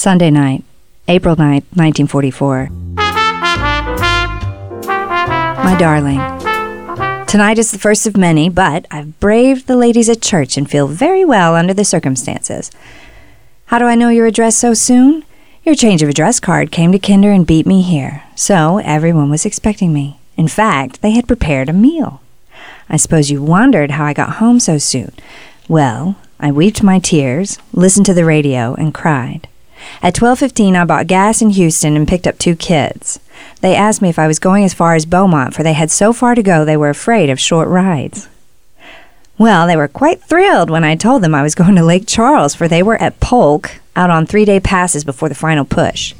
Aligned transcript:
Sunday 0.00 0.30
night, 0.30 0.64
April 1.08 1.36
9th, 1.36 1.66
1944. 1.76 2.70
My 5.62 5.76
darling, 5.78 6.16
tonight 7.26 7.58
is 7.58 7.70
the 7.70 7.78
first 7.78 8.06
of 8.06 8.16
many, 8.16 8.48
but 8.48 8.86
I've 8.90 9.20
braved 9.20 9.66
the 9.66 9.76
ladies 9.76 10.08
at 10.08 10.22
church 10.22 10.56
and 10.56 10.70
feel 10.70 10.88
very 10.88 11.22
well 11.22 11.54
under 11.54 11.74
the 11.74 11.84
circumstances. 11.84 12.70
How 13.66 13.78
do 13.78 13.84
I 13.84 13.94
know 13.94 14.08
your 14.08 14.24
address 14.24 14.56
so 14.56 14.72
soon? 14.72 15.22
Your 15.64 15.74
change 15.74 16.02
of 16.02 16.08
address 16.08 16.40
card 16.40 16.72
came 16.72 16.92
to 16.92 16.98
Kinder 16.98 17.30
and 17.30 17.46
beat 17.46 17.66
me 17.66 17.82
here, 17.82 18.22
so 18.34 18.78
everyone 18.78 19.28
was 19.28 19.44
expecting 19.44 19.92
me. 19.92 20.18
In 20.34 20.48
fact, 20.48 21.02
they 21.02 21.10
had 21.10 21.28
prepared 21.28 21.68
a 21.68 21.74
meal. 21.74 22.22
I 22.88 22.96
suppose 22.96 23.30
you 23.30 23.42
wondered 23.42 23.90
how 23.90 24.06
I 24.06 24.14
got 24.14 24.36
home 24.36 24.60
so 24.60 24.78
soon. 24.78 25.12
Well, 25.68 26.16
I 26.40 26.52
wept 26.52 26.82
my 26.82 27.00
tears, 27.00 27.58
listened 27.74 28.06
to 28.06 28.14
the 28.14 28.24
radio, 28.24 28.72
and 28.76 28.94
cried. 28.94 29.46
At 30.02 30.14
12:15 30.14 30.76
I 30.76 30.84
bought 30.84 31.06
gas 31.06 31.42
in 31.42 31.50
Houston 31.50 31.96
and 31.96 32.08
picked 32.08 32.26
up 32.26 32.38
two 32.38 32.56
kids. 32.56 33.20
They 33.60 33.74
asked 33.74 34.02
me 34.02 34.08
if 34.08 34.18
I 34.18 34.26
was 34.26 34.38
going 34.38 34.64
as 34.64 34.74
far 34.74 34.94
as 34.94 35.06
Beaumont 35.06 35.54
for 35.54 35.62
they 35.62 35.74
had 35.74 35.90
so 35.90 36.12
far 36.12 36.34
to 36.34 36.42
go 36.42 36.64
they 36.64 36.76
were 36.76 36.90
afraid 36.90 37.30
of 37.30 37.40
short 37.40 37.68
rides. 37.68 38.28
Well, 39.38 39.66
they 39.66 39.76
were 39.76 39.88
quite 39.88 40.22
thrilled 40.22 40.68
when 40.68 40.84
I 40.84 40.96
told 40.96 41.22
them 41.22 41.34
I 41.34 41.42
was 41.42 41.54
going 41.54 41.76
to 41.76 41.84
Lake 41.84 42.04
Charles 42.06 42.54
for 42.54 42.68
they 42.68 42.82
were 42.82 43.00
at 43.00 43.20
Polk 43.20 43.80
out 43.96 44.10
on 44.10 44.26
3-day 44.26 44.60
passes 44.60 45.04
before 45.04 45.28
the 45.28 45.34
final 45.34 45.64
push. 45.64 46.14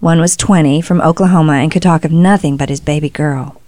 One 0.00 0.20
was 0.20 0.36
20 0.36 0.82
from 0.82 1.00
Oklahoma 1.00 1.54
and 1.54 1.72
could 1.72 1.82
talk 1.82 2.04
of 2.04 2.12
nothing 2.12 2.56
but 2.56 2.68
his 2.68 2.80
baby 2.80 3.08
girl. 3.08 3.60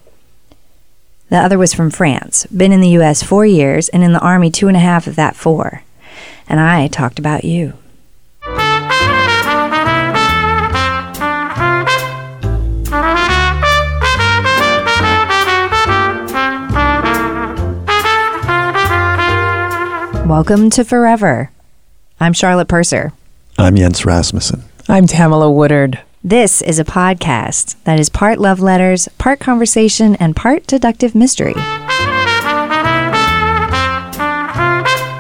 The 1.30 1.38
other 1.38 1.58
was 1.58 1.74
from 1.74 1.90
France, 1.90 2.46
been 2.46 2.72
in 2.72 2.80
the 2.80 2.90
U.S. 2.90 3.22
four 3.22 3.44
years 3.44 3.88
and 3.90 4.02
in 4.02 4.12
the 4.12 4.20
Army 4.20 4.50
two 4.50 4.68
and 4.68 4.77
a 4.77 4.80
half 4.80 5.06
of 5.06 5.16
that 5.16 5.36
four. 5.36 5.82
And 6.48 6.58
I 6.60 6.88
talked 6.88 7.18
about 7.18 7.44
you. 7.44 7.74
Welcome 20.28 20.68
to 20.72 20.84
Forever. 20.84 21.50
I'm 22.20 22.34
Charlotte 22.34 22.68
Purser. 22.68 23.14
I'm 23.56 23.76
Jens 23.76 24.04
Rasmussen. 24.04 24.62
I'm 24.86 25.06
Tamala 25.06 25.50
Woodard. 25.50 26.00
This 26.22 26.60
is 26.60 26.78
a 26.78 26.84
podcast 26.84 27.82
that 27.84 27.98
is 27.98 28.10
part 28.10 28.38
love 28.38 28.60
letters, 28.60 29.08
part 29.16 29.40
conversation, 29.40 30.16
and 30.16 30.36
part 30.36 30.66
deductive 30.66 31.14
mystery. 31.14 31.54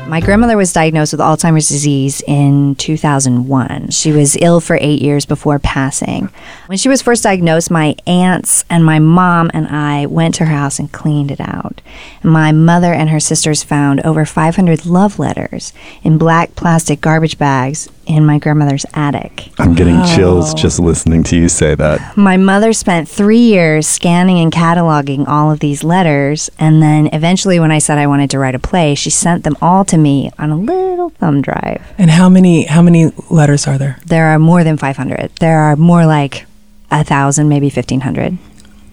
My 0.08 0.20
grandmother 0.20 0.56
was 0.56 0.72
diagnosed 0.72 1.12
with 1.12 1.20
Alzheimer's 1.20 1.68
disease 1.68 2.22
in 2.26 2.76
2001. 2.76 3.90
She 3.90 4.10
was 4.10 4.38
ill 4.40 4.58
for 4.58 4.78
eight 4.80 5.02
years 5.02 5.26
before 5.26 5.58
passing. 5.58 6.30
When 6.64 6.78
she 6.78 6.88
was 6.88 7.02
first 7.02 7.24
diagnosed, 7.24 7.70
my 7.70 7.94
aunts 8.06 8.64
and 8.70 8.86
my 8.86 9.00
mom 9.00 9.50
and 9.52 9.68
I 9.68 10.06
went 10.06 10.36
to 10.36 10.46
her 10.46 10.54
house 10.54 10.78
and 10.78 10.90
cleaned 10.90 11.30
it 11.30 11.40
out. 11.40 11.82
My 12.22 12.52
mother 12.52 12.94
and 12.94 13.10
her 13.10 13.20
sisters 13.20 13.62
found 13.62 14.00
over 14.00 14.24
500 14.24 14.86
love 14.86 15.18
letters 15.18 15.74
in 16.02 16.16
black 16.16 16.56
plastic 16.56 17.02
garbage 17.02 17.36
bags 17.36 17.90
in 18.08 18.24
my 18.24 18.38
grandmother's 18.38 18.86
attic. 18.94 19.50
I'm 19.58 19.74
getting 19.74 20.02
chills 20.16 20.54
just 20.54 20.80
listening 20.80 21.22
to 21.24 21.36
you 21.36 21.48
say 21.48 21.74
that. 21.74 22.16
My 22.16 22.36
mother 22.36 22.72
spent 22.72 23.08
three 23.08 23.38
years 23.38 23.86
scanning 23.86 24.38
and 24.40 24.50
cataloging 24.50 25.28
all 25.28 25.52
of 25.52 25.60
these 25.60 25.84
letters, 25.84 26.50
and 26.58 26.82
then 26.82 27.08
eventually, 27.12 27.60
when 27.60 27.70
I 27.70 27.78
said 27.78 27.98
I 27.98 28.06
wanted 28.06 28.30
to 28.30 28.38
write 28.38 28.54
a 28.54 28.58
play, 28.58 28.94
she 28.94 29.10
sent 29.10 29.44
them 29.44 29.56
all 29.60 29.84
to 29.84 29.98
me 29.98 30.30
on 30.38 30.50
a 30.50 30.56
little 30.56 31.10
thumb 31.10 31.42
drive. 31.42 31.82
And 31.98 32.10
how 32.10 32.28
many 32.28 32.64
how 32.64 32.82
many 32.82 33.12
letters 33.30 33.66
are 33.66 33.78
there? 33.78 33.98
There 34.06 34.26
are 34.26 34.38
more 34.38 34.64
than 34.64 34.76
500. 34.76 35.30
There 35.40 35.60
are 35.60 35.76
more 35.76 36.06
like 36.06 36.46
a 36.90 37.04
thousand, 37.04 37.48
maybe 37.48 37.66
1,500. 37.66 38.38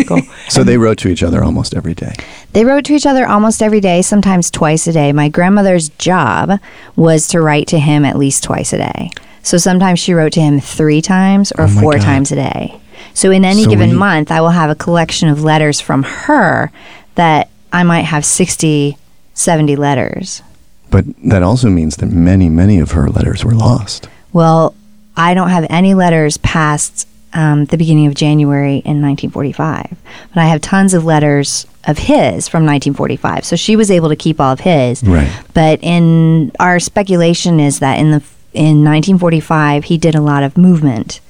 Cool. 0.10 0.22
So 0.48 0.64
they 0.64 0.76
wrote 0.76 0.98
to 0.98 1.08
each 1.08 1.22
other 1.22 1.44
almost 1.44 1.74
every 1.74 1.94
day. 1.94 2.14
They 2.52 2.64
wrote 2.64 2.84
to 2.86 2.94
each 2.94 3.06
other 3.06 3.28
almost 3.28 3.62
every 3.62 3.80
day, 3.80 4.02
sometimes 4.02 4.50
twice 4.50 4.88
a 4.88 4.92
day. 4.92 5.12
My 5.12 5.28
grandmother's 5.28 5.88
job 5.90 6.58
was 6.96 7.28
to 7.28 7.40
write 7.40 7.68
to 7.68 7.78
him 7.78 8.04
at 8.04 8.16
least 8.18 8.42
twice 8.42 8.72
a 8.72 8.78
day. 8.78 9.10
So 9.44 9.56
sometimes 9.56 10.00
she 10.00 10.12
wrote 10.12 10.32
to 10.32 10.40
him 10.40 10.58
three 10.58 11.00
times 11.00 11.52
or 11.52 11.64
Oh 11.64 11.68
my 11.68 11.80
four 11.80 11.92
God. 11.92 12.02
times 12.02 12.32
a 12.32 12.36
day. 12.36 12.80
So 13.14 13.30
in 13.30 13.44
any 13.44 13.62
So 13.64 13.70
given 13.70 13.80
when 13.90 13.90
you- 13.90 13.98
month, 13.98 14.32
I 14.32 14.40
will 14.40 14.50
have 14.50 14.70
a 14.70 14.74
collection 14.74 15.28
of 15.28 15.44
letters 15.44 15.80
from 15.80 16.02
her 16.02 16.72
that 17.14 17.48
I 17.72 17.84
might 17.84 18.02
have 18.06 18.24
60, 18.24 18.96
70 19.34 19.76
letters. 19.76 20.42
But 20.90 21.04
that 21.28 21.44
also 21.44 21.68
means 21.68 21.96
that 21.98 22.06
many, 22.06 22.48
many 22.48 22.80
of 22.80 22.92
her 22.92 23.08
letters 23.08 23.44
were 23.44 23.54
lost. 23.54 24.08
Well, 24.32 24.74
I 25.16 25.34
don't 25.34 25.50
have 25.50 25.66
any 25.70 25.94
letters 25.94 26.36
past 26.38 27.06
um, 27.32 27.66
the 27.66 27.76
beginning 27.76 28.06
of 28.06 28.14
January 28.14 28.76
in 28.76 29.00
1945, 29.02 29.96
but 30.34 30.40
I 30.40 30.46
have 30.46 30.60
tons 30.60 30.94
of 30.94 31.04
letters 31.04 31.66
of 31.84 31.98
his 31.98 32.48
from 32.48 32.64
1945. 32.64 33.44
So 33.44 33.56
she 33.56 33.76
was 33.76 33.90
able 33.90 34.08
to 34.08 34.16
keep 34.16 34.40
all 34.40 34.52
of 34.52 34.60
his. 34.60 35.02
Right. 35.02 35.30
But 35.54 35.80
in 35.82 36.52
our 36.60 36.80
speculation 36.80 37.60
is 37.60 37.78
that 37.78 37.98
in 37.98 38.10
the 38.10 38.22
in 38.52 38.82
1945 38.82 39.84
he 39.84 39.96
did 39.96 40.16
a 40.16 40.20
lot 40.20 40.42
of 40.42 40.58
movement 40.58 41.20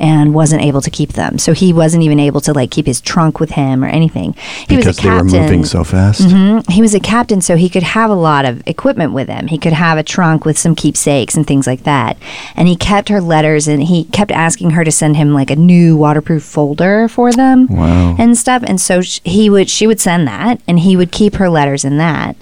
and 0.00 0.34
wasn't 0.34 0.60
able 0.62 0.80
to 0.80 0.90
keep 0.90 1.12
them. 1.12 1.38
So 1.38 1.52
he 1.52 1.72
wasn't 1.72 2.02
even 2.02 2.18
able 2.18 2.40
to 2.42 2.52
like 2.52 2.70
keep 2.70 2.86
his 2.86 3.00
trunk 3.00 3.38
with 3.40 3.50
him 3.52 3.84
or 3.84 3.86
anything. 3.88 4.34
He 4.68 4.76
because 4.76 4.86
was 4.86 4.98
a 4.98 5.02
they 5.02 5.10
were 5.10 5.20
captain. 5.22 5.40
moving 5.42 5.64
so 5.64 5.84
fast. 5.84 6.20
Mhm. 6.22 6.68
He 6.70 6.82
was 6.82 6.94
a 6.94 7.00
captain, 7.00 7.40
so 7.40 7.56
he 7.56 7.68
could 7.68 7.82
have 7.84 8.10
a 8.10 8.14
lot 8.14 8.44
of 8.44 8.62
equipment 8.66 9.12
with 9.12 9.28
him. 9.28 9.46
He 9.46 9.58
could 9.58 9.72
have 9.72 9.96
a 9.96 10.02
trunk 10.02 10.44
with 10.44 10.58
some 10.58 10.74
keepsakes 10.74 11.36
and 11.36 11.46
things 11.46 11.66
like 11.66 11.84
that. 11.84 12.16
And 12.56 12.66
he 12.68 12.76
kept 12.76 13.08
her 13.08 13.20
letters, 13.20 13.68
and 13.68 13.82
he 13.84 14.04
kept 14.04 14.32
asking 14.32 14.70
her 14.70 14.84
to 14.84 14.90
send 14.90 15.16
him 15.16 15.32
like 15.32 15.50
a 15.50 15.56
new 15.56 15.96
waterproof 15.96 16.42
folder 16.42 17.08
for 17.08 17.32
them 17.32 17.66
Wow. 17.70 18.16
and 18.18 18.36
stuff. 18.36 18.62
And 18.66 18.80
so 18.80 19.00
sh- 19.00 19.20
he 19.24 19.48
would, 19.48 19.70
she 19.70 19.86
would 19.86 20.00
send 20.00 20.26
that, 20.26 20.60
and 20.66 20.80
he 20.80 20.96
would 20.96 21.12
keep 21.12 21.36
her 21.36 21.48
letters 21.48 21.84
in 21.84 21.98
that. 21.98 22.36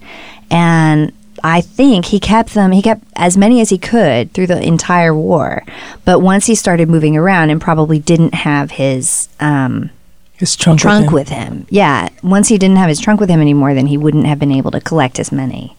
And 0.51 1.13
I 1.45 1.61
think 1.61 2.07
he 2.07 2.21
kept 2.21 2.55
them. 2.55 2.73
He 2.73 2.83
kept 2.83 3.03
as 3.17 3.37
many 3.37 3.61
as 3.61 3.71
he 3.71 3.79
could 3.79 4.33
through 4.33 4.47
the 4.47 4.63
entire 4.63 5.15
war. 5.15 5.65
But 6.05 6.21
once 6.21 6.47
he 6.47 6.55
started 6.55 6.89
moving 6.89 7.17
around 7.17 7.51
and 7.51 7.61
probably 7.61 7.99
didn't 7.99 8.35
have 8.35 8.71
his 8.73 9.29
um, 9.41 9.91
His 10.37 10.55
trunk, 10.57 10.81
trunk 10.81 11.11
with, 11.11 11.29
him. 11.29 11.39
with 11.39 11.59
him. 11.59 11.67
Yeah. 11.71 12.09
Once 12.23 12.49
he 12.49 12.59
didn't 12.59 12.77
have 12.77 12.89
his 12.89 13.01
trunk 13.01 13.21
with 13.21 13.29
him 13.29 13.41
anymore, 13.41 13.75
then 13.75 13.87
he 13.89 13.97
wouldn't 13.97 14.27
have 14.27 14.39
been 14.39 14.53
able 14.53 14.71
to 14.71 14.81
collect 14.81 15.19
as 15.19 15.33
many. 15.33 15.77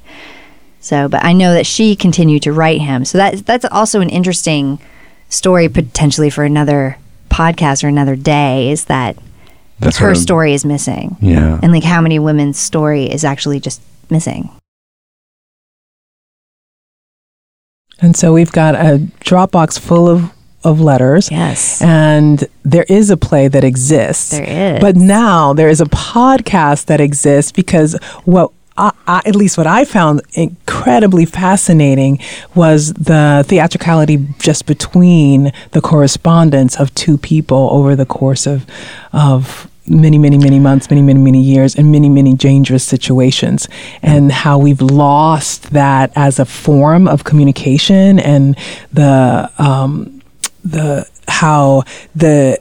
So, 0.81 1.07
but 1.07 1.23
I 1.23 1.31
know 1.31 1.53
that 1.53 1.65
she 1.65 1.95
continued 1.95 2.43
to 2.43 2.51
write 2.51 2.81
him. 2.81 3.05
So 3.05 3.17
that 3.17 3.45
that's 3.45 3.63
also 3.65 4.01
an 4.01 4.09
interesting 4.09 4.79
story 5.29 5.69
potentially 5.69 6.29
for 6.29 6.43
another 6.43 6.97
podcast 7.29 7.83
or 7.83 7.87
another 7.87 8.15
day. 8.17 8.69
Is 8.69 8.85
that 8.85 9.15
That's 9.79 9.97
her 9.99 10.09
what 10.09 10.17
story 10.17 10.53
is 10.53 10.65
missing, 10.65 11.15
Yeah. 11.21 11.59
and 11.63 11.71
like 11.71 11.83
how 11.85 12.01
many 12.01 12.19
women's 12.19 12.59
story 12.59 13.05
is 13.05 13.23
actually 13.23 13.59
just 13.61 13.81
missing. 14.09 14.49
And 18.03 18.15
so 18.15 18.33
we've 18.33 18.51
got 18.51 18.75
a 18.75 18.99
Dropbox 19.21 19.79
full 19.79 20.09
of, 20.09 20.29
of 20.63 20.79
letters. 20.81 21.31
Yes, 21.31 21.81
And 21.81 22.45
there 22.63 22.85
is 22.89 23.09
a 23.09 23.17
play 23.17 23.47
that 23.47 23.63
exists. 23.63 24.31
there 24.31 24.75
is. 24.75 24.81
But 24.81 24.95
now 24.97 25.53
there 25.53 25.69
is 25.69 25.79
a 25.81 25.85
podcast 25.85 26.85
that 26.85 26.99
exists 26.99 27.51
because 27.51 27.97
what 28.25 28.51
I, 28.77 28.91
I, 29.07 29.21
at 29.25 29.35
least 29.35 29.57
what 29.57 29.67
I 29.67 29.85
found 29.85 30.21
incredibly 30.33 31.25
fascinating 31.25 32.19
was 32.55 32.91
the 32.93 33.45
theatricality 33.47 34.27
just 34.39 34.65
between 34.65 35.51
the 35.71 35.81
correspondence 35.81 36.79
of 36.79 36.93
two 36.95 37.17
people 37.17 37.69
over 37.71 37.95
the 37.95 38.05
course 38.05 38.47
of 38.47 38.65
of 39.13 39.69
many, 39.87 40.17
many, 40.17 40.37
many 40.37 40.59
months, 40.59 40.89
many, 40.89 41.01
many, 41.01 41.19
many 41.19 41.41
years, 41.41 41.75
and 41.75 41.91
many, 41.91 42.09
many 42.09 42.33
dangerous 42.33 42.83
situations, 42.83 43.67
and 44.01 44.31
how 44.31 44.57
we've 44.57 44.81
lost 44.81 45.71
that 45.71 46.11
as 46.15 46.39
a 46.39 46.45
form 46.45 47.07
of 47.07 47.23
communication, 47.23 48.19
and 48.19 48.57
the 48.91 49.51
um, 49.57 50.21
the 50.63 51.07
how 51.27 51.83
the 52.15 52.59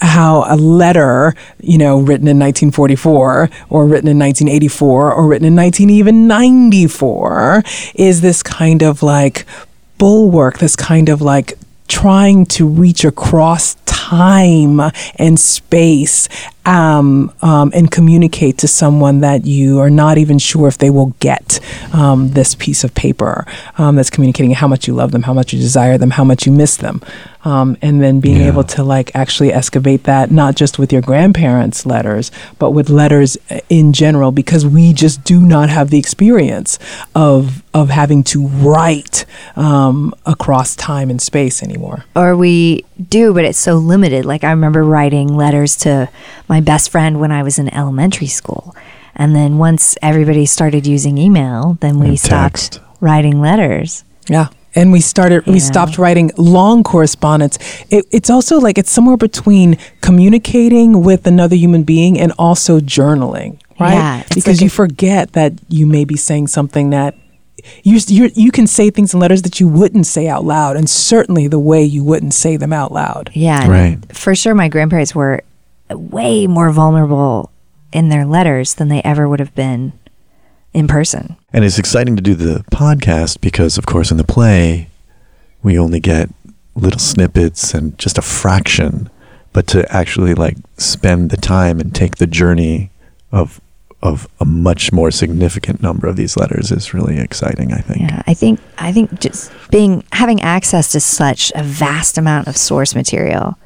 how 0.00 0.44
a 0.46 0.56
letter, 0.56 1.34
you 1.60 1.76
know, 1.78 1.98
written 1.98 2.28
in 2.28 2.38
1944 2.38 3.50
or 3.68 3.86
written 3.86 4.08
in 4.08 4.18
1984 4.18 5.12
or 5.12 5.26
written 5.26 5.46
in 5.46 5.54
19 5.56 5.90
even 5.90 6.28
94 6.28 7.64
is 7.96 8.20
this 8.20 8.42
kind 8.42 8.82
of 8.82 9.02
like 9.02 9.44
bulwark, 9.98 10.58
this 10.58 10.76
kind 10.76 11.08
of 11.08 11.20
like 11.20 11.58
trying 11.92 12.46
to 12.46 12.66
reach 12.66 13.04
across 13.04 13.74
time 13.84 14.80
and 15.16 15.38
space 15.38 16.26
um, 16.64 17.30
um, 17.42 17.70
and 17.74 17.90
communicate 17.90 18.56
to 18.58 18.66
someone 18.66 19.20
that 19.20 19.44
you 19.44 19.78
are 19.78 19.90
not 19.90 20.16
even 20.16 20.38
sure 20.38 20.68
if 20.68 20.78
they 20.78 20.88
will 20.88 21.14
get 21.20 21.60
um, 21.92 22.30
this 22.30 22.54
piece 22.54 22.82
of 22.82 22.94
paper 22.94 23.46
um, 23.76 23.96
that's 23.96 24.08
communicating 24.08 24.52
how 24.52 24.66
much 24.66 24.88
you 24.88 24.94
love 24.94 25.12
them, 25.12 25.22
how 25.22 25.34
much 25.34 25.52
you 25.52 25.58
desire 25.58 25.98
them, 25.98 26.10
how 26.10 26.24
much 26.24 26.46
you 26.46 26.52
miss 26.52 26.78
them. 26.78 27.02
Um, 27.44 27.76
and 27.82 28.00
then 28.02 28.20
being 28.20 28.38
Yeah. 28.40 28.48
able 28.48 28.64
to 28.64 28.84
like 28.84 29.10
actually 29.14 29.52
excavate 29.52 30.04
that 30.04 30.30
not 30.30 30.54
just 30.54 30.78
with 30.78 30.92
your 30.92 31.02
grandparents' 31.02 31.84
letters, 31.84 32.30
but 32.58 32.70
with 32.70 32.88
letters 32.90 33.36
uh, 33.50 33.58
in 33.68 33.92
general, 33.92 34.30
because 34.32 34.64
we 34.66 34.92
just 34.92 35.24
do 35.24 35.40
not 35.40 35.68
have 35.68 35.90
the 35.90 35.98
experience 35.98 36.78
of 37.14 37.62
of 37.74 37.88
having 37.90 38.22
to 38.22 38.46
write 38.46 39.24
um, 39.56 40.14
across 40.26 40.76
time 40.76 41.08
and 41.10 41.20
space 41.22 41.62
anymore. 41.62 42.04
or 42.14 42.36
we 42.36 42.84
do, 43.08 43.32
but 43.34 43.44
it's 43.44 43.58
so 43.58 43.74
limited. 43.76 44.24
Like 44.24 44.44
I 44.44 44.50
remember 44.50 44.84
writing 44.84 45.28
letters 45.34 45.76
to 45.78 46.08
my 46.48 46.60
best 46.60 46.90
friend 46.90 47.18
when 47.18 47.32
I 47.32 47.42
was 47.42 47.58
in 47.58 47.72
elementary 47.74 48.26
school. 48.28 48.74
And 49.16 49.34
then 49.36 49.58
once 49.58 49.96
everybody 50.00 50.46
started 50.46 50.86
using 50.86 51.18
email, 51.18 51.76
then 51.80 51.98
we 51.98 52.08
And 52.08 52.18
stopped 52.20 52.54
text. 52.72 52.80
writing 53.00 53.40
letters. 53.40 54.04
Yeah. 54.28 54.48
And 54.74 54.90
we 54.90 55.00
started, 55.00 55.46
we 55.46 55.60
stopped 55.60 55.98
writing 55.98 56.30
long 56.38 56.82
correspondence. 56.82 57.58
It, 57.90 58.06
it's 58.10 58.30
also 58.30 58.58
like 58.58 58.78
it's 58.78 58.90
somewhere 58.90 59.18
between 59.18 59.76
communicating 60.00 61.02
with 61.02 61.26
another 61.26 61.56
human 61.56 61.82
being 61.82 62.18
and 62.18 62.32
also 62.38 62.80
journaling, 62.80 63.60
right? 63.78 63.92
Yeah, 63.94 64.22
because 64.34 64.46
like 64.58 64.60
you 64.62 64.66
a- 64.68 64.70
forget 64.70 65.32
that 65.32 65.52
you 65.68 65.86
may 65.86 66.04
be 66.04 66.16
saying 66.16 66.46
something 66.46 66.90
that 66.90 67.14
you 67.84 67.98
you 68.06 68.30
you 68.34 68.50
can 68.50 68.66
say 68.66 68.90
things 68.90 69.12
in 69.14 69.20
letters 69.20 69.42
that 69.42 69.60
you 69.60 69.68
wouldn't 69.68 70.06
say 70.06 70.26
out 70.26 70.44
loud, 70.44 70.76
and 70.76 70.88
certainly 70.88 71.48
the 71.48 71.58
way 71.60 71.82
you 71.84 72.02
wouldn't 72.02 72.34
say 72.34 72.56
them 72.56 72.72
out 72.72 72.92
loud. 72.92 73.30
Yeah. 73.34 73.68
Right. 73.68 73.98
For 74.16 74.34
sure, 74.34 74.54
my 74.54 74.68
grandparents 74.68 75.14
were 75.14 75.42
way 75.90 76.46
more 76.46 76.70
vulnerable 76.70 77.50
in 77.92 78.08
their 78.08 78.24
letters 78.24 78.74
than 78.74 78.88
they 78.88 79.02
ever 79.02 79.28
would 79.28 79.38
have 79.40 79.54
been 79.54 79.92
in 80.72 80.88
person. 80.88 81.36
And 81.52 81.64
it's 81.64 81.78
exciting 81.78 82.16
to 82.16 82.22
do 82.22 82.34
the 82.34 82.64
podcast 82.70 83.40
because, 83.40 83.78
of 83.78 83.86
course, 83.86 84.10
in 84.10 84.16
the 84.16 84.24
play, 84.24 84.88
we 85.62 85.78
only 85.78 86.00
get 86.00 86.30
little 86.74 87.00
snippets 87.00 87.74
and 87.74 87.98
just 87.98 88.18
a 88.18 88.22
fraction. 88.22 89.10
But 89.52 89.66
to 89.68 89.90
actually 89.94 90.34
like 90.34 90.56
spend 90.78 91.30
the 91.30 91.36
time 91.36 91.78
and 91.78 91.94
take 91.94 92.16
the 92.16 92.26
journey 92.26 92.90
of 93.30 93.60
of 94.02 94.26
a 94.40 94.44
much 94.44 94.92
more 94.92 95.12
significant 95.12 95.80
number 95.80 96.08
of 96.08 96.16
these 96.16 96.36
letters 96.36 96.72
is 96.72 96.92
really 96.92 97.18
exciting. 97.18 97.72
I 97.72 97.80
think. 97.80 98.00
Yeah, 98.00 98.22
I 98.26 98.34
think 98.34 98.60
I 98.78 98.92
think 98.92 99.20
just 99.20 99.52
being 99.70 100.04
having 100.12 100.40
access 100.40 100.90
to 100.92 101.00
such 101.00 101.52
a 101.54 101.62
vast 101.62 102.18
amount 102.18 102.48
of 102.48 102.56
source 102.56 102.94
material 102.94 103.58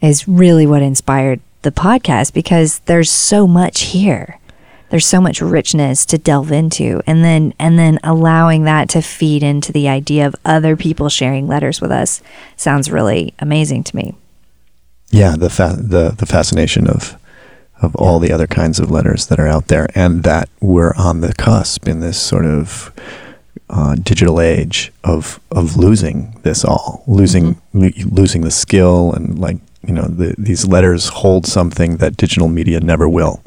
is 0.00 0.26
really 0.26 0.66
what 0.66 0.82
inspired 0.82 1.40
the 1.62 1.70
podcast 1.70 2.32
because 2.34 2.80
there's 2.80 3.10
so 3.10 3.46
much 3.46 3.82
here. 3.82 4.38
There's 4.92 5.06
so 5.06 5.22
much 5.22 5.40
richness 5.40 6.04
to 6.04 6.18
delve 6.18 6.52
into 6.52 7.00
and 7.06 7.24
then 7.24 7.54
and 7.58 7.78
then 7.78 7.98
allowing 8.04 8.64
that 8.64 8.90
to 8.90 9.00
feed 9.00 9.42
into 9.42 9.72
the 9.72 9.88
idea 9.88 10.26
of 10.26 10.36
other 10.44 10.76
people 10.76 11.08
sharing 11.08 11.48
letters 11.48 11.80
with 11.80 11.90
us 11.90 12.20
sounds 12.58 12.90
really 12.90 13.32
amazing 13.38 13.84
to 13.84 13.96
me. 13.96 14.14
Yeah, 15.08 15.34
the 15.34 15.48
fa- 15.48 15.78
the 15.80 16.10
the 16.10 16.26
fascination 16.26 16.86
of 16.86 17.16
of 17.80 17.96
all 17.96 18.18
the 18.18 18.32
other 18.32 18.46
kinds 18.46 18.78
of 18.78 18.90
letters 18.90 19.28
that 19.28 19.40
are 19.40 19.48
out 19.48 19.68
there, 19.68 19.88
and 19.94 20.24
that 20.24 20.50
we're 20.60 20.92
on 20.96 21.22
the 21.22 21.32
cusp 21.32 21.88
in 21.88 22.00
this 22.00 22.20
sort 22.20 22.44
of 22.44 22.92
uh, 23.70 23.94
digital 23.94 24.42
age 24.42 24.92
of 25.04 25.40
of 25.50 25.78
losing 25.78 26.38
this 26.42 26.66
all, 26.66 27.02
losing 27.06 27.58
lo- 27.72 27.88
losing 28.10 28.42
the 28.42 28.50
skill, 28.50 29.14
and 29.14 29.38
like 29.38 29.56
you 29.86 29.94
know, 29.94 30.02
the, 30.02 30.34
these 30.36 30.66
letters 30.66 31.08
hold 31.08 31.46
something 31.46 31.96
that 31.96 32.18
digital 32.18 32.48
media 32.48 32.78
never 32.78 33.08
will. 33.08 33.40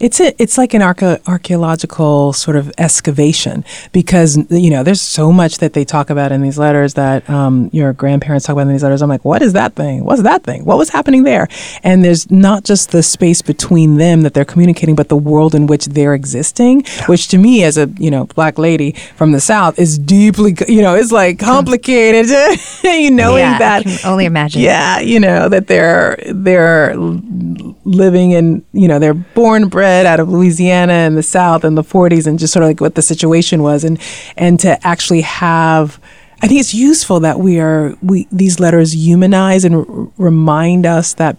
It's 0.00 0.20
a, 0.20 0.40
it's 0.40 0.58
like 0.58 0.74
an 0.74 0.82
arche- 0.82 1.20
archaeological 1.26 2.32
sort 2.32 2.56
of 2.56 2.72
excavation 2.78 3.64
because 3.92 4.36
you 4.50 4.70
know 4.70 4.82
there's 4.82 5.00
so 5.00 5.32
much 5.32 5.58
that 5.58 5.72
they 5.72 5.84
talk 5.84 6.10
about 6.10 6.32
in 6.32 6.42
these 6.42 6.58
letters 6.58 6.94
that 6.94 7.28
um, 7.28 7.70
your 7.72 7.92
grandparents 7.92 8.46
talk 8.46 8.54
about 8.54 8.62
in 8.62 8.72
these 8.72 8.82
letters. 8.82 9.02
I'm 9.02 9.08
like, 9.08 9.24
what 9.24 9.42
is 9.42 9.52
that 9.54 9.74
thing? 9.74 10.04
What's 10.04 10.22
that 10.22 10.42
thing? 10.42 10.64
What 10.64 10.78
was 10.78 10.90
happening 10.90 11.22
there? 11.22 11.48
And 11.82 12.04
there's 12.04 12.30
not 12.30 12.64
just 12.64 12.90
the 12.90 13.02
space 13.02 13.42
between 13.42 13.96
them 13.96 14.22
that 14.22 14.34
they're 14.34 14.44
communicating, 14.44 14.94
but 14.94 15.08
the 15.08 15.16
world 15.16 15.54
in 15.54 15.66
which 15.66 15.86
they're 15.86 16.14
existing, 16.14 16.84
which 17.06 17.28
to 17.28 17.38
me, 17.38 17.64
as 17.64 17.76
a 17.78 17.88
you 17.98 18.10
know 18.10 18.26
black 18.26 18.58
lady 18.58 18.92
from 19.16 19.32
the 19.32 19.40
South, 19.40 19.78
is 19.78 19.98
deeply 19.98 20.56
you 20.68 20.82
know 20.82 20.94
it's 20.94 21.12
like 21.12 21.38
complicated. 21.38 22.26
you 22.84 23.10
knowing 23.10 23.40
yeah, 23.40 23.58
that 23.58 23.80
I 23.80 23.82
can 23.82 24.10
only 24.10 24.24
imagine. 24.24 24.62
yeah, 24.62 25.00
you 25.00 25.20
know 25.20 25.48
that 25.48 25.66
they're 25.66 26.18
they're 26.26 26.94
living 26.96 28.32
in 28.32 28.64
you 28.72 28.88
know 28.88 28.98
they're 28.98 29.14
born 29.14 29.65
and 29.66 29.70
bred 29.70 30.06
out 30.06 30.20
of 30.20 30.28
Louisiana 30.28 30.92
and 30.92 31.16
the 31.16 31.22
South 31.22 31.64
in 31.64 31.74
the 31.74 31.82
40s 31.82 32.26
and 32.26 32.38
just 32.38 32.52
sort 32.52 32.62
of 32.62 32.68
like 32.68 32.80
what 32.80 32.94
the 32.94 33.02
situation 33.02 33.62
was. 33.62 33.84
And 33.84 34.00
and 34.36 34.58
to 34.60 34.84
actually 34.86 35.22
have 35.22 36.00
I 36.42 36.48
think 36.48 36.60
it's 36.60 36.74
useful 36.74 37.20
that 37.20 37.40
we 37.40 37.58
are 37.60 37.94
we 38.02 38.28
these 38.30 38.60
letters 38.60 38.94
humanize 38.94 39.64
and 39.64 39.74
r- 39.76 40.08
remind 40.18 40.86
us 40.86 41.14
that 41.14 41.36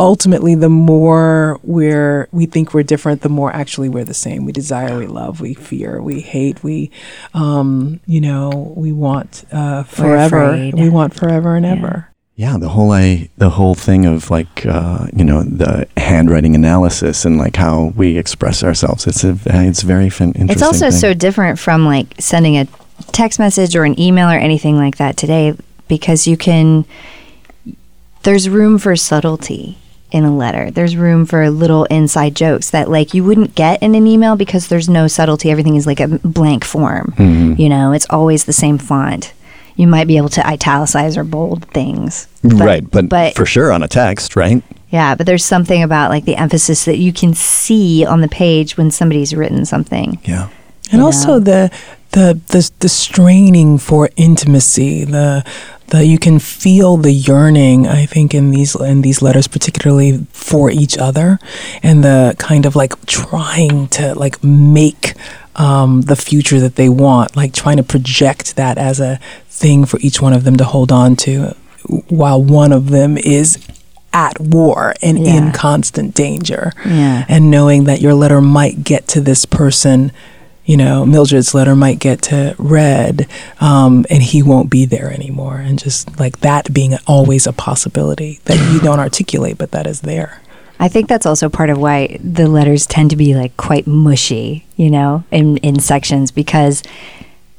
ultimately 0.00 0.54
the 0.56 0.68
more 0.68 1.60
we're 1.62 2.28
we 2.32 2.46
think 2.46 2.74
we're 2.74 2.82
different 2.82 3.20
the 3.22 3.28
more 3.28 3.54
actually 3.54 3.88
we're 3.88 4.04
the 4.04 4.14
same. 4.14 4.44
We 4.44 4.52
desire 4.52 4.98
we 4.98 5.06
love 5.06 5.40
we 5.40 5.54
fear 5.54 6.00
we 6.00 6.20
hate 6.20 6.62
we 6.62 6.90
um 7.34 8.00
you 8.06 8.20
know 8.20 8.72
we 8.76 8.92
want 8.92 9.44
uh 9.52 9.82
forever. 9.84 10.70
we 10.74 10.88
want 10.88 11.14
forever 11.14 11.54
and 11.56 11.66
ever 11.66 12.08
Yeah, 12.38 12.56
the 12.56 12.68
whole 12.68 12.92
I 12.92 13.30
the 13.36 13.50
whole 13.50 13.74
thing 13.74 14.06
of 14.06 14.30
like 14.30 14.64
uh, 14.64 15.08
you 15.12 15.24
know 15.24 15.42
the 15.42 15.88
handwriting 15.96 16.54
analysis 16.54 17.24
and 17.24 17.36
like 17.36 17.56
how 17.56 17.92
we 17.96 18.16
express 18.16 18.62
ourselves. 18.62 19.08
It's 19.08 19.24
a 19.24 19.36
it's 19.44 19.82
very 19.82 20.08
fin- 20.08 20.28
interesting. 20.28 20.50
It's 20.50 20.62
also 20.62 20.90
thing. 20.90 21.00
so 21.00 21.14
different 21.14 21.58
from 21.58 21.84
like 21.84 22.14
sending 22.20 22.56
a 22.56 22.68
text 23.10 23.40
message 23.40 23.74
or 23.74 23.82
an 23.82 23.98
email 23.98 24.28
or 24.28 24.38
anything 24.38 24.76
like 24.76 24.98
that 24.98 25.16
today 25.16 25.56
because 25.88 26.28
you 26.28 26.36
can 26.36 26.84
there's 28.22 28.48
room 28.48 28.78
for 28.78 28.94
subtlety 28.94 29.76
in 30.12 30.22
a 30.22 30.32
letter. 30.32 30.70
There's 30.70 30.96
room 30.96 31.26
for 31.26 31.50
little 31.50 31.86
inside 31.86 32.36
jokes 32.36 32.70
that 32.70 32.88
like 32.88 33.14
you 33.14 33.24
wouldn't 33.24 33.56
get 33.56 33.82
in 33.82 33.96
an 33.96 34.06
email 34.06 34.36
because 34.36 34.68
there's 34.68 34.88
no 34.88 35.08
subtlety. 35.08 35.50
Everything 35.50 35.74
is 35.74 35.88
like 35.88 35.98
a 35.98 36.06
blank 36.06 36.62
form. 36.62 37.14
Mm-hmm. 37.16 37.60
You 37.60 37.68
know, 37.68 37.90
it's 37.90 38.06
always 38.10 38.44
the 38.44 38.52
same 38.52 38.78
font. 38.78 39.32
You 39.78 39.86
might 39.86 40.06
be 40.06 40.18
able 40.18 40.28
to 40.30 40.46
italicize 40.46 41.16
or 41.16 41.24
bold 41.24 41.64
things. 41.70 42.28
right, 42.42 42.88
but, 42.88 43.08
but 43.08 43.34
for 43.34 43.46
sure 43.46 43.72
on 43.72 43.82
a 43.82 43.88
text, 43.88 44.36
right? 44.36 44.62
yeah, 44.90 45.14
but 45.14 45.26
there's 45.26 45.44
something 45.44 45.82
about 45.82 46.10
like 46.10 46.24
the 46.24 46.36
emphasis 46.36 46.84
that 46.86 46.98
you 46.98 47.12
can 47.12 47.34
see 47.34 48.04
on 48.04 48.20
the 48.20 48.28
page 48.28 48.76
when 48.76 48.90
somebody's 48.90 49.34
written 49.34 49.64
something. 49.64 50.18
Yeah. 50.24 50.48
and 50.90 51.00
you 51.00 51.04
also 51.04 51.38
know? 51.38 51.40
the, 51.40 51.72
the 52.12 52.40
the 52.48 52.70
the 52.80 52.88
straining 52.88 53.76
for 53.76 54.08
intimacy 54.16 55.04
the 55.04 55.44
the 55.88 56.06
you 56.06 56.18
can 56.18 56.38
feel 56.38 56.96
the 56.96 57.12
yearning 57.12 57.86
i 57.86 58.06
think 58.06 58.34
in 58.34 58.50
these 58.50 58.74
in 58.74 59.02
these 59.02 59.20
letters 59.20 59.46
particularly 59.46 60.26
for 60.32 60.70
each 60.70 60.96
other 60.96 61.38
and 61.82 62.02
the 62.02 62.34
kind 62.38 62.64
of 62.64 62.74
like 62.74 62.94
trying 63.04 63.88
to 63.88 64.14
like 64.14 64.42
make 64.42 65.12
um, 65.58 66.02
the 66.02 66.16
future 66.16 66.60
that 66.60 66.76
they 66.76 66.88
want 66.88 67.36
like 67.36 67.52
trying 67.52 67.76
to 67.78 67.82
project 67.82 68.56
that 68.56 68.78
as 68.78 69.00
a 69.00 69.18
thing 69.48 69.84
for 69.84 69.98
each 70.00 70.22
one 70.22 70.32
of 70.32 70.44
them 70.44 70.56
to 70.56 70.64
hold 70.64 70.90
on 70.92 71.16
to 71.16 71.54
while 72.08 72.42
one 72.42 72.72
of 72.72 72.90
them 72.90 73.18
is 73.18 73.58
at 74.12 74.38
war 74.40 74.94
and 75.02 75.18
Yeah. 75.18 75.34
in 75.36 75.52
constant 75.52 76.14
danger 76.14 76.72
Yeah. 76.86 77.24
and 77.28 77.50
knowing 77.50 77.84
that 77.84 78.00
your 78.00 78.14
letter 78.14 78.40
might 78.40 78.84
get 78.84 79.06
to 79.08 79.20
this 79.20 79.44
person, 79.44 80.12
you 80.64 80.76
know, 80.76 81.04
Mildred's 81.04 81.54
letter 81.54 81.74
might 81.76 81.98
get 81.98 82.22
to 82.22 82.54
Red, 82.58 83.26
um, 83.60 84.04
and 84.10 84.22
he 84.22 84.42
won't 84.42 84.70
be 84.70 84.84
there 84.84 85.10
anymore. 85.12 85.56
And 85.58 85.78
just 85.78 86.18
like 86.20 86.40
that 86.40 86.72
being 86.72 86.94
always 87.06 87.46
a 87.46 87.52
possibility 87.52 88.40
that 88.44 88.58
you 88.72 88.80
don't 88.80 88.98
articulate, 89.00 89.56
but 89.58 89.70
that 89.72 89.86
is 89.86 90.00
there. 90.02 90.40
I 90.80 90.88
think 90.88 91.08
that's 91.08 91.26
also 91.26 91.48
part 91.48 91.70
of 91.70 91.78
why 91.78 92.18
the 92.22 92.46
letters 92.48 92.86
tend 92.86 93.10
to 93.10 93.16
be 93.16 93.34
like 93.34 93.56
quite 93.56 93.86
mushy, 93.86 94.64
you 94.76 94.90
know, 94.90 95.24
in 95.30 95.56
in 95.58 95.80
sections 95.80 96.30
because 96.30 96.82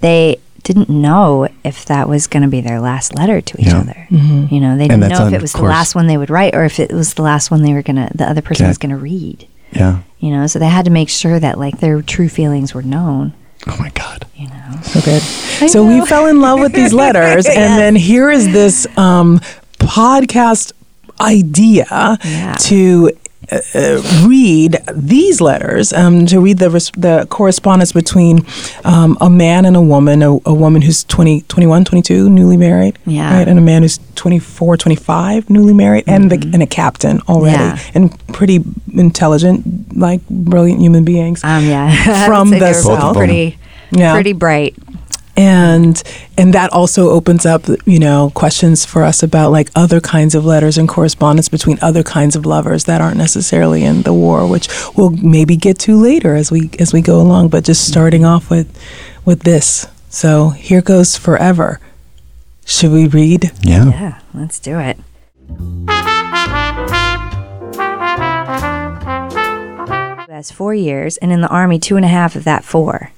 they 0.02 0.38
didn't 0.64 0.90
know 0.90 1.48
if 1.64 1.86
that 1.86 2.08
was 2.08 2.28
going 2.28 2.44
to 2.44 2.50
be 2.50 2.62
their 2.62 2.80
last 2.80 3.16
letter 3.16 3.42
to 3.42 3.60
each 3.62 3.68
Yeah. 3.68 3.80
other. 3.80 4.08
You 4.10 4.60
know, 4.60 4.78
they 4.78 4.88
didn't 4.88 5.10
know 5.10 5.26
if 5.28 5.34
it 5.34 5.38
of 5.38 5.42
was 5.42 5.54
the 5.54 5.64
last 5.64 5.96
one 5.96 6.08
they 6.08 6.18
would 6.18 6.30
write 6.30 6.54
or 6.54 6.64
if 6.66 6.80
it 6.80 6.92
was 6.92 7.14
the 7.16 7.22
last 7.24 7.50
one 7.50 7.64
they 7.64 7.74
were 7.74 7.82
going 7.82 7.96
to 7.96 8.10
the 8.16 8.30
other 8.30 8.42
person 8.42 8.66
Okay. 8.66 8.70
was 8.70 8.78
going 8.78 8.92
to 8.92 8.98
read. 8.98 9.48
Yeah. 9.72 10.00
You 10.20 10.32
know, 10.32 10.48
so 10.48 10.60
they 10.60 10.68
had 10.68 10.86
to 10.86 10.92
make 10.92 11.10
sure 11.10 11.40
that 11.40 11.58
like 11.58 11.80
their 11.80 12.02
true 12.02 12.30
feelings 12.30 12.74
were 12.74 12.82
known, 12.84 13.34
Oh 13.68 13.78
my 13.80 13.90
God. 13.92 14.26
you 14.36 14.48
know. 14.48 14.80
So 14.84 15.00
good. 15.02 15.22
I 15.62 15.68
So 15.68 15.86
we 15.86 16.06
fell 16.06 16.28
in 16.28 16.40
love 16.42 16.60
with 16.60 16.74
these 16.74 16.94
letters, 16.94 17.46
and 17.50 17.80
then 17.80 17.96
here 17.96 18.30
is 18.30 18.52
this 18.52 18.86
um, 18.98 19.40
podcast 19.80 20.74
idea 21.22 21.86
Yeah. 22.24 22.56
to 22.60 23.12
uh, 23.52 23.58
uh, 23.74 24.02
read 24.28 24.78
these 24.94 25.42
letters, 25.42 25.92
um, 25.92 26.28
to 26.28 26.40
read 26.40 26.60
the 26.60 26.70
res- 26.70 26.92
the 26.96 27.26
correspondence 27.32 27.92
between 27.92 28.46
um, 28.86 29.18
a 29.22 29.30
man 29.30 29.66
and 29.66 29.76
a 29.76 29.82
woman, 29.82 30.22
a, 30.22 30.34
a 30.46 30.54
woman 30.54 30.84
who's 30.84 31.04
20, 31.06 31.42
21, 31.42 31.84
22, 31.86 32.30
newly 32.30 32.58
married, 32.58 33.00
Yeah. 33.08 33.34
right, 33.36 33.48
and 33.48 33.58
a 33.58 33.62
man 33.62 33.82
who's 33.82 34.00
24, 34.16 34.78
25, 34.78 35.50
newly 35.50 35.74
married, 35.74 36.04
and, 36.06 36.30
the, 36.32 36.36
and 36.54 36.62
a 36.62 36.68
captain 36.68 37.22
already, 37.28 37.58
Yeah. 37.58 37.80
and 37.96 38.28
pretty 38.34 38.64
intelligent, 38.94 39.98
like 39.98 40.22
brilliant 40.30 40.80
human 40.82 41.04
beings. 41.04 41.44
Um, 41.44 41.66
yeah, 41.66 42.26
From 42.28 42.52
the 42.52 42.74
South. 42.74 43.16
pretty, 43.16 43.58
Yeah. 43.92 44.14
pretty 44.14 44.34
bright. 44.34 44.76
And 45.38 46.04
and 46.38 46.54
that 46.54 46.72
also 46.74 47.10
opens 47.10 47.46
up 47.46 47.66
you 47.86 48.00
know 48.00 48.32
questions 48.36 48.86
for 48.86 49.04
us 49.04 49.24
about 49.24 49.52
like 49.52 49.70
other 49.76 50.02
kinds 50.02 50.36
of 50.36 50.44
letters 50.46 50.78
and 50.78 50.90
correspondence 50.90 51.48
between 51.50 51.78
other 51.82 52.04
kinds 52.04 52.36
of 52.36 52.46
lovers 52.46 52.84
that 52.86 53.00
aren't 53.02 53.18
necessarily 53.18 53.84
in 53.84 54.02
the 54.02 54.14
war 54.14 54.46
which 54.48 54.68
we'll 54.98 55.12
maybe 55.12 55.56
get 55.56 55.80
to 55.80 55.96
later 55.96 56.36
as 56.36 56.52
we 56.52 56.70
as 56.80 56.92
we 56.92 57.02
go 57.02 57.22
along 57.22 57.48
but 57.48 57.64
just 57.64 57.88
starting 57.88 58.26
off 58.26 58.50
with 58.50 58.68
with 59.26 59.42
this 59.44 59.88
so 60.10 60.50
here 60.50 60.82
goes 60.82 61.16
forever 61.16 61.80
should 62.66 62.92
we 62.92 63.08
read 63.08 63.52
Yeah. 63.62 63.86
Yeah, 63.86 64.20
let's 64.34 64.60
do 64.60 64.78
it. 64.80 64.98
Has 70.30 70.52
four 70.52 70.74
years, 70.74 71.18
and 71.18 71.34
in 71.34 71.42
the 71.42 71.50
army, 71.50 71.80
two 71.80 71.98
and 71.98 72.06
a 72.06 72.08
half 72.08 72.38
of 72.38 72.46
that 72.46 72.64
four. 72.64 73.12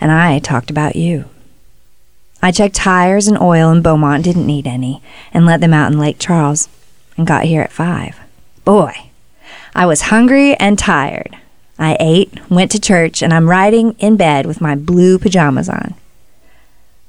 And 0.00 0.12
I 0.12 0.38
talked 0.38 0.70
about 0.70 0.94
you. 0.94 1.24
I 2.42 2.50
checked 2.50 2.74
tires 2.74 3.28
and 3.28 3.40
oil 3.40 3.70
in 3.70 3.82
Beaumont, 3.82 4.24
didn't 4.24 4.46
need 4.46 4.66
any, 4.66 5.00
and 5.32 5.46
let 5.46 5.60
them 5.60 5.72
out 5.72 5.92
in 5.92 5.98
Lake 5.98 6.16
Charles, 6.18 6.68
and 7.16 7.26
got 7.26 7.44
here 7.44 7.62
at 7.62 7.70
five. 7.70 8.18
Boy, 8.64 9.10
I 9.74 9.86
was 9.86 10.02
hungry 10.02 10.54
and 10.56 10.76
tired. 10.76 11.36
I 11.78 11.96
ate, 12.00 12.50
went 12.50 12.70
to 12.72 12.80
church, 12.80 13.22
and 13.22 13.32
I'm 13.32 13.48
riding 13.48 13.92
in 13.98 14.16
bed 14.16 14.46
with 14.46 14.60
my 14.60 14.74
blue 14.74 15.18
pajamas 15.18 15.68
on. 15.68 15.94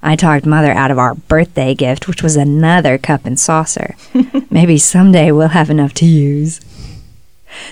I 0.03 0.15
talked 0.15 0.45
Mother 0.45 0.71
out 0.71 0.91
of 0.91 0.99
our 0.99 1.15
birthday 1.15 1.73
gift, 1.73 2.07
which 2.07 2.21
was 2.21 2.35
another 2.35 2.97
cup 2.97 3.25
and 3.25 3.39
saucer. 3.39 3.95
Maybe 4.51 4.77
someday 4.77 5.31
we'll 5.31 5.49
have 5.49 5.69
enough 5.69 5.93
to 5.95 6.05
use. 6.05 6.59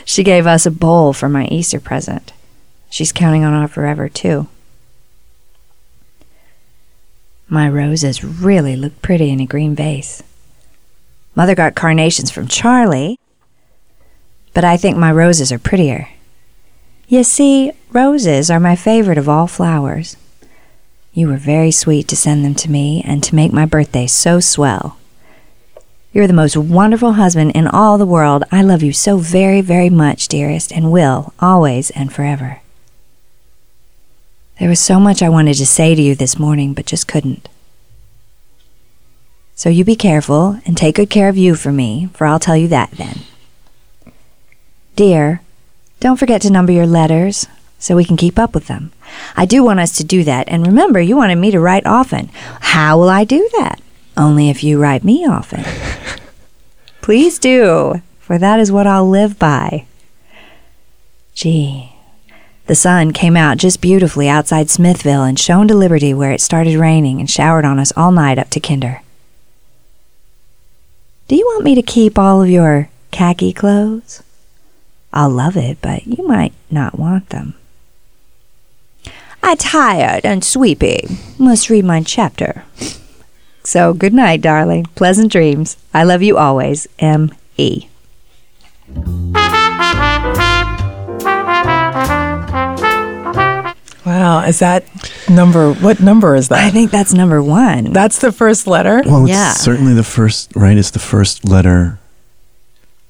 She 0.06 0.24
gave 0.24 0.48
us 0.48 0.66
a 0.66 0.72
bowl 0.72 1.14
for 1.14 1.28
my 1.28 1.46
Easter 1.46 1.80
present. 1.80 2.34
She's 2.90 3.12
counting 3.12 3.44
on 3.44 3.54
our 3.54 3.68
forever, 3.68 4.10
too. 4.10 4.48
My 7.54 7.68
roses 7.68 8.24
really 8.24 8.78
look 8.78 9.02
pretty 9.02 9.30
in 9.30 9.42
a 9.42 9.46
green 9.46 9.76
vase. 9.76 10.24
Mother 11.36 11.54
got 11.54 11.76
carnations 11.76 12.32
from 12.32 12.48
Charlie, 12.48 13.20
but 14.54 14.64
I 14.64 14.78
think 14.78 14.96
my 14.96 15.12
roses 15.12 15.52
are 15.52 15.60
prettier. 15.60 16.08
You 17.10 17.26
see, 17.26 17.74
roses 17.92 18.50
are 18.50 18.62
my 18.62 18.78
favorite 18.78 19.18
of 19.18 19.28
all 19.28 19.48
flowers. 19.48 20.16
You 21.12 21.28
were 21.28 21.36
very 21.36 21.72
sweet 21.72 22.08
to 22.08 22.16
send 22.16 22.46
them 22.46 22.56
to 22.56 22.72
me 22.72 23.04
and 23.06 23.22
to 23.26 23.36
make 23.36 23.52
my 23.52 23.66
birthday 23.66 24.08
so 24.08 24.40
swell. 24.40 24.98
You're 26.14 26.28
the 26.28 26.32
most 26.32 26.56
wonderful 26.56 27.14
husband 27.14 27.52
in 27.52 27.68
all 27.68 27.98
the 27.98 28.06
world. 28.06 28.46
I 28.50 28.62
love 28.62 28.82
you 28.82 28.94
so 28.94 29.18
very, 29.18 29.60
very 29.60 29.90
much, 29.90 30.30
dearest, 30.30 30.72
and 30.72 30.90
will, 30.90 31.34
always 31.38 31.90
and 31.90 32.14
forever. 32.14 32.61
There 34.62 34.70
was 34.70 34.80
so 34.80 35.00
much 35.00 35.24
I 35.24 35.30
wanted 35.30 35.56
to 35.56 35.66
say 35.66 35.96
to 35.96 36.02
you 36.04 36.14
this 36.14 36.38
morning, 36.38 36.76
but 36.76 36.86
just 36.86 37.08
couldn't. 37.08 37.50
So 39.56 39.70
you 39.70 39.84
be 39.84 39.96
careful 39.96 40.60
and 40.68 40.78
take 40.78 40.98
good 40.98 41.10
care 41.10 41.30
of 41.30 41.36
you 41.36 41.56
for 41.56 41.72
me, 41.72 42.10
for 42.14 42.28
I'll 42.28 42.38
tell 42.38 42.56
you 42.56 42.68
that 42.68 42.92
then. 42.92 43.22
Dear, 44.96 45.42
don't 46.00 46.18
forget 46.20 46.44
to 46.44 46.52
number 46.52 46.72
your 46.72 46.86
letters 46.86 47.48
so 47.80 47.96
we 47.96 48.06
can 48.06 48.18
keep 48.18 48.38
up 48.38 48.54
with 48.54 48.68
them. 48.68 48.92
I 49.36 49.48
do 49.48 49.64
want 49.64 49.80
us 49.80 49.98
to 49.98 50.04
do 50.04 50.24
that, 50.26 50.48
and 50.48 50.68
remember, 50.68 51.02
you 51.02 51.18
wanted 51.18 51.38
me 51.38 51.50
to 51.50 51.60
write 51.60 51.88
often. 51.88 52.30
How 52.60 53.00
will 53.00 53.10
I 53.10 53.24
do 53.24 53.50
that? 53.58 53.82
Only 54.16 54.52
if 54.52 54.64
you 54.64 54.80
write 54.80 55.04
me 55.04 55.26
often. 55.26 55.64
Please 57.02 57.40
do, 57.40 58.04
for 58.20 58.38
that 58.38 58.60
is 58.60 58.72
what 58.72 58.86
I'll 58.86 59.10
live 59.10 59.40
by. 59.40 59.88
Gee, 61.34 61.91
the 62.72 62.76
sun 62.76 63.12
came 63.12 63.36
out 63.36 63.58
just 63.58 63.82
beautifully 63.82 64.30
outside 64.30 64.70
Smithville 64.70 65.24
and 65.24 65.38
shone 65.38 65.68
to 65.68 65.76
Liberty 65.76 66.14
where 66.14 66.32
it 66.32 66.40
started 66.40 66.80
raining 66.80 67.20
and 67.20 67.30
showered 67.30 67.66
on 67.66 67.78
us 67.80 67.92
all 67.98 68.14
night 68.14 68.40
up 68.40 68.50
to 68.52 68.62
Kinder. 68.62 69.02
Do 71.28 71.36
you 71.36 71.46
want 71.48 71.66
me 71.66 71.76
to 71.76 71.82
keep 71.82 72.18
all 72.18 72.42
of 72.42 72.50
your 72.50 72.88
khaki 73.12 73.52
clothes? 73.52 74.24
I'll 75.12 75.30
love 75.30 75.58
it, 75.58 75.80
but 75.82 76.08
you 76.08 76.26
might 76.26 76.54
not 76.70 76.98
want 76.98 77.28
them. 77.28 77.56
I 79.44 79.56
tired 79.56 80.24
and 80.24 80.42
sleepy. 80.42 81.10
Must 81.38 81.70
read 81.70 81.84
my 81.84 82.02
chapter. 82.02 82.64
So 83.66 83.94
good 83.94 84.14
night, 84.14 84.40
darling. 84.40 84.86
Pleasant 84.96 85.30
dreams. 85.30 85.76
I 85.94 86.04
love 86.04 86.24
you 86.24 86.38
always. 86.38 86.88
M. 87.00 87.36
E. 87.58 87.90
wow 94.12 94.40
is 94.46 94.60
that 94.60 94.84
number 95.30 95.74
what 95.74 96.00
number 96.00 96.36
is 96.36 96.50
that? 96.50 96.60
I 96.64 96.70
think 96.70 96.92
that's 96.92 97.14
number 97.14 97.42
one. 97.42 97.94
that's 97.94 98.20
the 98.20 98.32
first 98.32 98.68
letter 98.68 99.02
Well, 99.06 99.24
it's 99.24 99.32
Yeah. 99.32 99.54
certainly 99.54 99.94
the 99.94 100.04
first, 100.04 100.52
right? 100.56 100.78
It's 100.78 100.92
the 100.92 101.00
first 101.00 101.48
letter 101.48 101.98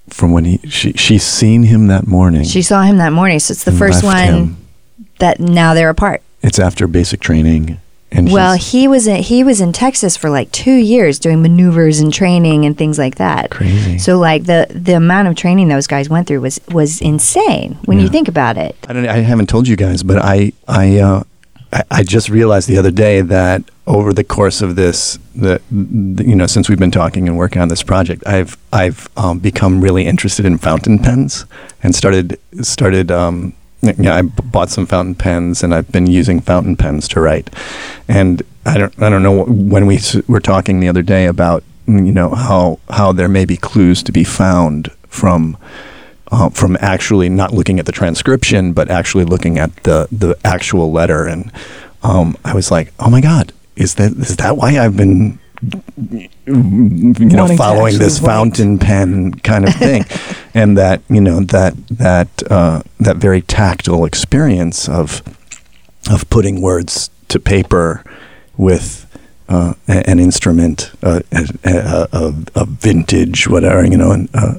from 0.09 0.31
when 0.31 0.45
he 0.45 0.59
she 0.69 0.93
she's 0.93 1.23
seen 1.23 1.63
him 1.63 1.87
that 1.87 2.05
morning. 2.07 2.43
She 2.43 2.61
saw 2.61 2.81
him 2.83 2.97
that 2.97 3.13
morning, 3.13 3.39
so 3.39 3.51
it's 3.53 3.63
the 3.63 3.71
first 3.71 4.03
one 4.03 4.17
him. 4.17 4.57
that 5.19 5.39
now 5.39 5.73
they're 5.73 5.89
apart. 5.89 6.21
It's 6.43 6.59
after 6.59 6.87
basic 6.87 7.19
training, 7.21 7.79
and 8.11 8.31
Well, 8.31 8.57
he 8.57 8.87
was 8.87 9.07
in, 9.07 9.23
he 9.23 9.43
was 9.43 9.61
in 9.61 9.71
Texas 9.71 10.17
for 10.17 10.29
like 10.29 10.51
two 10.51 10.75
years 10.75 11.17
doing 11.17 11.41
maneuvers 11.41 11.99
and 11.99 12.13
training 12.13 12.65
and 12.65 12.77
things 12.77 12.97
like 12.97 13.15
that. 13.15 13.51
crazy. 13.51 13.97
So 13.99 14.19
like 14.19 14.43
the 14.45 14.67
the 14.69 14.93
amount 14.93 15.27
of 15.29 15.35
training 15.35 15.69
those 15.69 15.87
guys 15.87 16.09
went 16.09 16.27
through 16.27 16.41
was 16.41 16.59
was 16.69 17.01
insane 17.01 17.77
when 17.85 17.99
you 17.99 18.09
think 18.09 18.27
about 18.27 18.57
it. 18.57 18.75
I 18.87 18.93
don't. 18.93 19.07
I 19.07 19.17
haven't 19.17 19.47
told 19.47 19.67
you 19.67 19.75
guys, 19.75 20.03
but 20.03 20.17
I 20.17 20.51
I 20.67 20.99
uh, 20.99 21.23
I, 21.71 21.83
I 21.89 22.03
just 22.03 22.29
realized 22.29 22.67
the 22.67 22.77
other 22.77 22.91
day 22.91 23.21
that 23.21 23.63
over 23.87 24.13
the 24.13 24.23
course 24.23 24.61
of 24.61 24.75
this, 24.75 25.17
the, 25.35 25.61
the 25.71 26.25
you 26.25 26.35
know 26.35 26.47
since 26.47 26.69
we've 26.69 26.79
been 26.79 26.91
talking 26.91 27.27
and 27.27 27.37
working 27.37 27.61
on 27.61 27.69
this 27.69 27.83
project, 27.83 28.23
I've 28.27 28.57
I've 28.73 29.07
um, 29.17 29.39
become 29.39 29.81
really 29.81 30.05
interested 30.05 30.45
in 30.45 30.57
fountain 30.57 30.99
pens 30.99 31.45
and 31.81 31.95
started 31.95 32.39
started. 32.61 33.11
Um, 33.11 33.53
yeah, 33.81 34.15
I 34.15 34.21
bought 34.21 34.69
some 34.69 34.85
fountain 34.85 35.15
pens 35.15 35.63
and 35.63 35.73
I've 35.73 35.91
been 35.91 36.07
using 36.07 36.39
fountain 36.39 36.75
pens 36.75 37.07
to 37.09 37.21
write. 37.21 37.49
And 38.07 38.43
I 38.65 38.77
don't 38.77 39.01
I 39.01 39.09
don't 39.09 39.23
know 39.23 39.43
when 39.45 39.87
we 39.87 39.99
were 40.27 40.39
talking 40.39 40.79
the 40.79 40.87
other 40.87 41.01
day 41.01 41.25
about 41.25 41.63
you 41.87 42.11
know 42.11 42.29
how 42.29 42.79
how 42.89 43.11
there 43.11 43.27
may 43.27 43.45
be 43.45 43.57
clues 43.57 44.03
to 44.03 44.11
be 44.11 44.23
found 44.23 44.91
from 45.07 45.57
uh, 46.31 46.49
from 46.49 46.77
actually 46.79 47.27
not 47.27 47.53
looking 47.53 47.79
at 47.79 47.85
the 47.85 47.91
transcription, 47.91 48.73
but 48.73 48.89
actually 48.89 49.25
looking 49.25 49.57
at 49.57 49.75
the 49.83 50.07
the 50.11 50.37
actual 50.45 50.91
letter. 50.91 51.25
And 51.25 51.51
um, 52.03 52.37
I 52.45 52.53
was 52.53 52.71
like, 52.71 52.93
oh 52.99 53.09
my 53.09 53.21
god, 53.21 53.51
is 53.75 53.95
that 53.95 54.11
is 54.13 54.37
that 54.37 54.57
why 54.57 54.77
I've 54.79 54.95
been 54.95 55.39
you 55.61 57.25
know 57.25 57.47
following 57.55 57.97
this 57.97 58.19
fountain 58.19 58.79
pen 58.79 59.33
kind 59.35 59.67
of 59.67 59.73
thing, 59.75 60.05
and 60.53 60.77
that 60.77 61.01
you 61.09 61.21
know 61.21 61.41
that 61.41 61.75
that 61.87 62.27
uh, 62.51 62.81
that 62.99 63.17
very 63.17 63.41
tactile 63.41 64.05
experience 64.05 64.89
of 64.89 65.21
of 66.09 66.29
putting 66.29 66.61
words 66.61 67.09
to 67.27 67.39
paper 67.39 68.03
with 68.57 69.05
uh, 69.47 69.73
an 69.87 70.19
instrument, 70.19 70.91
uh, 71.03 71.19
a, 71.31 72.07
a, 72.13 72.33
a, 72.55 72.65
vintage, 72.65 73.47
whatever 73.49 73.85
you 73.85 73.97
know, 73.97 74.11
an, 74.11 74.29
uh, 74.33 74.55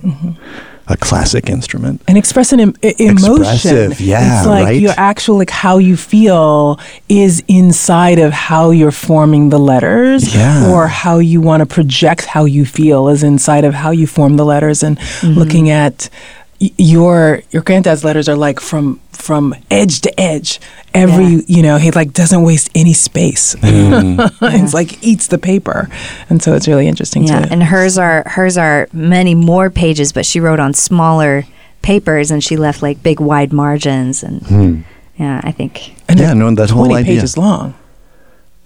a 0.92 0.96
classic 0.96 1.48
instrument. 1.50 2.00
and 2.08 2.16
expressing 2.18 2.60
em- 2.60 2.74
e- 2.82 2.94
emotion. 2.98 3.42
Expressive, 3.42 4.00
yeah, 4.00 4.38
It's 4.38 4.46
like 4.46 4.64
right? 4.66 4.80
your 4.80 4.94
actual 4.96 5.36
like 5.42 5.50
how 5.50 5.78
you 5.78 5.96
feel 5.96 6.78
is 7.08 7.42
inside 7.48 8.18
of 8.26 8.32
how 8.32 8.70
you're 8.70 8.90
forming 9.10 9.50
the 9.50 9.58
letters, 9.58 10.34
Yeah. 10.34 10.70
or 10.70 10.86
how 10.88 11.18
you 11.18 11.40
want 11.40 11.60
to 11.62 11.66
project 11.66 12.24
how 12.26 12.44
you 12.44 12.64
feel 12.64 13.08
is 13.08 13.22
inside 13.22 13.64
of 13.64 13.74
how 13.74 13.90
you 13.90 14.06
form 14.06 14.36
the 14.36 14.44
letters, 14.44 14.82
and 14.82 14.98
mm-hmm. 14.98 15.38
looking 15.40 15.70
at 15.70 16.08
y- 16.08 16.41
your 16.78 17.42
your 17.50 17.62
granddad's 17.62 18.04
letters 18.04 18.28
are 18.28 18.36
like 18.36 18.60
from 18.60 19.00
from 19.10 19.54
edge 19.70 20.00
to 20.02 20.20
edge. 20.20 20.60
Every 20.94 21.24
Yeah. 21.24 21.40
you 21.46 21.62
know 21.62 21.76
he 21.78 21.90
like 21.90 22.12
doesn't 22.12 22.42
waste 22.42 22.70
any 22.74 22.92
space. 22.92 23.54
Mm. 23.56 24.30
it's 24.42 24.74
like 24.74 25.02
eats 25.02 25.26
the 25.28 25.38
paper, 25.38 25.88
and 26.30 26.42
so 26.42 26.54
it's 26.54 26.68
really 26.68 26.86
interesting 26.86 27.24
Yeah, 27.24 27.46
to 27.46 27.52
and 27.52 27.62
hers 27.64 27.98
are 27.98 28.22
hers 28.26 28.56
are 28.56 28.88
many 28.92 29.34
more 29.34 29.70
pages, 29.70 30.12
but 30.12 30.24
she 30.26 30.38
wrote 30.40 30.60
on 30.60 30.74
smaller 30.74 31.44
papers 31.82 32.30
and 32.30 32.44
she 32.44 32.56
left 32.56 32.80
like 32.82 33.02
big 33.02 33.18
wide 33.18 33.52
margins 33.52 34.22
and 34.22 34.42
hmm. 34.46 34.80
yeah, 35.18 35.40
I 35.42 35.50
think 35.50 35.94
and 36.08 36.20
Yeah, 36.20 36.32
no, 36.34 36.54
that 36.54 36.70
whole 36.70 36.84
20 36.86 36.94
idea. 37.00 37.14
pages 37.16 37.36
long. 37.36 37.74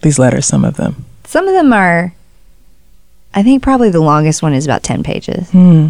These 0.02 0.18
letters, 0.18 0.44
some 0.46 0.64
of 0.66 0.76
them. 0.76 1.06
some 1.24 1.48
of 1.48 1.54
them 1.54 1.72
are 1.72 2.12
I 3.34 3.42
think 3.42 3.62
probably 3.62 3.90
the 3.90 4.00
longest 4.00 4.42
one 4.42 4.52
is 4.54 4.64
about 4.66 4.82
10 4.82 5.02
pages. 5.02 5.50
Hmm. 5.50 5.88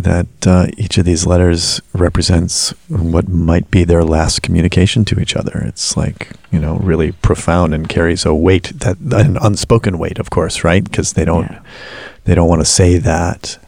That 0.00 0.28
uh, 0.46 0.66
each 0.76 0.96
of 0.96 1.04
these 1.04 1.26
letters 1.26 1.80
represents 1.92 2.70
what 2.88 3.26
might 3.28 3.68
be 3.68 3.82
their 3.82 4.04
last 4.04 4.42
communication 4.42 5.04
to 5.06 5.18
each 5.18 5.34
other. 5.34 5.60
It's 5.66 5.96
like 5.96 6.30
you 6.52 6.60
know 6.60 6.76
really 6.76 7.10
profound 7.12 7.74
and 7.74 7.88
carries 7.88 8.24
a 8.24 8.32
weight 8.32 8.72
that 8.76 8.96
an 9.00 9.36
unspoken 9.38 9.98
weight, 9.98 10.20
of 10.20 10.30
course, 10.30 10.62
right? 10.62 10.84
Because 10.84 11.14
they 11.14 11.24
don't 11.24 11.50
Yeah. 11.50 11.58
they 12.26 12.34
don't 12.36 12.48
want 12.48 12.60
to 12.60 12.64
say 12.64 12.98
that. 12.98 13.58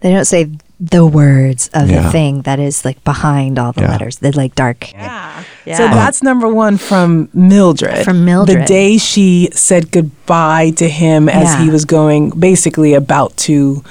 They 0.00 0.10
don't 0.10 0.24
say 0.24 0.48
the 0.80 1.04
words 1.04 1.68
of 1.74 1.90
Yeah. 1.90 2.00
the 2.04 2.10
thing 2.10 2.40
that 2.42 2.58
is 2.58 2.86
like 2.86 3.04
behind 3.04 3.58
all 3.58 3.72
the 3.72 3.82
Yeah. 3.82 3.90
letters. 3.90 4.16
They're 4.16 4.32
like 4.32 4.54
dark. 4.54 4.90
Yeah. 4.94 5.42
So 5.76 5.84
Yeah. 5.84 5.94
that's 5.94 6.22
number 6.22 6.48
one 6.48 6.78
from 6.78 7.28
Mildred. 7.34 8.04
From 8.06 8.24
Mildred. 8.24 8.62
The 8.62 8.64
day 8.64 8.96
she 8.96 9.50
said 9.52 9.90
goodbye 9.92 10.70
to 10.76 10.88
him 10.88 11.28
as 11.28 11.42
Yeah. 11.52 11.64
he 11.64 11.68
was 11.70 11.84
going, 11.84 12.30
basically 12.30 12.94
about 12.94 13.36
to 13.48 13.84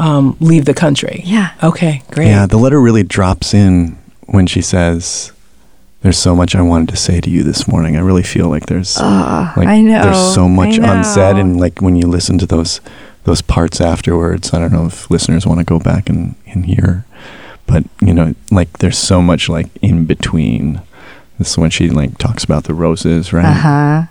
um, 0.00 0.36
leave 0.40 0.64
the 0.64 0.74
country. 0.74 1.20
Yeah. 1.24 1.52
Okay, 1.62 2.02
great. 2.10 2.28
Yeah, 2.28 2.46
the 2.46 2.56
letter 2.56 2.80
really 2.80 3.02
drops 3.02 3.52
in 3.52 3.98
when 4.26 4.46
she 4.46 4.62
says, 4.62 5.32
"There's 6.00 6.18
so 6.18 6.34
much 6.34 6.54
I 6.54 6.62
wanted 6.62 6.88
to 6.88 6.96
say 6.96 7.20
to 7.20 7.28
you 7.30 7.42
this 7.42 7.68
morning." 7.68 7.96
I 7.96 8.00
really 8.00 8.22
feel 8.22 8.48
like 8.48 8.66
there's 8.66 8.96
like 8.98 9.68
I 9.68 9.80
know, 9.82 10.02
there's 10.02 10.34
so 10.34 10.48
much 10.48 10.78
I 10.78 10.96
unsaid, 10.96 11.36
and 11.36 11.60
like 11.60 11.80
when 11.82 11.96
you 11.96 12.06
listen 12.06 12.38
to 12.38 12.46
those 12.46 12.80
those 13.24 13.42
parts 13.42 13.80
afterwards, 13.80 14.54
I 14.54 14.58
don't 14.58 14.72
know 14.72 14.86
if 14.86 15.10
listeners 15.10 15.46
want 15.46 15.60
to 15.60 15.64
go 15.64 15.78
back 15.78 16.08
and 16.08 16.34
and 16.46 16.64
hear, 16.64 17.04
but 17.66 17.84
you 18.00 18.14
know, 18.14 18.34
like 18.50 18.78
there's 18.78 18.98
so 18.98 19.20
much 19.20 19.48
like 19.48 19.68
in 19.82 20.06
between. 20.06 20.80
This 21.38 21.52
is 21.52 21.58
when 21.58 21.70
she 21.70 21.88
like 21.90 22.18
talks 22.18 22.44
about 22.44 22.64
the 22.64 22.74
roses, 22.74 23.32
right? 23.32 23.44
Uh 23.44 23.52
huh. 23.52 24.02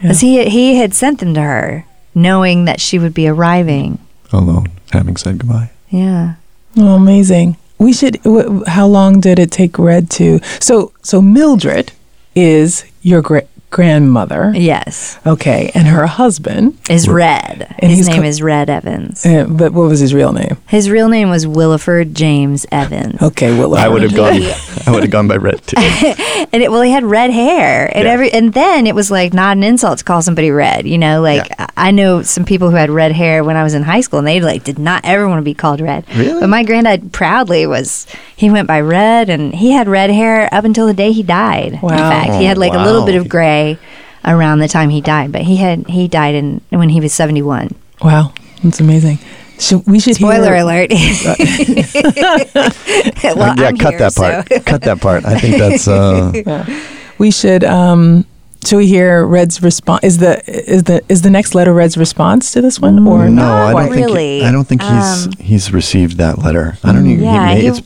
Because 0.00 0.20
he 0.20 0.44
he 0.50 0.76
had 0.76 0.92
sent 0.92 1.20
them 1.20 1.32
to 1.34 1.40
her, 1.40 1.86
knowing 2.14 2.66
that 2.66 2.80
she 2.80 2.98
would 2.98 3.14
be 3.14 3.26
arriving. 3.26 3.98
Alone, 4.34 4.68
having 4.92 5.16
said 5.16 5.38
goodbye. 5.38 5.70
Yeah. 5.90 6.34
Oh, 6.76 6.94
amazing. 6.96 7.56
We 7.78 7.92
should. 7.92 8.22
W- 8.22 8.64
how 8.66 8.86
long 8.86 9.20
did 9.20 9.38
it 9.38 9.50
take 9.50 9.78
Red 9.78 10.10
to? 10.12 10.40
So, 10.60 10.92
so 11.02 11.20
Mildred 11.22 11.92
is 12.34 12.84
your 13.02 13.22
gra- 13.22 13.46
grandmother. 13.74 14.52
Yes. 14.54 15.18
Okay, 15.26 15.70
and 15.74 15.86
her 15.88 16.06
husband. 16.06 16.78
Is 16.88 17.08
Red. 17.08 17.74
And 17.80 17.90
his 17.90 18.08
name 18.08 18.22
co- 18.22 18.28
is 18.28 18.40
Red 18.40 18.70
Evans. 18.70 19.26
Uh, 19.26 19.46
but 19.48 19.72
what 19.72 19.88
was 19.88 19.98
his 20.00 20.14
real 20.14 20.32
name? 20.32 20.56
His 20.68 20.88
real 20.88 21.08
name 21.08 21.28
was 21.28 21.44
Williford 21.44 22.12
James 22.14 22.64
Evans. 22.70 23.20
Okay, 23.20 23.56
Willow. 23.58 23.76
I 23.76 23.88
would 23.88 24.02
have 24.02 24.14
gone. 24.14 24.34
I 24.86 24.90
would 24.92 25.02
have 25.02 25.10
gone 25.10 25.26
by 25.28 25.36
red 25.36 25.60
too. 25.66 25.76
And 26.52 26.62
it, 26.62 26.70
well, 26.70 26.82
he 26.82 26.92
had 26.92 27.02
red 27.04 27.30
hair, 27.32 27.90
and 27.96 28.04
Yeah. 28.04 28.12
every 28.12 28.30
and 28.30 28.52
then 28.52 28.86
it 28.86 28.94
was 28.94 29.10
like 29.10 29.32
not 29.34 29.56
an 29.56 29.64
insult 29.64 29.98
to 29.98 30.04
call 30.04 30.22
somebody 30.22 30.50
red. 30.52 30.86
You 30.86 30.98
know, 30.98 31.20
like 31.20 31.48
Yeah. 31.48 31.66
I 31.76 31.88
I 31.88 31.90
know 31.90 32.22
some 32.22 32.44
people 32.44 32.70
who 32.70 32.76
had 32.76 32.90
red 32.90 33.12
hair 33.12 33.42
when 33.44 33.56
I 33.56 33.62
was 33.62 33.74
in 33.74 33.82
high 33.82 34.00
school, 34.02 34.20
and 34.20 34.28
they 34.28 34.40
like 34.40 34.62
did 34.62 34.78
not 34.78 35.00
ever 35.04 35.26
want 35.28 35.38
to 35.40 35.44
be 35.44 35.54
called 35.54 35.80
red. 35.80 36.04
Really? 36.16 36.40
But 36.40 36.48
my 36.48 36.62
granddad 36.62 37.12
proudly 37.12 37.66
was 37.66 38.06
he 38.36 38.50
went 38.50 38.68
by 38.68 38.80
red, 38.80 39.28
and 39.30 39.52
he 39.54 39.72
had 39.72 39.88
red 39.88 40.10
hair 40.10 40.48
up 40.52 40.64
until 40.64 40.86
the 40.86 40.94
day 40.94 41.10
he 41.12 41.22
died. 41.22 41.80
Wow. 41.82 41.90
In 41.92 41.98
fact, 41.98 42.32
he 42.34 42.44
had 42.44 42.56
like 42.58 42.72
a 42.72 42.82
little 42.84 43.04
bit 43.04 43.16
of 43.16 43.28
gray 43.28 43.63
around 44.24 44.58
the 44.60 44.68
time 44.68 44.90
he 44.90 45.00
died, 45.00 45.32
but 45.32 45.42
he 45.42 45.56
had 45.56 45.86
he 45.88 46.06
died 46.08 46.34
in 46.34 46.60
when 46.70 46.88
he 46.90 47.00
was 47.00 47.12
seventy 47.12 47.42
one. 47.42 47.70
Wow, 48.02 48.32
that's 48.62 48.80
amazing. 48.80 49.18
Should, 49.58 49.86
we 49.86 50.00
should 50.00 50.16
Spoiler 50.16 50.54
hear, 50.54 50.64
alert. 50.64 50.90
well, 50.92 51.36
yeah, 53.56 53.68
I'm 53.68 53.76
cut 53.76 53.90
here, 53.90 53.98
that 54.00 54.12
so- 54.12 54.22
part. 54.22 54.48
cut 54.66 54.82
that 54.82 55.00
part. 55.00 55.24
I 55.24 55.38
think 55.38 55.58
that's. 55.58 55.88
Uh, 55.88 56.64
We 57.16 57.30
should. 57.30 57.62
Um, 57.62 58.26
should 58.66 58.78
we 58.78 58.88
hear 58.88 59.24
Red's 59.24 59.62
response? 59.62 60.02
Is 60.02 60.18
the 60.18 60.42
is 60.50 60.82
the 60.82 61.00
is 61.08 61.22
the 61.22 61.30
next 61.30 61.54
letter 61.54 61.72
Red's 61.72 61.96
response 61.96 62.50
to 62.54 62.60
this 62.60 62.80
one 62.80 63.06
or 63.06 63.28
no, 63.28 63.42
not 63.42 63.76
I 63.76 63.84
don't 63.86 63.92
think. 63.94 64.06
really. 64.06 64.42
I 64.42 64.50
don't 64.50 64.64
think 64.66 64.82
he's 64.82 65.26
Um, 65.28 65.32
he's 65.38 65.72
received 65.72 66.16
that 66.18 66.38
letter. 66.38 66.76
I 66.82 66.90
don't 66.92 67.06
even. 67.06 67.22
Yeah, 67.22 67.50
he 67.50 67.54
may, 67.54 67.60
he- 67.60 67.66
it's 67.68 67.82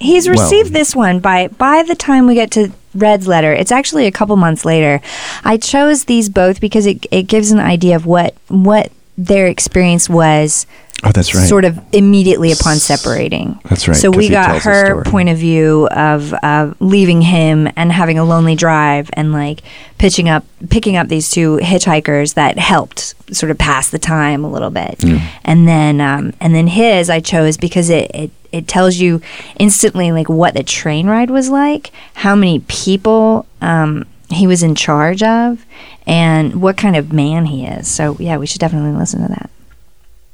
He's 0.00 0.28
Well- 0.28 0.40
received 0.42 0.72
this 0.72 0.96
one 0.96 1.20
by 1.20 1.46
by 1.48 1.84
the 1.84 1.94
time 1.94 2.26
we 2.26 2.34
get 2.34 2.50
to 2.52 2.72
Red's 3.00 3.26
letter. 3.26 3.52
It's 3.52 3.72
actually 3.72 4.06
a 4.06 4.12
couple 4.12 4.36
months 4.36 4.64
later. 4.64 5.00
I 5.44 5.56
chose 5.56 6.04
these 6.04 6.28
both 6.28 6.60
because 6.60 6.86
it 6.86 7.06
it 7.10 7.24
gives 7.24 7.50
an 7.50 7.60
idea 7.60 7.96
of 7.96 8.06
what 8.06 8.34
what 8.48 8.92
their 9.16 9.46
experience 9.48 10.08
was 10.08 10.66
Oh, 11.04 11.12
that's 11.12 11.32
right. 11.32 11.48
sort 11.48 11.64
of 11.64 11.78
immediately 11.92 12.50
upon 12.50 12.76
separating. 12.78 13.60
That's 13.68 13.86
right, 13.86 13.96
So 13.96 14.10
we 14.10 14.28
got 14.28 14.62
her 14.62 15.04
point 15.04 15.28
of 15.28 15.38
view 15.38 15.86
of 15.92 16.34
uh, 16.42 16.74
leaving 16.80 17.22
him 17.22 17.68
and 17.76 17.92
having 17.92 18.18
a 18.18 18.24
lonely 18.24 18.56
drive 18.56 19.08
and 19.12 19.32
like 19.32 19.62
pitching 19.98 20.28
up 20.28 20.44
picking 20.70 20.96
up 20.96 21.06
these 21.06 21.30
two 21.30 21.58
hitchhikers 21.58 22.34
that 22.34 22.58
helped 22.58 23.14
sort 23.34 23.50
of 23.50 23.58
pass 23.58 23.90
the 23.90 23.98
time 23.98 24.44
a 24.44 24.50
little 24.50 24.70
bit. 24.70 25.04
And 25.44 25.68
then 25.68 26.00
um, 26.00 26.32
and 26.40 26.52
then 26.52 26.66
his 26.66 27.08
I 27.10 27.20
chose 27.20 27.56
because 27.56 27.90
it, 27.90 28.10
it 28.12 28.30
it 28.50 28.66
tells 28.66 28.96
you 28.96 29.20
instantly 29.60 30.10
like 30.10 30.28
what 30.28 30.54
the 30.54 30.64
train 30.64 31.06
ride 31.06 31.30
was 31.30 31.48
like, 31.48 31.92
how 32.14 32.34
many 32.34 32.58
people 32.60 33.46
um, 33.60 34.04
he 34.30 34.48
was 34.48 34.64
in 34.64 34.74
charge 34.74 35.22
of, 35.22 35.64
and 36.08 36.60
what 36.60 36.76
kind 36.76 36.96
of 36.96 37.12
man 37.12 37.46
he 37.46 37.66
is. 37.66 37.86
So 37.86 38.16
yeah, 38.18 38.36
we 38.36 38.46
should 38.46 38.60
definitely 38.60 38.98
listen 38.98 39.22
to 39.22 39.28
that. 39.28 39.50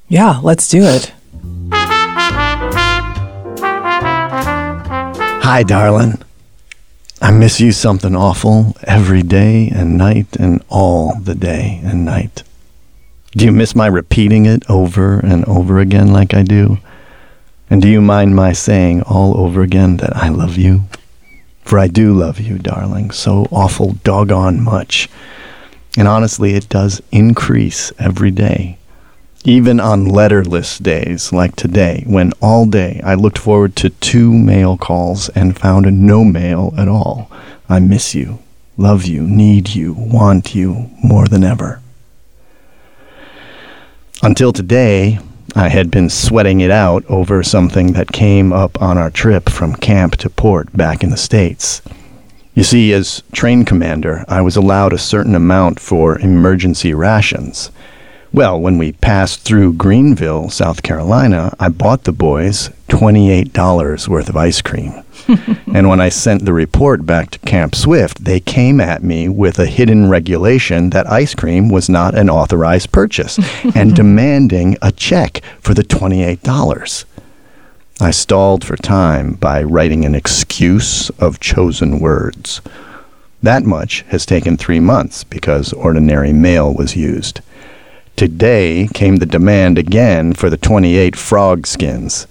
Yeah, 0.09 0.39
let's 0.43 0.69
do 0.69 0.83
it. 0.83 1.13
Hi, 5.43 5.63
darling. 5.67 6.23
I 7.23 7.31
miss 7.31 7.59
you 7.61 7.73
something 7.73 8.15
awful 8.15 8.77
every 8.83 9.23
day 9.23 9.69
and 9.75 9.97
night 9.97 10.37
and 10.37 10.63
all 10.69 11.19
the 11.19 11.35
day 11.35 11.81
and 11.83 12.05
night. 12.05 12.43
Do 13.33 13.47
you 13.47 13.53
miss 13.53 13.75
my 13.75 13.87
repeating 13.87 14.45
it 14.47 14.69
over 14.71 15.21
and 15.21 15.45
over 15.47 15.81
again 15.81 16.13
like 16.13 16.35
I 16.35 16.43
do? 16.43 16.79
And 17.71 17.81
do 17.81 17.89
you 17.89 18.03
mind 18.03 18.37
my 18.37 18.53
saying 18.53 19.03
all 19.03 19.39
over 19.39 19.63
again 19.63 19.97
that 19.97 20.15
I 20.15 20.29
love 20.29 20.59
you? 20.59 20.83
For 21.63 21.79
I 21.79 21.89
do 21.89 22.13
love 22.13 22.39
you, 22.39 22.59
darling, 22.59 23.11
so 23.11 23.47
awful 23.51 23.93
doggone 24.05 24.61
much. 24.63 25.09
And 25.97 26.07
honestly, 26.07 26.55
it 26.55 26.69
does 26.69 27.01
increase 27.11 27.91
every 27.99 28.31
day. 28.31 28.77
Even 29.47 29.79
on 29.79 30.07
letterless 30.07 30.79
days 30.79 31.31
like 31.31 31.55
today, 31.55 32.03
when 32.07 32.33
all 32.41 32.65
day 32.65 33.03
I 33.05 33.13
looked 33.13 33.37
forward 33.37 33.77
to 33.77 33.91
two 33.91 34.33
mail 34.33 34.79
calls 34.79 35.29
and 35.29 35.59
found 35.59 35.85
no 36.01 36.25
mail 36.25 36.73
at 36.79 36.89
all. 36.89 37.31
I 37.69 37.79
miss 37.81 38.15
you, 38.15 38.39
love 38.79 39.05
you, 39.05 39.21
need 39.27 39.75
you, 39.75 39.93
want 39.93 40.55
you 40.55 40.89
more 41.03 41.29
than 41.29 41.45
ever. 41.45 41.83
Until 44.23 44.51
today, 44.51 45.19
I 45.55 45.69
had 45.69 45.91
been 45.91 46.09
sweating 46.09 46.63
it 46.63 46.71
out 46.71 47.05
over 47.11 47.43
something 47.43 47.93
that 47.93 48.13
came 48.13 48.51
up 48.51 48.81
on 48.81 48.97
our 48.97 49.11
trip 49.11 49.51
from 49.51 49.77
camp 49.77 50.17
to 50.17 50.31
port 50.31 50.75
back 50.75 51.03
in 51.03 51.11
the 51.11 51.19
States. 51.19 51.83
You 52.55 52.65
see, 52.65 52.95
as 52.95 53.23
train 53.33 53.67
commander, 53.67 54.25
I 54.27 54.41
was 54.41 54.57
allowed 54.57 54.95
a 54.95 54.99
certain 54.99 55.35
amount 55.35 55.81
for 55.81 56.19
emergency 56.19 56.95
rations. 56.95 57.71
Well, 58.35 58.61
when 58.61 58.79
we 58.79 58.91
passed 58.91 59.43
through 59.43 59.75
Greenville, 59.75 60.51
South 60.51 60.83
Carolina, 60.83 61.55
I 61.61 61.69
bought 61.69 62.03
the 62.03 62.11
boys 62.11 62.69
$28 62.89 64.09
worth 64.09 64.29
of 64.29 64.37
ice 64.37 64.61
cream. 64.61 65.05
and 65.73 65.89
when 65.89 66.01
I 66.01 66.09
sent 66.09 66.45
the 66.45 66.53
report 66.53 67.07
back 67.07 67.31
to 67.31 67.39
Camp 67.39 67.77
Swift, 67.77 68.25
they 68.25 68.41
came 68.41 68.81
at 68.81 69.05
me 69.05 69.29
with 69.29 69.61
a 69.61 69.67
hidden 69.67 70.11
regulation 70.11 70.91
that 70.91 71.09
ice 71.09 71.33
cream 71.33 71.69
was 71.69 71.89
not 71.89 72.19
an 72.19 72.29
authorized 72.29 72.91
purchase 72.91 73.39
and 73.77 73.95
demanding 73.95 74.77
a 74.83 74.91
check 74.91 75.41
for 75.61 75.73
the 75.73 75.85
$28. 75.85 77.05
I 78.01 78.11
stalled 78.11 78.65
for 78.65 78.77
time 78.77 79.35
by 79.35 79.63
writing 79.63 80.05
an 80.05 80.17
excuse 80.17 81.09
of 81.21 81.39
chosen 81.39 82.01
words. 82.01 82.61
That 83.45 83.63
much 83.63 84.05
has 84.09 84.27
taken 84.27 84.57
three 84.57 84.81
months 84.81 85.23
because 85.23 85.73
ordinary 85.73 86.33
mail 86.33 86.75
was 86.75 86.97
used. 86.97 87.41
Today 88.17 88.89
came 88.95 89.17
the 89.17 89.27
demand 89.27 89.77
again 89.77 90.35
for 90.35 90.49
the 90.49 90.57
28 90.57 91.17
frog 91.17 91.67
skins. 91.67 92.29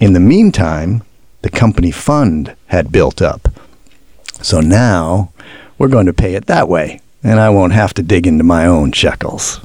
In 0.00 0.14
the 0.14 0.20
meantime, 0.20 1.04
the 1.42 1.50
company 1.50 1.92
fund 1.92 2.56
had 2.66 2.90
built 2.90 3.22
up. 3.22 3.48
So 4.42 4.60
now 4.60 5.32
we're 5.78 5.86
going 5.86 6.06
to 6.06 6.12
pay 6.12 6.34
it 6.34 6.46
that 6.46 6.68
way, 6.68 7.00
and 7.22 7.38
I 7.38 7.50
won't 7.50 7.72
have 7.72 7.94
to 7.94 8.02
dig 8.02 8.26
into 8.26 8.42
my 8.42 8.66
own 8.66 8.90
shekels. 8.90 9.60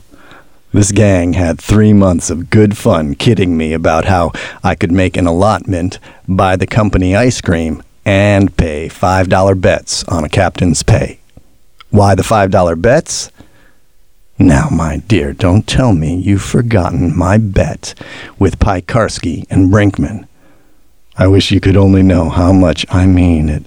This 0.73 0.91
gang 0.91 1.33
had 1.33 1.59
three 1.59 1.91
months 1.91 2.29
of 2.29 2.51
good 2.51 2.77
fun 2.77 3.15
kidding 3.15 3.57
me 3.57 3.73
about 3.73 4.05
how 4.05 4.33
I 4.63 4.75
could 4.75 4.91
make 4.91 5.17
an 5.17 5.25
allotment, 5.25 5.97
buy 6.27 6.55
the 6.55 6.67
company 6.67 7.15
ice 7.15 7.41
cream, 7.41 7.81
and 8.05 8.55
pay 8.57 8.89
$5 8.89 9.59
bets 9.59 10.03
on 10.03 10.23
a 10.23 10.29
captain's 10.29 10.83
pay. 10.83 11.19
Why 11.89 12.13
the 12.13 12.21
$5 12.21 12.79
bets? 12.79 13.31
Now, 14.39 14.69
my 14.71 14.97
dear, 14.97 15.33
don't 15.33 15.65
tell 15.65 15.93
me 15.93 16.15
you've 16.15 16.43
forgotten 16.43 17.17
my 17.17 17.37
bet 17.37 17.95
with 18.37 18.59
Piekarski 18.59 19.45
and 19.49 19.71
Brinkman. 19.71 20.27
I 21.17 21.25
wish 21.25 21.49
you 21.49 21.59
could 21.59 21.75
only 21.75 22.03
know 22.03 22.29
how 22.29 22.53
much 22.53 22.85
I 22.89 23.07
mean 23.07 23.49
it 23.49 23.65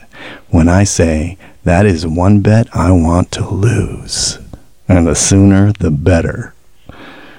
when 0.50 0.68
I 0.68 0.84
say 0.84 1.36
that 1.64 1.86
is 1.86 2.06
one 2.06 2.40
bet 2.40 2.68
I 2.72 2.92
want 2.92 3.32
to 3.32 3.48
lose. 3.48 4.38
And 4.88 5.08
the 5.08 5.16
sooner, 5.16 5.72
the 5.72 5.90
better. 5.90 6.54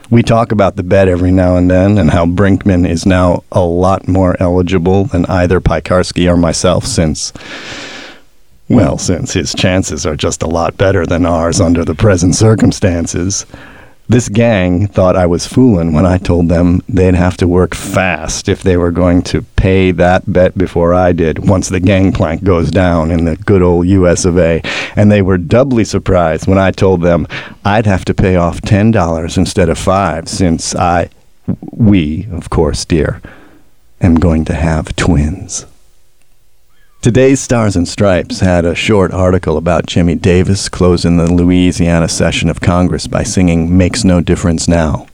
We 0.09 0.23
talk 0.23 0.51
about 0.51 0.75
the 0.75 0.83
bet 0.83 1.07
every 1.07 1.31
now 1.31 1.55
and 1.55 1.71
then 1.71 1.97
and 1.97 2.11
how 2.11 2.25
Brinkman 2.25 2.85
is 2.85 3.05
now 3.05 3.45
a 3.49 3.61
lot 3.61 4.09
more 4.09 4.35
eligible 4.41 5.05
than 5.05 5.25
either 5.27 5.61
Piekarski 5.61 6.29
or 6.29 6.35
myself 6.35 6.85
since, 6.85 7.31
well, 8.75 8.97
since 8.97 9.33
his 9.33 9.53
chances 9.53 10.05
are 10.05 10.15
just 10.15 10.43
a 10.43 10.47
lot 10.47 10.77
better 10.77 11.05
than 11.05 11.25
ours 11.25 11.59
under 11.61 11.83
the 11.83 11.95
present 11.95 12.35
circumstances. 12.35 13.45
This 14.09 14.27
gang 14.27 14.87
thought 14.87 15.15
I 15.15 15.25
was 15.25 15.47
fooling 15.47 15.93
when 15.93 16.05
I 16.05 16.17
told 16.17 16.49
them 16.49 16.81
they'd 16.89 17.15
have 17.15 17.37
to 17.37 17.47
work 17.47 17.73
fast 17.73 18.49
if 18.49 18.61
they 18.61 18.75
were 18.75 18.91
going 18.91 19.21
to 19.23 19.41
pay 19.41 19.91
that 19.91 20.23
bet 20.31 20.57
before 20.57 20.93
I 20.93 21.13
did 21.13 21.47
once 21.47 21.69
the 21.69 21.79
gangplank 21.79 22.43
goes 22.43 22.71
down 22.71 23.09
in 23.09 23.23
the 23.23 23.37
good 23.37 23.61
old 23.61 23.87
US 23.87 24.25
of 24.25 24.37
A. 24.37 24.61
And 24.97 25.09
they 25.09 25.21
were 25.21 25.37
doubly 25.37 25.85
surprised 25.85 26.45
when 26.45 26.57
I 26.57 26.71
told 26.71 27.01
them 27.01 27.25
I'd 27.63 27.85
have 27.85 28.03
to 28.05 28.13
pay 28.13 28.35
off 28.35 28.61
$10 28.61 29.37
instead 29.37 29.69
of 29.69 29.77
5 29.77 30.27
since 30.27 30.75
I 30.75 31.09
we, 31.71 32.27
of 32.31 32.49
course, 32.49 32.85
dear, 32.85 33.21
am 34.01 34.15
going 34.15 34.45
to 34.45 34.53
have 34.53 34.95
twins. 34.95 35.65
Today's 37.01 37.39
Stars 37.39 37.75
and 37.75 37.87
Stripes 37.87 38.41
had 38.41 38.63
a 38.63 38.75
short 38.75 39.11
article 39.11 39.57
about 39.57 39.87
Jimmy 39.87 40.13
Davis 40.13 40.69
closing 40.69 41.17
the 41.17 41.33
Louisiana 41.33 42.07
session 42.07 42.47
of 42.47 42.61
Congress 42.61 43.07
by 43.07 43.23
singing 43.23 43.75
Makes 43.75 44.03
No 44.03 44.21
Difference 44.21 44.67
Now. 44.67 45.07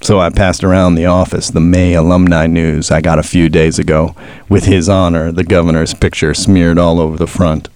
So 0.00 0.20
I 0.20 0.30
passed 0.30 0.62
around 0.62 0.94
the 0.94 1.06
office 1.06 1.50
the 1.50 1.58
May 1.58 1.94
alumni 1.94 2.46
news 2.46 2.92
I 2.92 3.00
got 3.00 3.18
a 3.18 3.24
few 3.24 3.48
days 3.48 3.80
ago, 3.80 4.14
with 4.48 4.66
his 4.66 4.88
honor, 4.88 5.32
the 5.32 5.42
governor's 5.42 5.92
picture 5.92 6.34
smeared 6.34 6.78
all 6.78 7.00
over 7.00 7.16
the 7.16 7.26
front. 7.26 7.68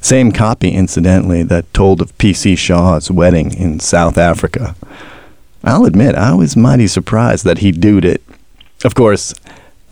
Same 0.00 0.32
copy, 0.32 0.70
incidentally, 0.70 1.42
that 1.42 1.74
told 1.74 2.00
of 2.00 2.16
P.C. 2.16 2.56
Shaw's 2.56 3.10
wedding 3.10 3.52
in 3.52 3.80
South 3.80 4.16
Africa. 4.16 4.74
I'll 5.62 5.84
admit, 5.84 6.14
I 6.14 6.32
was 6.32 6.56
mighty 6.56 6.86
surprised 6.86 7.44
that 7.44 7.58
he 7.58 7.70
would 7.70 8.06
it. 8.06 8.22
Of 8.82 8.94
course, 8.94 9.34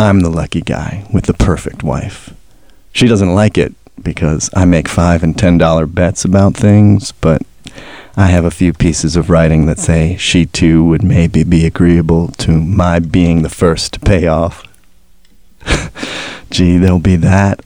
I'm 0.00 0.20
the 0.20 0.30
lucky 0.30 0.62
guy 0.62 1.06
with 1.12 1.26
the 1.26 1.34
perfect 1.34 1.82
wife. 1.82 2.32
She 2.96 3.08
doesn't 3.08 3.34
like 3.34 3.58
it 3.58 3.74
because 4.02 4.48
I 4.56 4.64
make 4.64 4.88
five 4.88 5.22
and 5.22 5.36
ten 5.38 5.58
dollar 5.58 5.84
bets 5.84 6.24
about 6.24 6.54
things, 6.54 7.12
but 7.12 7.42
I 8.16 8.28
have 8.28 8.46
a 8.46 8.50
few 8.50 8.72
pieces 8.72 9.16
of 9.16 9.28
writing 9.28 9.66
that 9.66 9.78
say 9.78 10.16
she 10.16 10.46
too 10.46 10.82
would 10.82 11.02
maybe 11.02 11.44
be 11.44 11.66
agreeable 11.66 12.28
to 12.38 12.52
my 12.52 13.00
being 13.00 13.42
the 13.42 13.50
first 13.50 13.92
to 13.92 14.00
pay 14.00 14.26
off. 14.26 14.64
Gee, 16.50 16.78
there'll 16.78 16.98
be 16.98 17.16
that, 17.16 17.60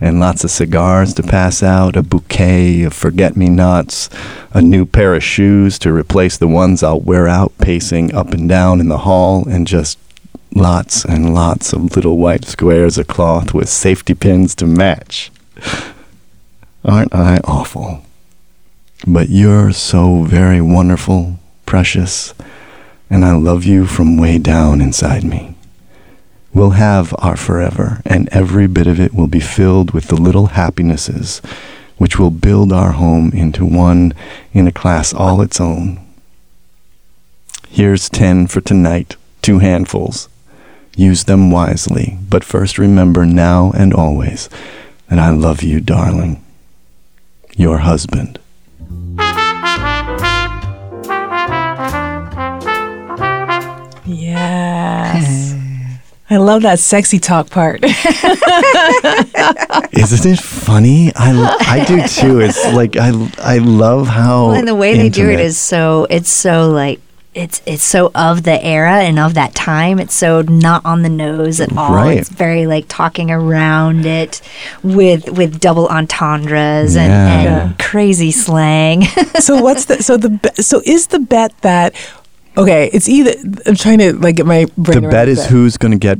and 0.00 0.20
lots 0.20 0.44
of 0.44 0.52
cigars 0.52 1.14
to 1.14 1.24
pass 1.24 1.64
out, 1.64 1.96
a 1.96 2.02
bouquet 2.04 2.84
of 2.84 2.92
forget 2.92 3.36
me 3.36 3.48
nots, 3.48 4.08
a 4.52 4.62
new 4.62 4.86
pair 4.86 5.16
of 5.16 5.24
shoes 5.24 5.80
to 5.80 5.92
replace 5.92 6.36
the 6.36 6.46
ones 6.46 6.84
I'll 6.84 7.00
wear 7.00 7.26
out 7.26 7.58
pacing 7.58 8.14
up 8.14 8.28
and 8.28 8.48
down 8.48 8.78
in 8.78 8.86
the 8.86 8.98
hall, 8.98 9.48
and 9.48 9.66
just 9.66 9.98
Lots 10.56 11.04
and 11.04 11.34
lots 11.34 11.74
of 11.74 11.94
little 11.96 12.16
white 12.16 12.46
squares 12.46 12.96
of 12.96 13.08
cloth 13.08 13.52
with 13.52 13.68
safety 13.68 14.14
pins 14.14 14.54
to 14.54 14.64
match. 14.64 15.30
Aren't 16.82 17.14
I 17.14 17.40
awful? 17.44 18.02
But 19.06 19.28
you're 19.28 19.72
so 19.72 20.22
very 20.22 20.62
wonderful, 20.62 21.38
precious, 21.66 22.32
and 23.10 23.22
I 23.22 23.36
love 23.36 23.64
you 23.64 23.84
from 23.84 24.16
way 24.16 24.38
down 24.38 24.80
inside 24.80 25.24
me. 25.24 25.54
We'll 26.54 26.70
have 26.70 27.14
our 27.18 27.36
forever, 27.36 28.00
and 28.06 28.26
every 28.30 28.66
bit 28.66 28.86
of 28.86 28.98
it 28.98 29.12
will 29.12 29.26
be 29.26 29.40
filled 29.40 29.90
with 29.90 30.08
the 30.08 30.16
little 30.16 30.46
happinesses 30.46 31.42
which 31.98 32.18
will 32.18 32.30
build 32.30 32.72
our 32.72 32.92
home 32.92 33.30
into 33.34 33.66
one 33.66 34.14
in 34.54 34.66
a 34.66 34.72
class 34.72 35.12
all 35.12 35.42
its 35.42 35.60
own. 35.60 36.00
Here's 37.68 38.08
ten 38.08 38.46
for 38.46 38.62
tonight, 38.62 39.16
two 39.42 39.58
handfuls. 39.58 40.30
Use 40.96 41.24
them 41.24 41.50
wisely, 41.50 42.16
but 42.30 42.42
first 42.42 42.78
remember 42.78 43.26
now 43.26 43.70
and 43.76 43.92
always 43.92 44.48
that 45.10 45.18
I 45.20 45.30
love 45.30 45.62
you, 45.62 45.80
darling. 45.80 46.42
Your 47.54 47.78
husband. 47.78 48.38
Yes. 54.06 55.54
I 56.28 56.38
love 56.38 56.62
that 56.62 56.78
sexy 56.78 57.18
talk 57.18 57.50
part. 57.50 57.84
Isn't 57.84 57.96
it 60.32 60.40
funny? 60.40 61.12
I, 61.14 61.56
I 61.60 61.84
do 61.84 62.06
too. 62.08 62.40
It's 62.40 62.64
like 62.72 62.96
I 62.96 63.10
I 63.38 63.58
love 63.58 64.08
how 64.08 64.48
well, 64.48 64.54
and 64.54 64.66
the 64.66 64.74
way 64.74 64.96
they 64.96 65.08
do 65.08 65.30
it 65.30 65.38
is 65.38 65.56
so 65.58 66.06
it's 66.10 66.30
so 66.30 66.68
like 66.70 67.00
it's 67.36 67.60
it's 67.66 67.82
so 67.84 68.10
of 68.14 68.44
the 68.44 68.64
era 68.64 68.94
and 69.02 69.18
of 69.18 69.34
that 69.34 69.54
time. 69.54 69.98
It's 70.00 70.14
so 70.14 70.40
not 70.42 70.84
on 70.86 71.02
the 71.02 71.08
nose 71.10 71.60
at 71.60 71.76
all. 71.76 71.94
Right. 71.94 72.16
It's 72.18 72.30
very 72.30 72.66
like 72.66 72.86
talking 72.88 73.30
around 73.30 74.06
it 74.06 74.40
with 74.82 75.28
with 75.30 75.60
double 75.60 75.86
entendres 75.88 76.96
Yeah. 76.96 77.02
and, 77.02 77.44
Yeah. 77.44 77.72
crazy 77.78 78.32
slang. 78.32 79.02
so 79.38 79.60
what's 79.62 79.84
the 79.84 80.02
so 80.02 80.16
the 80.16 80.50
so 80.56 80.80
is 80.86 81.08
the 81.08 81.18
bet 81.18 81.52
that 81.60 81.94
okay? 82.56 82.90
It's 82.92 83.08
either 83.08 83.32
I'm 83.66 83.74
trying 83.76 83.98
to 83.98 84.12
like 84.14 84.36
get 84.36 84.46
my 84.46 84.66
brain. 84.76 85.00
the 85.00 85.06
around 85.06 85.10
bet 85.10 85.28
is 85.28 85.46
who's 85.46 85.76
going 85.76 85.92
to 85.92 85.98
get 85.98 86.18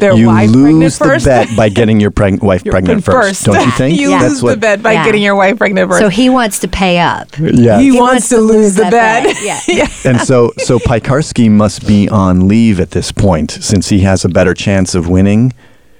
Their 0.00 0.14
you 0.14 0.26
wife 0.28 0.50
pregnant 0.50 0.78
lose 0.80 0.98
the 0.98 1.04
first? 1.04 1.24
bet 1.24 1.48
by 1.56 1.68
getting 1.68 2.00
your 2.00 2.10
preg- 2.10 2.42
wife 2.42 2.64
You're 2.64 2.72
pregnant 2.72 3.04
first, 3.04 3.44
don't 3.44 3.64
you 3.64 3.70
think? 3.72 3.98
you 4.00 4.10
Yeah. 4.10 4.22
lose 4.22 4.40
the 4.40 4.56
bet 4.56 4.82
by 4.82 4.92
Yeah. 4.92 5.04
getting 5.04 5.22
your 5.22 5.34
wife 5.36 5.58
pregnant 5.58 5.90
first. 5.90 6.00
so 6.00 6.08
he 6.08 6.28
wants 6.28 6.58
to 6.60 6.68
pay 6.68 6.98
up. 6.98 7.28
Yeah. 7.38 7.78
he, 7.80 7.92
wants, 7.92 8.28
to 8.30 8.38
lose 8.38 8.74
the 8.74 8.82
bet. 8.82 9.24
bet. 9.24 9.36
Yeah. 9.68 9.88
and 10.04 10.20
so 10.20 10.52
so 10.58 10.78
Piekarski 10.78 11.50
must 11.50 11.86
be 11.86 12.08
on 12.08 12.48
leave 12.48 12.80
at 12.80 12.90
this 12.92 13.12
point 13.12 13.50
since 13.50 13.88
he 13.88 14.00
has 14.00 14.24
a 14.24 14.28
better 14.28 14.54
chance 14.54 14.94
of 14.94 15.08
winning. 15.08 15.52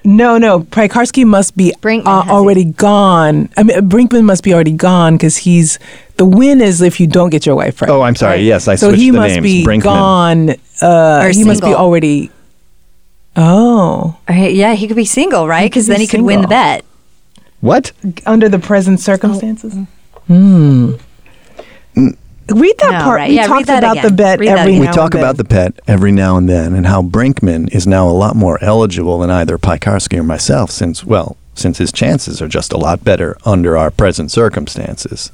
No, 0.07 0.37
no. 0.37 0.61
Prikarsky 0.61 1.25
must 1.25 1.57
be 1.57 1.73
uh, 1.83 2.21
has 2.23 2.31
already 2.31 2.63
gone. 2.63 3.49
I 3.57 3.63
mean, 3.63 3.77
Brinkman 3.89 4.23
must 4.23 4.41
be 4.41 4.53
already 4.53 4.71
gone 4.71 5.15
because 5.17 5.35
he's 5.35 5.79
the 6.15 6.23
win 6.25 6.61
is 6.61 6.81
if 6.81 7.01
you 7.01 7.07
don't 7.07 7.29
get 7.29 7.45
your 7.45 7.57
wife 7.57 7.75
pregnant. 7.77 7.99
Oh, 7.99 8.03
I'm 8.03 8.15
sorry. 8.15 8.35
right? 8.37 8.43
Yes, 8.43 8.69
I 8.69 8.75
so 8.75 8.87
switched 8.87 9.01
he 9.01 9.11
the 9.11 9.17
must 9.17 9.33
names. 9.35 9.43
be 9.43 9.65
Brinkman. 9.65 9.83
gone. 9.83 10.49
Uh, 10.81 11.23
Or 11.25 11.29
he 11.29 11.43
must 11.43 11.61
be 11.61 11.73
already. 11.73 12.31
Oh, 13.35 14.17
Or 14.29 14.33
yeah, 14.33 14.73
he 14.75 14.87
could 14.87 14.95
be 14.95 15.05
single, 15.05 15.45
right? 15.45 15.69
Because 15.69 15.87
then 15.87 15.99
he 15.99 16.07
could 16.07 16.21
win 16.21 16.41
the 16.41 16.47
bet. 16.47 16.85
What? 17.59 17.91
under 18.25 18.47
the 18.47 18.59
present 18.59 18.99
circumstances. 19.01 19.73
Hmm. 20.27 20.93
Read 22.49 22.75
that 22.79 22.91
No, 22.91 22.99
part. 23.03 23.15
right. 23.17 23.29
We 23.29 23.35
Yeah, 23.35 23.41
read 23.43 23.47
talked 23.47 23.67
that 23.67 23.83
about 23.83 24.01
the 24.01 24.11
bet 24.11 24.39
Read 24.39 24.49
every 24.49 24.73
now 24.75 24.79
We 24.79 24.87
talk 24.87 25.13
and 25.13 25.21
about 25.23 25.37
the 25.37 25.43
pet 25.45 25.73
every 25.87 26.11
now 26.11 26.37
and 26.37 26.47
then, 26.47 26.73
and 26.73 26.87
how 26.87 27.01
Brinkman 27.01 27.73
is 27.73 27.85
now 27.85 28.07
a 28.07 28.11
lot 28.11 28.35
more 28.35 28.57
eligible 28.63 29.19
than 29.19 29.29
either 29.29 29.57
Piekarski 29.57 30.17
or 30.19 30.23
myself, 30.23 30.71
since 30.71 31.03
well, 31.03 31.35
since 31.55 31.77
his 31.77 31.91
chances 31.91 32.41
are 32.41 32.47
just 32.47 32.71
a 32.71 32.77
lot 32.77 33.03
better 33.03 33.35
under 33.45 33.75
our 33.77 33.91
present 33.91 34.31
circumstances. 34.31 35.31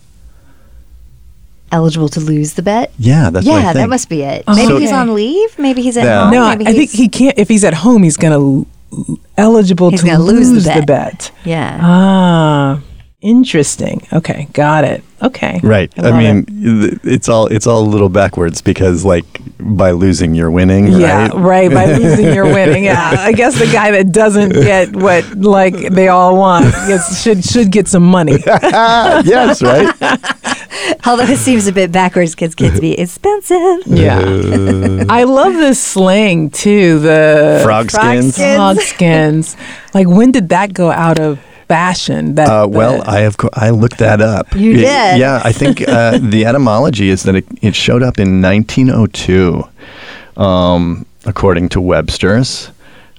Eligible 1.71 2.09
to 2.09 2.19
lose 2.19 2.53
the 2.53 2.61
bet. 2.61 2.91
Yeah, 2.99 3.29
that's 3.31 3.45
what 3.47 3.55
I 3.55 3.57
yeah, 3.59 3.63
think. 3.73 3.75
that 3.83 3.89
must 3.89 4.07
be 4.09 4.21
it. 4.21 4.43
Oh, 4.47 4.55
Maybe 4.55 4.73
okay. 4.73 4.81
he's 4.83 4.91
on 4.91 5.15
leave. 5.15 5.57
Maybe 5.57 5.81
he's 5.81 5.97
at 5.97 6.03
Yeah. 6.05 6.23
home. 6.25 6.31
No, 6.33 6.43
I 6.43 6.55
maybe 6.55 6.69
I 6.69 6.73
think 6.73 6.91
he 6.91 7.09
can't. 7.09 7.37
If 7.37 7.49
he's 7.49 7.63
at 7.63 7.73
home, 7.73 8.03
he's 8.03 8.15
going 8.17 8.33
to 8.33 9.17
eligible 9.37 9.89
He's 9.89 10.01
to 10.01 10.05
gonna 10.05 10.19
lose 10.19 10.51
lose, 10.51 10.65
the 10.65 10.69
the 10.73 10.79
bet. 10.81 10.87
bet. 10.87 11.31
Yeah. 11.45 11.79
Ah, 11.81 12.79
interesting. 13.23 14.05
Okay, 14.13 14.47
got 14.53 14.83
it. 14.83 15.03
Okay, 15.21 15.59
Right. 15.63 15.89
I, 15.97 16.01
love 16.09 16.15
mean, 16.15 16.45
it. 16.49 16.99
it's 17.05 17.29
all 17.29 17.47
it's 17.47 17.65
all 17.65 17.79
a 17.81 17.87
little 17.87 18.09
backwards 18.09 18.61
because 18.61 19.05
like 19.05 19.23
by 19.57 19.91
losing 19.91 20.35
you're 20.35 20.51
winning, 20.51 20.87
Yeah, 20.87 21.27
right? 21.29 21.33
right. 21.33 21.71
By 21.71 21.85
losing, 21.97 22.33
you're 22.33 22.43
winning. 22.53 22.83
Yeah, 22.83 23.15
I 23.19 23.31
guess 23.31 23.57
the 23.57 23.67
guy 23.71 23.91
that 23.91 24.11
doesn't 24.11 24.49
get 24.51 24.93
what 24.93 25.23
like 25.37 25.73
they 25.75 26.09
all 26.09 26.35
want 26.37 26.65
gets, 26.87 27.21
should 27.23 27.43
should 27.45 27.71
get 27.71 27.87
some 27.87 28.03
money. 28.03 28.33
yes, 28.45 29.61
right. 29.63 29.95
Although 31.05 31.23
it 31.23 31.37
seems 31.37 31.67
a 31.67 31.71
bit 31.71 31.91
backwards 31.93 32.35
because 32.35 32.53
kids 32.55 32.79
be 32.81 32.99
expensive. 32.99 33.83
Yeah, 33.85 35.05
I 35.07 35.23
love 35.23 35.53
this 35.53 35.81
slang 35.81 36.49
too. 36.49 36.99
The 36.99 37.61
Frog 37.63 37.91
skins. 37.91 38.35
skins. 38.35 38.55
frog 38.57 38.77
skins. 38.81 39.55
Like 39.93 40.07
when 40.07 40.31
did 40.33 40.49
that 40.49 40.73
go 40.73 40.91
out 40.91 41.19
of 41.19 41.39
fashion? 41.67 42.35
That 42.35 42.47
Uh, 42.47 42.67
well, 42.67 42.97
the- 42.99 43.09
I 43.09 43.19
have 43.21 43.37
co- 43.37 43.49
I 43.53 43.69
looked 43.71 43.97
that 43.99 44.21
up. 44.21 44.55
You 44.55 44.71
It- 44.71 44.75
did? 44.77 45.19
Yeah, 45.19 45.41
I 45.43 45.51
think 45.53 45.81
uh, 45.87 46.17
the 46.31 46.45
etymology 46.45 47.09
is 47.09 47.23
that 47.23 47.35
it, 47.35 47.45
it 47.61 47.75
showed 47.75 48.03
up 48.03 48.19
in 48.19 48.41
1902, 48.41 49.63
um, 50.37 51.05
according 51.25 51.69
to 51.69 51.81
Webster's, 51.81 52.69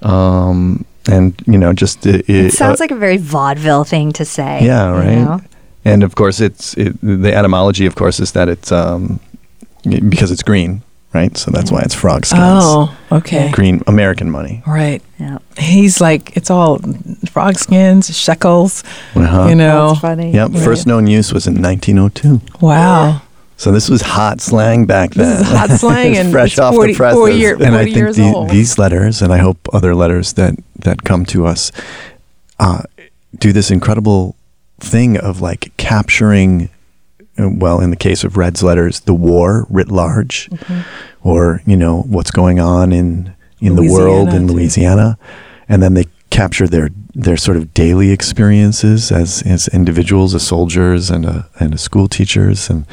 um, 0.03 0.85
and 1.11 1.35
you 1.47 1.59
know, 1.59 1.73
just 1.73 2.07
it, 2.07 2.29
It 2.29 2.53
sounds 2.53 2.81
like 2.81 2.91
a 2.91 2.97
very 2.99 3.17
vaudeville 3.19 3.85
thing 3.85 4.13
to 4.13 4.25
say. 4.25 4.61
yeah, 4.65 4.89
you 4.89 4.99
right. 4.99 5.15
know? 5.25 5.41
And 5.85 6.03
of 6.03 6.15
course, 6.15 6.41
it's 6.41 6.75
it, 6.79 6.95
the 7.03 7.35
etymology. 7.35 7.87
Of 7.87 7.95
course, 7.95 8.19
is 8.23 8.33
that 8.33 8.49
it's 8.49 8.73
um, 8.73 9.21
because 9.85 10.31
it's 10.33 10.43
green, 10.43 10.81
right? 11.15 11.37
So 11.37 11.51
that's 11.51 11.71
why 11.71 11.81
it's 11.83 11.95
frog 11.95 12.27
skins. 12.27 12.43
oh, 12.43 12.97
okay, 13.13 13.51
Green 13.53 13.83
American 13.87 14.31
money. 14.31 14.63
right. 14.67 15.01
Yeah. 15.19 15.39
He's 15.57 16.01
like 16.01 16.37
it's 16.37 16.51
all 16.51 16.81
frog 17.31 17.55
skins, 17.57 18.15
shekels. 18.17 18.83
Uh-huh. 19.15 19.47
You 19.49 19.55
know, 19.55 19.89
That's 19.91 20.01
funny. 20.01 20.33
Yep. 20.33 20.51
First 20.65 20.87
known 20.87 21.07
use 21.07 21.33
was 21.33 21.47
in 21.47 21.63
1902. 21.63 22.41
wow. 22.61 23.23
So 23.57 23.71
this 23.71 23.89
was 23.89 24.03
hot 24.03 24.41
slang 24.41 24.85
back 24.85 25.11
This 25.15 25.29
then. 25.29 25.43
is 25.43 25.49
hot 25.49 25.71
slang 25.81 26.17
and 26.17 26.33
fresh 26.33 26.53
it's 26.55 26.59
off 26.59 26.75
40 26.75 26.93
the 26.93 26.97
presses. 26.97 27.17
four 27.19 27.31
year- 27.31 27.55
and 27.55 27.77
I 27.77 27.85
think 27.85 27.97
years 27.97 28.17
the- 28.17 28.25
old. 28.35 28.51
these 28.51 28.79
letters, 28.79 29.23
and 29.23 29.33
I 29.33 29.39
hope 29.39 29.57
other 29.73 29.95
letters 29.95 30.33
that 30.35 30.57
that 30.81 31.05
come 31.05 31.25
to 31.27 31.47
us, 31.47 31.71
uh, 32.59 32.83
do 33.39 33.53
this 33.53 33.71
incredible 33.71 34.35
thing 34.81 35.17
of 35.17 35.41
like 35.41 35.71
capturing 35.77 36.69
Uh, 37.39 37.49
well, 37.51 37.81
in 37.81 37.91
the 37.91 37.97
case 37.97 38.25
of 38.25 38.37
Red's 38.37 38.63
letters, 38.63 39.01
the 39.01 39.15
war 39.15 39.67
writ 39.69 39.89
large, 39.89 40.49
mm-hmm. 40.51 41.29
or 41.29 41.63
you 41.67 41.77
know 41.77 42.03
what's 42.03 42.31
going 42.31 42.61
on 42.61 42.93
in 42.93 43.35
in 43.61 43.77
the 43.77 43.83
world 43.83 44.29
Louisiana, 44.29 44.37
in 44.37 44.49
too. 44.49 44.55
Louisiana, 44.55 45.19
and 45.69 45.83
then 45.83 45.95
they 45.95 46.05
capture 46.31 46.67
their 46.67 46.91
their 47.15 47.37
sort 47.37 47.57
of 47.57 47.75
daily 47.75 48.11
experiences 48.11 49.11
as 49.11 49.43
as 49.43 49.69
individuals, 49.69 50.35
as 50.35 50.47
soldiers, 50.47 51.11
and 51.11 51.25
a, 51.25 51.49
and 51.59 51.75
as 51.75 51.81
school 51.81 52.09
teachers, 52.09 52.71
and 52.71 52.87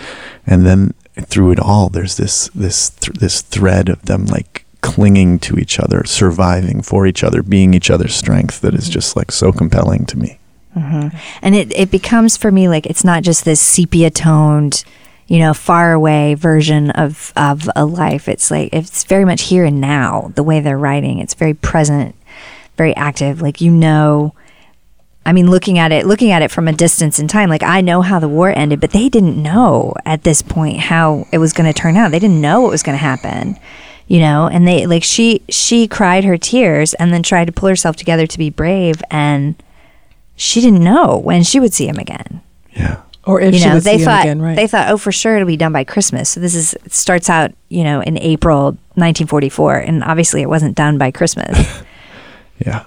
and 0.46 0.66
then 0.66 0.94
through 1.16 1.52
it 1.52 1.60
all, 1.60 1.90
there's 1.90 2.18
this 2.18 2.50
this 2.56 2.90
th- 2.90 3.18
this 3.20 3.42
thread 3.42 3.90
of 3.90 4.04
them 4.04 4.26
like 4.26 4.66
clinging 4.82 5.40
to 5.40 5.58
each 5.58 5.80
other, 5.80 6.04
surviving 6.06 6.82
for 6.82 7.06
each 7.06 7.24
other, 7.24 7.44
being 7.44 7.74
each 7.74 7.92
other's 7.92 8.16
strength 8.16 8.62
that 8.62 8.74
is 8.74 8.86
mm-hmm. 8.86 8.94
just 8.94 9.16
like 9.16 9.32
so 9.32 9.52
compelling 9.52 10.06
to 10.06 10.18
me. 10.18 10.40
Mm-hmm. 10.76 11.18
And 11.42 11.56
it, 11.56 11.78
it 11.78 11.92
becomes 11.92 12.38
for 12.38 12.52
me 12.52 12.70
like 12.70 12.86
it's 12.86 13.04
not 13.04 13.24
just 13.24 13.46
this 13.46 13.60
sepia 13.60 14.10
toned, 14.10 14.84
you 15.28 15.40
know, 15.40 15.54
far 15.54 15.94
away 15.94 16.34
version 16.34 16.92
of, 16.92 17.34
of 17.36 17.70
a 17.76 17.86
life. 17.86 18.28
It's 18.28 18.50
like 18.50 18.74
it's 18.74 19.04
very 19.04 19.26
much 19.26 19.44
here 19.44 19.66
and 19.66 19.82
now, 19.82 20.32
the 20.36 20.44
way 20.44 20.60
they're 20.60 20.78
writing. 20.78 21.20
It's 21.20 21.34
very 21.34 21.54
present, 21.54 22.16
very 22.78 22.96
active. 22.96 23.42
Like 23.42 23.62
you 23.62 23.72
know 23.72 24.34
I 25.26 25.34
mean 25.34 25.50
looking 25.50 25.78
at 25.78 25.92
it 25.92 26.06
looking 26.08 26.32
at 26.32 26.42
it 26.42 26.52
from 26.52 26.68
a 26.68 26.74
distance 26.74 27.20
in 27.20 27.28
time, 27.28 27.50
like 27.50 27.64
I 27.64 27.82
know 27.82 28.02
how 28.02 28.20
the 28.20 28.28
war 28.28 28.50
ended, 28.50 28.80
but 28.80 28.92
they 28.92 29.10
didn't 29.10 29.42
know 29.42 29.94
at 30.06 30.24
this 30.24 30.42
point 30.42 30.80
how 30.80 31.28
it 31.32 31.38
was 31.38 31.54
gonna 31.54 31.74
turn 31.74 31.96
out. 31.96 32.12
They 32.12 32.20
didn't 32.20 32.42
know 32.42 32.62
what 32.62 32.72
was 32.72 32.84
gonna 32.84 32.98
happen. 32.98 33.58
You 34.08 34.20
know, 34.20 34.48
and 34.48 34.68
they 34.68 34.88
like 34.88 35.04
she 35.04 35.42
she 35.48 35.88
cried 35.88 36.24
her 36.26 36.38
tears 36.38 36.94
and 36.96 37.14
then 37.14 37.24
tried 37.24 37.46
to 37.46 37.54
pull 37.54 37.70
herself 37.70 37.96
together 37.96 38.28
to 38.28 38.38
be 38.38 38.50
brave 38.50 39.02
and 39.10 39.56
she 40.42 40.60
didn't 40.62 40.84
know 40.84 41.18
when 41.18 41.44
she 41.44 41.60
would 41.60 41.74
see 41.74 41.88
him 41.88 41.98
again. 41.98 42.42
Yeah. 42.74 43.02
Or 43.26 43.40
if 43.40 43.54
you 43.54 43.60
she 43.60 43.68
know, 43.68 43.76
would 43.76 43.84
they 43.84 43.98
see 43.98 44.04
him 44.04 44.06
thought 44.06 44.22
again, 44.22 44.42
right? 44.42 44.56
they 44.56 44.68
thought, 44.68 44.90
oh, 44.90 44.98
for 44.98 45.12
sure 45.12 45.36
it'll 45.36 45.46
be 45.48 45.56
done 45.58 45.72
by 45.72 45.84
Christmas. 45.84 46.30
So 46.32 46.40
this 46.40 46.56
is 46.56 46.74
it 46.86 46.92
starts 46.92 47.30
out, 47.30 47.52
you 47.70 47.84
know, 47.84 48.02
in 48.02 48.18
April 48.18 48.72
1944, 48.96 49.78
and 49.78 50.04
obviously 50.04 50.42
it 50.42 50.50
wasn't 50.50 50.76
done 50.76 50.98
by 50.98 51.12
Christmas. 51.12 51.84
Yeah. 52.64 52.86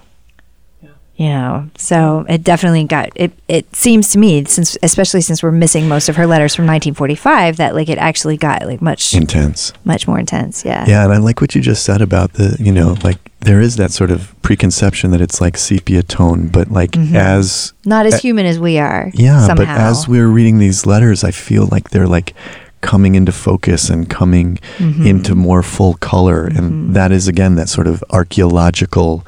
You 1.17 1.29
know, 1.29 1.69
so 1.79 2.25
it 2.29 2.43
definitely 2.43 2.85
got 2.85 3.11
it. 3.15 3.31
It 3.47 3.75
seems 3.77 4.11
to 4.11 4.19
me, 4.19 4.45
since 4.47 4.77
especially 4.83 5.21
since 5.21 5.43
we're 5.43 5.53
missing 5.53 5.87
most 5.89 6.09
of 6.09 6.17
her 6.17 6.27
letters 6.27 6.55
from 6.55 6.65
1945, 6.67 7.57
that 7.59 7.75
like 7.75 7.89
it 7.89 7.99
actually 7.99 8.37
got 8.37 8.67
like 8.67 8.83
much 8.83 9.15
Intense. 9.15 9.73
much 9.85 10.09
more 10.09 10.19
intense. 10.19 10.65
Yeah. 10.65 10.85
Yeah, 10.89 11.05
and 11.05 11.13
I 11.13 11.19
like 11.19 11.41
what 11.41 11.55
you 11.55 11.61
just 11.61 11.85
said 11.85 12.01
about 12.03 12.33
the, 12.33 12.57
you 12.59 12.73
know, 12.73 12.97
like 13.05 13.19
there 13.41 13.61
is 13.61 13.77
that 13.77 13.93
sort 13.93 14.11
of 14.11 14.35
preconception 14.43 15.11
that 15.13 15.21
it's 15.21 15.41
like 15.41 15.57
sepia 15.57 16.03
tone, 16.03 16.49
but 16.49 16.71
like 16.73 16.97
as 17.15 17.73
Not 17.85 18.07
as 18.07 18.15
Uh, 18.15 18.19
human 18.19 18.47
as 18.47 18.59
we 18.59 18.79
are. 18.79 19.11
yeah, 19.15 19.47
somehow. 19.47 19.55
but 19.55 19.69
as 19.69 20.09
we're 20.09 20.27
reading 20.29 20.59
these 20.59 20.85
letters, 20.85 21.23
I 21.23 21.31
feel 21.31 21.69
like 21.71 21.91
they're 21.91 22.09
like 22.09 22.35
coming 22.81 23.15
into 23.15 23.33
focus 23.33 23.89
and 23.89 24.11
coming 24.11 24.59
Mm-hmm. 24.79 25.07
into 25.07 25.35
more 25.37 25.63
full 25.63 25.95
color, 25.95 26.47
and 26.47 26.95
that 26.97 27.13
is 27.13 27.29
again 27.29 27.55
that 27.55 27.69
sort 27.69 27.87
of 27.87 28.03
archaeological 28.11 29.25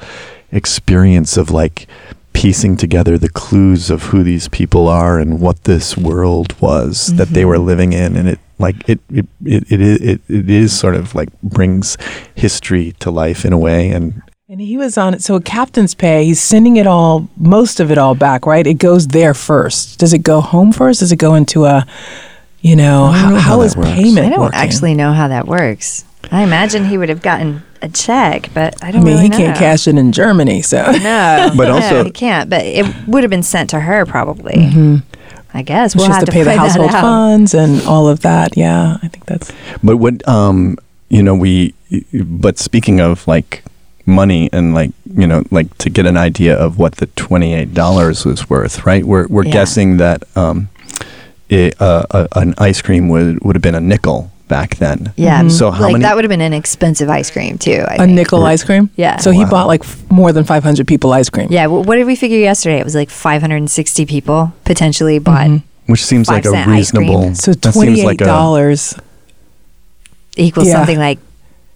experience 0.51 1.37
of 1.37 1.51
like 1.51 1.87
piecing 2.33 2.77
together 2.77 3.17
the 3.17 3.29
clues 3.29 3.89
of 3.89 4.03
who 4.03 4.23
these 4.23 4.47
people 4.47 4.87
are 4.87 5.19
and 5.19 5.39
what 5.41 5.63
this 5.63 5.97
world 5.97 6.59
was 6.61 7.07
that 7.15 7.29
they 7.29 7.41
Mm-hmm. 7.41 7.49
were 7.49 7.57
living 7.59 7.93
in 7.93 8.15
and 8.15 8.29
it 8.29 8.39
like 8.59 8.87
it 8.87 8.99
it, 9.11 9.25
it 9.43 9.71
it 9.71 9.81
is 9.81 10.01
it, 10.01 10.21
it 10.29 10.49
is 10.49 10.77
sort 10.77 10.95
of 10.95 11.15
like 11.15 11.29
brings 11.41 11.97
history 12.35 12.93
to 12.99 13.09
life 13.09 13.43
in 13.43 13.53
a 13.53 13.57
way 13.57 13.89
and 13.89 14.21
And 14.49 14.61
he 14.61 14.77
was 14.77 14.97
on 14.97 15.13
it. 15.13 15.21
So, 15.21 15.39
captain's 15.41 15.93
pay, 15.95 16.23
he's 16.25 16.39
sending 16.39 16.77
it 16.77 16.87
all, 16.87 17.27
most 17.35 17.81
of 17.81 17.91
it 17.91 17.97
all 17.97 18.15
back, 18.15 18.45
right? 18.45 18.65
It 18.65 18.75
goes 18.79 19.07
there 19.07 19.33
first. 19.33 19.99
Does 19.99 20.13
it 20.13 20.23
go 20.23 20.39
home 20.39 20.71
first? 20.71 21.01
Does 21.01 21.11
it 21.11 21.19
go 21.19 21.35
into 21.35 21.65
a, 21.65 21.85
you 22.61 22.75
know, 22.75 23.05
I 23.05 23.11
don't 23.11 23.21
how, 23.21 23.29
know 23.31 23.35
how 23.35 23.41
how 23.41 23.57
that 23.57 23.65
is 23.65 23.75
works. 23.75 23.89
payment? 23.91 24.25
I 24.25 24.29
don't 24.29 24.39
working? 24.39 24.59
actually 24.59 24.93
know 24.95 25.11
how 25.11 25.27
that 25.27 25.47
works. 25.47 26.05
I 26.31 26.43
imagine 26.43 26.85
he 26.85 26.97
would 26.97 27.09
have 27.09 27.21
gotten 27.21 27.61
a 27.81 27.89
check, 27.89 28.49
but 28.53 28.81
I 28.83 28.87
I 28.87 28.91
don't 28.91 29.03
mean, 29.03 29.13
really 29.13 29.23
he 29.23 29.29
know. 29.29 29.37
can't 29.37 29.57
cash 29.57 29.87
it 29.87 29.97
in 29.97 30.11
Germany, 30.11 30.61
so. 30.61 30.77
No, 30.91 31.51
But 31.55 31.65
no, 31.67 31.75
also- 31.75 32.03
he 32.05 32.11
can't. 32.11 32.49
But 32.49 32.65
it 32.65 32.85
would 33.07 33.23
have 33.23 33.29
been 33.29 33.43
sent 33.43 33.69
to 33.71 33.79
her 33.81 34.05
probably. 34.05 35.01
I 35.53 35.61
guess 35.63 35.93
She 35.93 35.97
we'll 35.97 36.07
has 36.07 36.17
have 36.17 36.25
to 36.25 36.31
pay 36.31 36.43
the 36.43 36.55
household 36.55 36.91
funds 36.91 37.53
and 37.53 37.81
all 37.83 38.07
of 38.07 38.19
that. 38.21 38.55
Yeah, 38.57 38.97
I 39.01 39.07
think 39.07 39.25
that's. 39.25 39.51
But 39.83 39.97
what 39.97 40.27
um 40.27 40.77
you 41.09 41.23
know 41.23 41.35
we 41.35 41.73
but 42.13 42.57
speaking 42.59 42.99
of 42.99 43.25
like 43.27 43.63
money 44.05 44.49
and 44.53 44.73
like 44.73 44.91
you 45.15 45.25
know 45.25 45.43
like 45.51 45.75
to 45.79 45.89
get 45.89 46.05
an 46.05 46.17
idea 46.17 46.55
of 46.55 46.77
what 46.77 46.95
the 46.95 47.05
twenty 47.15 47.53
eight 47.53 47.73
dollars 47.73 48.25
was 48.25 48.49
worth, 48.49 48.85
right? 48.85 49.03
We're 49.05 49.27
we're 49.27 49.45
Yeah. 49.45 49.51
guessing 49.53 49.97
that 49.97 50.23
um 50.37 50.69
it, 51.49 51.81
uh, 51.81 52.05
a, 52.11 52.27
an 52.35 52.53
ice 52.57 52.81
cream 52.81 53.07
would 53.09 53.39
would 53.43 53.55
have 53.55 53.61
been 53.63 53.73
a 53.75 53.79
nickel 53.81 54.29
back 54.47 54.75
then. 54.77 55.13
Yeah. 55.15 55.39
Mm-hmm. 55.41 55.49
So 55.49 55.71
how 55.71 55.81
like 55.83 55.93
many? 55.93 56.03
that 56.03 56.15
would 56.15 56.23
have 56.23 56.29
been 56.29 56.41
an 56.41 56.53
expensive 56.53 57.09
ice 57.09 57.29
cream 57.31 57.57
too. 57.57 57.83
I 57.87 57.95
A 57.95 57.97
think. 57.99 58.13
nickel 58.13 58.43
ice 58.45 58.63
cream? 58.63 58.89
Yeah. 58.95 59.17
So 59.17 59.31
he 59.31 59.43
bought 59.45 59.67
like 59.67 59.81
f- 59.83 60.09
more 60.09 60.31
than 60.31 60.43
500 60.45 60.87
people 60.87 61.11
ice 61.13 61.29
cream. 61.29 61.47
Yeah. 61.51 61.67
Well, 61.67 61.83
what 61.83 61.95
did 61.95 62.05
we 62.07 62.15
figure 62.15 62.37
yesterday? 62.39 62.79
It 62.79 62.83
was 62.85 62.95
like 62.95 63.09
560 63.09 64.05
people 64.05 64.53
potentially 64.65 65.19
bought 65.19 65.47
mm-hmm. 65.47 65.91
which 65.91 66.03
seems 66.05 66.27
like 66.29 66.45
a 66.45 66.49
cent 66.49 66.69
ice 66.69 66.91
cream. 66.91 67.07
reasonable. 67.07 67.35
So 67.35 67.53
that 67.53 67.73
seems 67.73 68.03
like 68.03 68.17
$28. 68.19 68.99
equals 70.37 70.67
Yeah. 70.67 70.73
something 70.75 70.99
like 70.99 71.19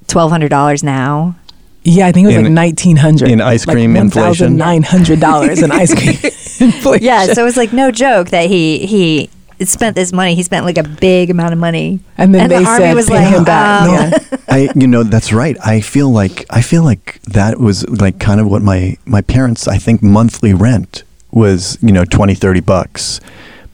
twelve 0.08 0.30
hundred 0.32 0.50
dollars 0.50 0.84
now. 0.84 1.36
yeah, 1.84 2.06
I 2.08 2.12
think 2.12 2.26
it 2.26 2.28
was 2.28 2.36
In- 2.38 2.54
like 2.56 2.66
1900 2.78 3.32
in 3.32 3.42
ice 3.42 3.66
cream 3.66 3.94
like 3.94 4.02
inflation? 4.04 4.58
$1,900 4.58 5.64
in 5.64 5.72
ice 5.72 5.94
cream 5.94 6.68
inflation. 6.70 7.04
Yeah. 7.04 7.34
So 7.34 7.42
it 7.42 7.46
was 7.46 7.58
like 7.58 7.74
no 7.74 7.92
joke 7.92 8.30
that 8.30 8.48
he 8.50 8.86
he 8.86 9.30
spent 9.65 9.95
this 9.95 10.12
money. 10.13 10.36
He 10.36 10.43
spent 10.43 10.65
like 10.65 10.78
a 10.78 10.84
big 10.84 11.30
amount 11.30 11.54
of 11.54 11.60
money, 11.60 12.00
And 12.17 12.34
then 12.34 12.50
the 12.50 12.60
they 12.60 12.65
army 12.65 12.86
said, 12.86 12.95
was 12.95 13.08
pay 13.10 13.15
like, 13.15 13.28
him 13.36 13.43
back. 13.43 13.82
um, 13.88 13.93
yeah. 13.93 14.38
I 14.50 14.69
you 14.76 14.88
know 14.88 15.04
that's 15.04 15.32
right. 15.34 15.58
I 15.65 15.82
feel 15.82 16.10
like 16.10 16.45
I 16.50 16.62
feel 16.62 16.84
like 16.84 17.21
that 17.24 17.60
was 17.60 17.88
like 17.89 18.19
kind 18.19 18.39
of 18.41 18.47
what 18.47 18.62
my 18.62 18.97
my 19.06 19.21
parents 19.21 19.67
I 19.67 19.78
think 19.78 20.02
monthly 20.04 20.54
rent 20.54 21.04
was, 21.32 21.78
you 21.82 21.91
know, 21.91 22.04
20 22.06 22.36
30 22.36 22.60
bucks 22.62 23.21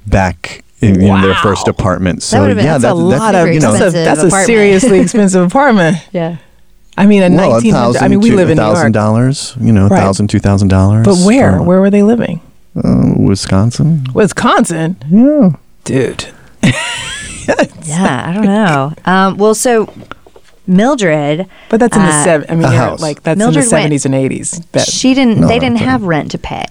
back 0.06 0.64
in, 0.82 1.02
in 1.02 1.22
their 1.22 1.34
first 1.36 1.68
apartment. 1.68 2.22
So 2.22 2.42
would've 2.42 2.58
been- 2.58 2.66
yeah, 2.66 2.74
that's 2.78 2.84
That's 2.84 2.92
a 2.94 2.96
lot 2.96 3.34
of, 3.36 3.48
you 3.54 3.60
know, 3.60 3.74
that's, 3.74 3.96
a, 3.96 4.04
that's 4.06 4.22
a 4.24 4.30
seriously 4.46 5.00
expensive 5.00 5.44
apartment. 5.46 5.98
Yeah. 6.12 6.38
I 7.00 7.06
mean, 7.06 7.22
a 7.22 7.30
well, 7.30 7.50
a 7.50 7.62
1900 7.62 7.72
thousand, 7.72 8.04
I 8.04 8.08
mean, 8.08 8.20
we 8.22 8.30
two- 8.32 8.36
live 8.36 8.50
in 8.50 8.58
a 8.58 8.62
New 8.62 8.68
thousand 8.74 8.92
dollars. 8.94 9.56
you 9.60 9.72
know, 9.72 9.88
Right. 9.88 10.00
thousand, 10.00 10.30
two 10.30 10.40
thousand 10.40 10.70
dollars. 10.70 11.06
But 11.06 11.18
where? 11.26 11.60
Uh, 11.60 11.64
Where 11.64 11.80
were 11.80 11.90
they 11.92 12.02
living? 12.04 12.42
uh, 12.84 13.14
Wisconsin. 13.18 14.06
Wisconsin? 14.14 14.98
Yeah. 15.10 15.52
Dude. 15.88 16.28
Yeah. 17.84 18.26
I 18.28 18.34
don't 18.34 18.44
know. 18.46 18.94
Um, 19.06 19.38
well, 19.38 19.56
so 19.56 19.92
Mildred. 20.68 21.48
But 21.70 21.80
that's 21.80 21.96
in 21.96 22.04
the 22.04 22.10
Uh, 22.10 22.24
seven. 22.26 22.46
I 22.50 22.54
mean, 22.56 22.64
you're 22.64 22.72
house. 22.72 23.02
like 23.02 23.24
that's 23.24 23.38
Mildred 23.38 23.64
in 23.64 23.70
the 23.70 23.74
went- 23.74 23.82
seventies 23.84 24.06
and 24.06 24.14
eighties. 24.14 24.52
That 24.74 24.86
she 24.86 25.14
didn't 25.14 25.40
No, 25.40 25.48
they 25.48 25.56
no, 25.56 25.60
didn't 25.62 25.78
I'm 25.82 25.86
have 25.88 26.04
rent 26.04 26.32
to 26.32 26.38
pay 26.38 26.66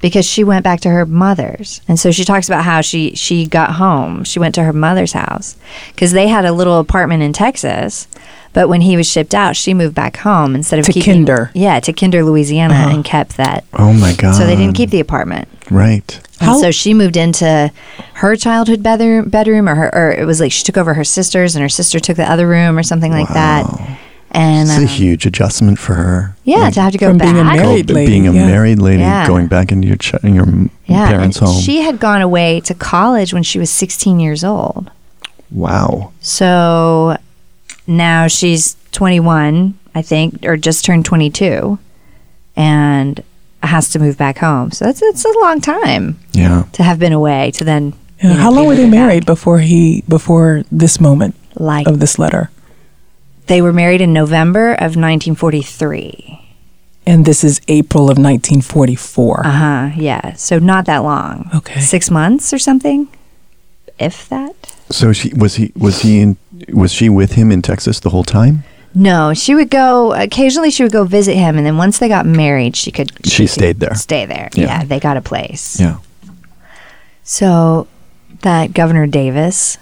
because 0.00 0.24
she 0.24 0.44
went 0.44 0.62
back 0.64 0.80
to 0.80 0.88
her 0.90 1.04
mother's 1.06 1.80
and 1.88 1.98
so 1.98 2.10
she 2.10 2.24
talks 2.24 2.48
about 2.48 2.64
how 2.64 2.80
she 2.80 3.14
she 3.14 3.46
got 3.46 3.72
home 3.72 4.24
she 4.24 4.38
went 4.38 4.54
to 4.54 4.62
her 4.64 4.72
mother's 4.72 5.12
house 5.12 5.56
because 5.88 6.12
they 6.12 6.28
had 6.28 6.44
a 6.44 6.52
little 6.52 6.78
apartment 6.78 7.22
in 7.22 7.32
texas 7.32 8.06
but 8.52 8.68
when 8.68 8.80
he 8.80 8.96
was 8.96 9.08
shipped 9.10 9.34
out 9.34 9.56
she 9.56 9.74
moved 9.74 9.94
back 9.94 10.16
home 10.18 10.54
instead 10.54 10.78
of 10.78 10.84
To 10.86 10.92
keeping 10.92 11.26
Kinder. 11.26 11.50
yeah 11.54 11.80
to 11.80 11.92
kinder 11.92 12.22
louisiana 12.24 12.74
Uh-huh. 12.74 12.90
and 12.94 13.04
kept 13.04 13.36
that 13.36 13.64
Oh 13.72 13.92
my 13.92 14.14
god. 14.14 14.34
so 14.34 14.46
they 14.46 14.56
didn't 14.56 14.76
keep 14.76 14.90
the 14.90 15.00
apartment 15.00 15.48
Right. 15.70 16.20
and 16.40 16.48
How- 16.50 16.58
so 16.58 16.70
she 16.70 16.94
moved 16.94 17.16
into 17.16 17.70
her 18.14 18.36
childhood 18.36 18.82
bedroom, 18.82 19.28
bedroom 19.28 19.68
or 19.68 19.74
her, 19.74 19.94
or 19.94 20.10
it 20.12 20.24
was 20.24 20.40
like 20.40 20.50
she 20.50 20.62
took 20.64 20.78
over 20.78 20.94
her 20.94 21.04
sister's, 21.04 21.54
and 21.54 21.62
her 21.62 21.68
sister 21.68 22.00
took 22.00 22.16
the 22.16 22.28
other 22.28 22.48
room, 22.48 22.78
or 22.78 22.82
something 22.82 23.12
like 23.12 23.28
that. 23.28 23.64
And 24.30 24.68
It's 24.68 24.78
a 24.78 24.82
um, 24.82 24.86
huge 24.86 25.24
adjustment 25.26 25.78
for 25.78 25.94
her. 25.94 26.36
yeah, 26.44 26.58
Like, 26.58 26.74
to 26.74 26.80
have 26.82 26.92
to 26.92 26.98
go 26.98 27.08
From 27.08 27.18
back. 27.18 27.26
being 27.34 27.38
a 27.38 27.50
go- 27.56 27.56
married 27.56 27.90
lady, 27.90 28.10
being 28.10 28.28
a 28.28 28.32
yeah. 28.32 28.46
married 28.46 28.78
lady, 28.78 29.02
Yeah. 29.02 29.26
going 29.26 29.46
back 29.46 29.72
into 29.72 29.88
your 29.88 29.96
ch- 29.96 30.12
your 30.22 30.46
yeah, 30.86 31.08
parents' 31.08 31.38
and 31.38 31.48
home. 31.48 31.60
She 31.62 31.80
had 31.80 31.98
gone 31.98 32.20
away 32.20 32.60
to 32.60 32.74
college 32.74 33.32
when 33.32 33.42
she 33.42 33.58
was 33.58 33.70
16 33.70 34.20
years 34.20 34.44
old. 34.44 34.90
wow. 35.50 36.12
So 36.20 37.16
now 37.86 38.26
she's 38.26 38.76
21, 38.92 39.74
I 39.94 40.02
think, 40.02 40.44
or 40.44 40.58
just 40.58 40.84
turned 40.84 41.06
22, 41.06 41.78
and 42.54 43.22
has 43.62 43.88
to 43.90 43.98
move 43.98 44.16
back 44.18 44.38
home. 44.38 44.70
So 44.72 44.84
that's 44.84 45.00
it's 45.02 45.24
a 45.24 45.32
long 45.40 45.60
time 45.60 46.18
Yeah. 46.32 46.64
to 46.72 46.82
have 46.82 46.98
been 46.98 47.12
away. 47.14 47.50
To 47.52 47.64
then, 47.64 47.94
Yeah, 48.22 48.28
you 48.30 48.34
know, 48.34 48.40
How 48.42 48.50
long 48.50 48.66
were 48.66 48.74
they 48.74 48.82
moving 48.84 48.90
back. 48.92 49.06
married 49.06 49.26
before 49.26 49.58
he 49.60 50.04
before 50.08 50.64
this 50.70 51.00
moment 51.00 51.34
Like 51.56 51.86
of 51.86 51.98
this 52.00 52.18
letter? 52.18 52.50
They 53.48 53.60
were 53.60 53.72
married 53.72 54.00
in 54.00 54.12
November 54.12 54.72
of 54.72 54.94
1943. 54.96 56.34
And 57.06 57.24
this 57.24 57.42
is 57.42 57.60
April 57.68 58.04
of 58.04 58.18
1944. 58.18 59.46
Uh 59.46 59.50
huh. 59.50 59.90
Yeah. 59.96 60.34
So 60.34 60.58
not 60.58 60.84
that 60.86 60.98
long. 60.98 61.50
Okay. 61.54 61.80
Six 61.80 62.10
months 62.10 62.52
or 62.52 62.58
something, 62.58 63.08
if 63.98 64.28
that. 64.28 64.54
So 64.90 65.12
she 65.12 65.32
was 65.34 65.56
he 65.56 65.72
was 65.74 66.02
he 66.02 66.20
in 66.20 66.36
was 66.68 66.92
she 66.92 67.08
with 67.08 67.32
him 67.32 67.50
in 67.50 67.62
Texas 67.62 68.00
the 68.00 68.10
whole 68.10 68.24
time? 68.24 68.64
No, 68.94 69.32
she 69.32 69.54
would 69.54 69.70
go 69.70 70.12
occasionally. 70.12 70.70
She 70.70 70.82
would 70.82 70.92
go 70.92 71.04
visit 71.04 71.34
him, 71.34 71.56
and 71.56 71.66
then 71.66 71.76
once 71.76 71.98
they 71.98 72.08
got 72.08 72.26
married, 72.26 72.74
she 72.74 72.90
could. 72.90 73.10
She 73.26 73.44
could 73.44 73.50
stayed 73.50 73.80
there. 73.80 73.94
Stay 73.94 74.26
there. 74.26 74.48
Yeah. 74.54 74.64
Yeah. 74.64 74.84
they 74.84 74.98
got 75.00 75.16
a 75.16 75.22
place. 75.22 75.78
Yeah. 75.78 75.98
So 77.22 77.86
that 78.40 78.72
Governor 78.72 79.06
Davis 79.06 79.78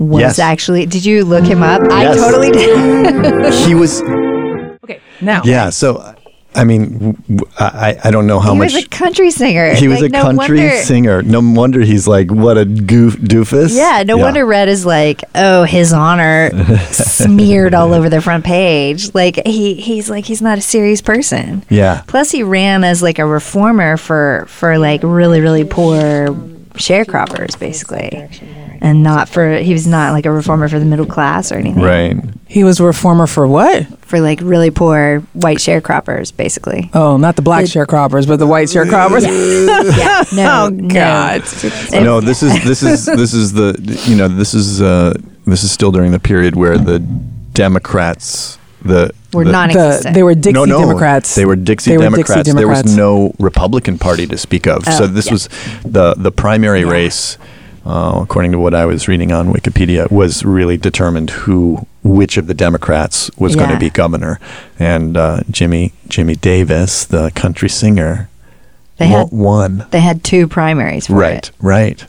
was 0.00 0.20
Yes. 0.22 0.38
actually? 0.40 0.86
Did 0.86 1.04
you 1.04 1.24
look 1.24 1.44
him 1.44 1.62
up? 1.62 1.82
I 1.82 2.04
totally 2.14 2.50
did. 2.50 3.54
he 3.68 3.74
was 3.76 4.02
Okay, 4.02 5.00
now. 5.20 5.42
yeah. 5.44 5.70
So 5.70 6.16
I 6.52 6.64
mean, 6.64 7.16
I, 7.60 7.96
I 8.02 8.10
don't 8.10 8.26
know 8.26 8.40
how 8.40 8.54
he 8.54 8.58
much. 8.58 8.70
He 8.72 8.76
was 8.78 8.84
a 8.86 8.88
country 8.88 9.30
singer. 9.30 9.72
he 9.74 9.86
was 9.86 10.00
Like, 10.00 10.08
a 10.10 10.12
no 10.14 10.22
country 10.22 10.58
wonder- 10.58 10.76
singer. 10.78 11.22
No 11.22 11.40
wonder 11.40 11.80
he's 11.82 12.08
like, 12.08 12.28
what 12.32 12.58
a 12.58 12.64
goof 12.64 13.14
doofus. 13.18 13.76
Yeah, 13.76 14.02
no 14.04 14.16
wonder 14.16 14.44
Red 14.44 14.68
is 14.68 14.84
like, 14.84 15.22
oh, 15.36 15.62
his 15.62 15.92
honor 15.92 16.50
smeared 16.90 17.72
all 17.72 17.94
over 17.94 18.08
the 18.08 18.20
front 18.20 18.44
page. 18.44 19.14
Like 19.14 19.46
he 19.46 19.74
he's 19.74 20.10
like 20.10 20.24
he's 20.24 20.42
not 20.42 20.58
a 20.58 20.60
serious 20.60 21.00
person. 21.00 21.62
Yeah. 21.68 22.02
Plus, 22.08 22.32
he 22.32 22.42
ran 22.42 22.82
as 22.82 23.00
like 23.00 23.20
a 23.20 23.26
reformer 23.26 23.96
for 23.96 24.44
for 24.48 24.76
like 24.76 25.02
really 25.04 25.40
really 25.40 25.64
poor 25.64 26.30
sharecroppers, 26.74 27.56
basically, 27.60 28.28
and 28.80 29.02
not 29.02 29.28
for 29.28 29.58
he 29.58 29.72
was 29.72 29.86
not 29.86 30.12
like 30.12 30.26
a 30.26 30.32
reformer 30.32 30.68
for 30.68 30.78
the 30.78 30.84
middle 30.84 31.06
class 31.06 31.52
or 31.52 31.56
anything. 31.56 31.82
Right. 31.82 32.16
He 32.48 32.64
was 32.64 32.80
a 32.80 32.84
reformer 32.84 33.26
for 33.26 33.46
what? 33.46 33.86
For 34.04 34.20
like 34.20 34.40
really 34.42 34.70
poor 34.70 35.20
white 35.34 35.58
sharecroppers, 35.58 36.36
basically. 36.36 36.90
Oh, 36.94 37.16
not 37.16 37.36
the 37.36 37.42
black 37.42 37.64
sharecroppers, 37.66 38.26
but 38.26 38.36
the 38.38 38.46
white 38.46 38.68
sharecroppers. 38.74 39.22
Yeah. 39.96 40.24
No. 40.34 40.50
Oh. 40.70 40.70
God. 40.70 41.42
no, 41.92 42.20
this 42.20 42.42
is 42.42 42.52
this 42.64 42.82
is 42.82 43.06
this 43.06 43.32
is 43.34 43.52
the 43.52 43.76
you 44.06 44.16
know 44.16 44.28
this 44.28 44.52
is 44.54 44.82
uh, 44.82 45.14
this 45.46 45.62
is 45.62 45.70
still 45.70 45.92
during 45.92 46.12
the 46.12 46.18
period 46.18 46.56
where 46.56 46.76
the 46.76 46.98
Democrats 47.52 48.58
the 48.82 49.12
We're 49.32 49.44
the, 49.44 49.52
non-existent. 49.52 50.14
The, 50.14 50.18
they 50.18 50.22
were 50.22 50.34
Dixie 50.34 50.52
no, 50.52 50.64
no, 50.64 50.80
Democrats. 50.80 51.34
They 51.34 51.44
were 51.44 51.56
Dixie 51.56 51.90
They 51.90 51.98
were 51.98 52.04
Democrats. 52.04 52.44
Dixie 52.44 52.52
There 52.52 52.68
was 52.68 52.96
no 52.96 53.34
Republican 53.38 53.98
Party 53.98 54.26
to 54.26 54.38
speak 54.38 54.66
of. 54.66 54.84
so 54.84 55.04
Oh, 55.04 55.06
this 55.06 55.26
yeah. 55.26 55.32
was 55.32 55.48
the 55.84 56.14
the 56.16 56.32
primary 56.32 56.84
race, 56.84 57.38
uh, 57.90 58.20
according 58.22 58.52
to 58.52 58.58
what 58.58 58.74
I 58.74 58.86
was 58.86 59.08
reading 59.08 59.32
on 59.32 59.52
Wikipedia, 59.52 60.10
was 60.10 60.44
really 60.44 60.76
determined 60.76 61.30
who 61.30 61.86
which 62.02 62.36
of 62.36 62.46
the 62.46 62.54
Democrats 62.54 63.30
was 63.36 63.56
going 63.56 63.70
to 63.70 63.78
be 63.78 63.90
governor, 63.90 64.38
and 64.78 65.16
uh, 65.16 65.40
Jimmy 65.50 65.92
Jimmy 66.08 66.36
Davis, 66.36 67.04
the 67.04 67.30
country 67.34 67.68
singer, 67.68 68.28
They 68.98 69.06
had 69.08 69.28
won. 69.32 69.86
they 69.90 70.00
had 70.00 70.22
two 70.24 70.46
primaries 70.48 71.06
for 71.08 71.14
Right, 71.14 71.48
it. 71.48 71.50
right. 71.60 72.04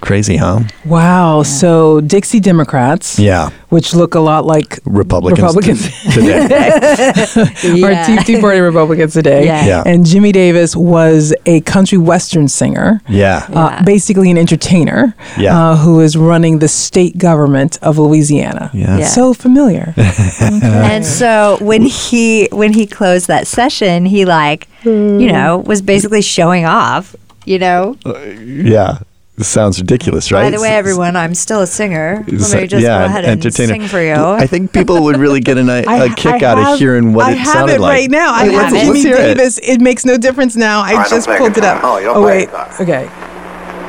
Crazy, 0.00 0.36
huh? 0.36 0.60
Wow. 0.84 1.42
So 1.42 2.00
Dixie 2.00 2.38
Democrats, 2.40 3.18
Yeah. 3.18 3.50
which 3.68 3.94
look 3.94 4.14
a 4.14 4.20
lot 4.20 4.46
like 4.46 4.78
Republicans, 4.84 5.40
Republicans. 5.40 5.88
t- 6.04 6.10
today. 6.12 6.42
or 7.82 8.04
Tea, 8.06 8.16
Tea 8.24 8.40
Party 8.40 8.60
Republicans 8.60 9.12
today. 9.12 9.44
Yeah. 9.44 9.66
Yeah. 9.66 9.82
And 9.84 10.06
Jimmy 10.06 10.30
Davis 10.32 10.76
was 10.76 11.34
a 11.46 11.60
country 11.62 11.98
western 11.98 12.46
singer. 12.48 13.00
yeah. 13.08 13.46
Uh, 13.52 13.70
Yeah. 13.72 13.82
basically 13.82 14.30
an 14.30 14.38
entertainer 14.38 15.14
Yeah. 15.36 15.56
uh, 15.72 15.76
who 15.76 16.00
is 16.00 16.16
running 16.16 16.60
the 16.60 16.68
state 16.68 17.18
government 17.18 17.78
of 17.82 17.98
Louisiana. 17.98 18.70
Yeah. 18.72 18.98
Yeah. 18.98 19.06
So 19.06 19.34
familiar. 19.34 19.94
And 20.40 21.04
so 21.04 21.58
when 21.60 21.82
he 21.82 22.48
when 22.52 22.72
he 22.72 22.86
closed 22.86 23.26
that 23.28 23.46
session, 23.46 24.06
he 24.06 24.24
like 24.24 24.68
you 24.84 25.30
know 25.32 25.58
was 25.66 25.82
basically 25.82 26.22
showing 26.22 26.64
off. 26.64 27.14
You 27.44 27.58
know. 27.58 27.96
Yeah. 28.04 28.98
Sounds 29.40 29.78
ridiculous, 29.78 30.32
right? 30.32 30.42
By 30.44 30.50
the 30.50 30.60
way, 30.60 30.70
everyone, 30.70 31.14
I'm 31.14 31.34
still 31.34 31.60
a 31.60 31.66
singer. 31.66 32.24
Let 32.26 32.40
So- 32.40 32.60
me 32.60 32.66
just 32.66 32.84
go 32.84 33.04
ahead 33.04 33.24
and 33.24 33.32
entertainer. 33.32 33.72
sing 33.74 33.86
for 33.88 34.00
you. 34.02 34.14
I 34.14 34.46
think 34.46 34.72
people 34.72 35.02
would 35.04 35.16
really 35.16 35.40
get 35.40 35.58
an, 35.58 35.68
a 35.70 35.84
I- 35.86 36.08
kick 36.10 36.42
I 36.42 36.46
out 36.46 36.58
have- 36.58 36.72
of 36.74 36.78
hearing 36.78 37.12
what 37.12 37.26
I 37.26 37.32
it 37.32 37.38
have 37.38 37.46
sounded 37.52 37.74
it 37.76 37.80
like. 37.80 37.92
right 37.92 38.10
now. 38.10 38.32
I 38.34 38.44
Wait, 38.48 38.52
have 38.54 38.72
let's, 38.72 38.84
Jimmy 38.84 39.02
let's 39.04 39.04
it. 39.20 39.34
Davis. 39.34 39.58
It. 39.62 39.80
makes 39.80 40.04
no 40.04 40.16
difference 40.18 40.56
now. 40.56 40.80
I, 40.80 40.94
I 41.04 41.08
just 41.08 41.28
pulled 41.28 41.56
it 41.56 41.64
up. 41.64 41.82
Oh, 41.84 41.98
you 41.98 42.04
don't 42.06 42.16
oh 42.16 42.26
wait. 42.26 42.46
guitar. 42.46 42.68
Okay. 42.80 43.08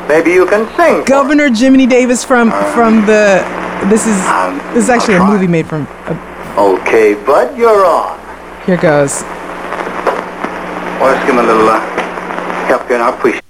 Maybe 0.07 0.31
you 0.31 0.45
can 0.45 0.67
sing. 0.75 1.03
Governor 1.05 1.49
Jimmy 1.49 1.85
Davis 1.88 2.23
from 2.23 2.51
from 2.73 3.05
the. 3.05 3.43
This 3.89 4.05
is 4.07 4.19
Um, 4.27 4.57
this 4.73 4.83
is 4.85 4.89
actually 4.89 5.15
a 5.15 5.17
I'll 5.19 5.25
try. 5.27 5.33
movie 5.33 5.47
made 5.47 5.67
from. 5.67 5.88
Uh, 6.05 6.13
me. 6.13 6.19
Okay, 6.81 7.13
bud, 7.25 7.57
you're 7.57 7.85
on. 7.85 8.19
here 8.65 8.77
goes. 8.77 9.21
Well, 10.99 11.13
let's 11.13 11.25
give 11.25 11.33
him 11.35 11.39
a 11.39 11.47
little 11.47 11.69
uh, 11.69 11.79
help 12.67 12.88
here, 12.88 12.95
and 12.97 13.03
I 13.03 13.09
appreciate 13.15 13.43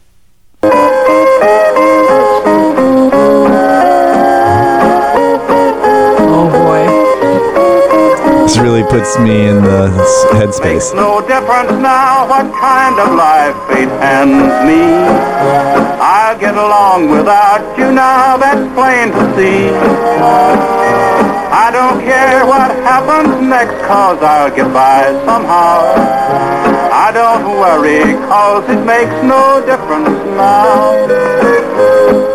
really 8.69 8.83
puts 8.83 9.17
me 9.17 9.47
in 9.47 9.63
the 9.63 9.81
s- 9.89 10.25
Makes 10.31 10.59
headspace. 10.59 10.87
no 10.95 11.21
difference 11.21 11.71
now 11.81 12.27
what 12.29 12.45
kind 12.61 12.95
of 13.03 13.09
life 13.15 13.55
fate 13.67 13.89
hands 14.05 14.53
me. 14.67 14.83
I'll 16.13 16.37
get 16.37 16.53
along 16.53 17.09
without 17.09 17.63
you 17.79 17.91
now, 17.91 18.37
that's 18.37 18.61
plain 18.77 19.09
to 19.17 19.23
see. 19.35 19.69
I 21.65 21.71
don't 21.71 21.99
care 22.01 22.45
what 22.45 22.69
happens 22.89 23.33
next, 23.47 23.77
cause 23.87 24.21
I'll 24.21 24.53
get 24.55 24.71
by 24.71 25.01
somehow. 25.25 26.68
I 26.91 27.11
don't 27.11 27.43
worry, 27.59 28.13
cause 28.27 28.63
it 28.69 28.83
makes 28.85 29.11
no 29.23 29.63
difference 29.65 30.07
now. 30.35 31.07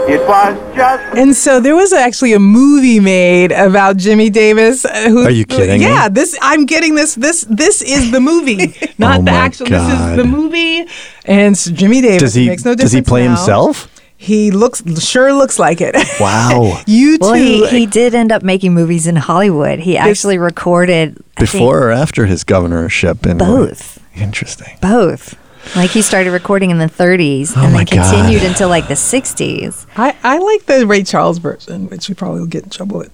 It 0.07 0.20
was 0.28 0.76
just 0.76 1.16
And 1.16 1.35
so 1.35 1.61
there 1.61 1.74
was 1.74 1.92
actually 1.92 2.35
a 2.35 2.38
movie 2.38 3.00
made 3.00 3.52
about 3.52 3.96
Jimmy 3.96 4.28
Davis. 4.30 4.85
uh, 4.85 5.09
Who, 5.09 5.24
Are 5.24 5.30
you 5.30 5.44
kidding 5.46 5.80
me? 5.80 5.87
Yeah, 5.87 6.09
this 6.09 6.37
I'm 6.42 6.66
getting 6.66 6.94
this. 6.94 7.14
This 7.14 7.46
this 7.48 7.80
is 7.83 8.11
the 8.11 8.20
movie, 8.20 8.74
not 8.98 9.20
Oh 9.20 9.24
the 9.24 9.30
my 9.30 9.37
actual. 9.37 9.66
This 9.66 9.83
is 9.83 10.16
the 10.16 10.24
movie. 10.24 10.87
And 11.24 11.57
so 11.57 11.72
Jimmy 11.72 12.00
Davis 12.02 12.20
Does 12.20 12.35
he 12.35 12.48
makes 12.48 12.64
no 12.64 12.74
does 12.74 12.92
he 12.92 13.00
play 13.02 13.24
now. 13.24 13.35
himself? 13.37 13.88
He 14.16 14.50
looks 14.50 14.83
sure 15.04 15.33
looks 15.35 15.59
like 15.59 15.80
it. 15.80 15.94
Wow. 16.20 16.80
you 16.87 17.18
too. 17.18 17.24
well, 17.24 17.35
he, 17.35 17.66
he 17.68 17.87
did 17.87 18.14
end 18.14 18.30
up 18.30 18.42
making 18.42 18.72
movies 18.72 19.07
in 19.07 19.16
Hollywood. 19.16 19.80
He 19.80 19.96
actually 19.98 20.38
recorded 20.38 21.16
I 21.37 21.40
think, 21.44 21.52
Before 21.52 21.88
or 21.88 21.90
after 21.90 22.26
his 22.26 22.44
governorship? 22.44 23.26
In 23.26 23.38
both. 23.38 23.98
Interesting. 24.14 24.77
both. 24.81 25.37
Like 25.74 25.90
he 25.90 26.03
started 26.03 26.31
recording 26.31 26.70
in 26.70 26.77
the 26.79 26.87
30s 26.90 27.55
Oh 27.57 27.62
and 27.64 27.72
my 27.72 27.85
then 27.85 27.98
God. 27.98 28.12
continued 28.14 28.42
until 28.42 28.68
like 28.68 28.87
the 28.87 28.94
60s. 28.94 29.87
I, 29.96 30.14
I 30.22 30.38
like 30.38 30.66
the 30.66 30.87
Ray 30.87 31.03
Charles 31.05 31.38
version, 31.38 31.88
which 31.88 32.09
we 32.09 32.14
probably 32.14 32.40
will 32.40 32.46
get 32.46 32.64
in 32.64 32.70
trouble 32.70 32.98
with 32.98 33.11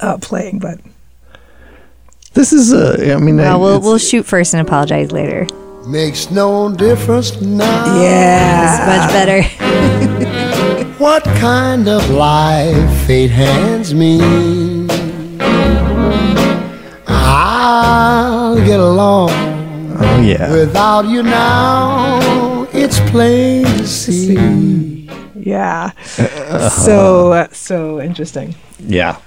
uh, 0.00 0.18
playing, 0.18 0.58
but 0.58 0.80
This 2.34 2.52
is 2.52 2.72
uh, 2.72 3.14
I 3.16 3.20
mean, 3.20 3.36
Well, 3.36 3.60
we'll 3.60 3.80
we'll 3.80 3.98
shoot 3.98 4.24
first 4.26 4.54
and 4.54 4.66
apologize 4.66 5.12
later. 5.12 5.46
Makes 5.86 6.32
no 6.32 6.74
difference 6.74 7.40
now 7.40 8.00
yeah. 8.02 8.66
It's 8.66 8.86
much 8.90 9.08
better. 9.14 10.92
what 10.98 11.22
kind 11.22 11.86
of 11.88 12.10
life 12.10 13.06
fate 13.06 13.30
hands 13.30 13.94
me. 13.94 14.18
Oh 20.16 20.20
yeah. 20.22 20.50
without 20.52 21.06
you 21.06 21.22
now. 21.22 22.66
It's 22.72 22.98
plain 23.10 23.64
to 23.64 23.86
see. 23.86 25.08
Yeah. 25.34 25.90
So 26.00 27.32
uh, 27.32 27.48
so 27.52 28.00
interesting. 28.00 28.54
Yeah. 28.80 29.18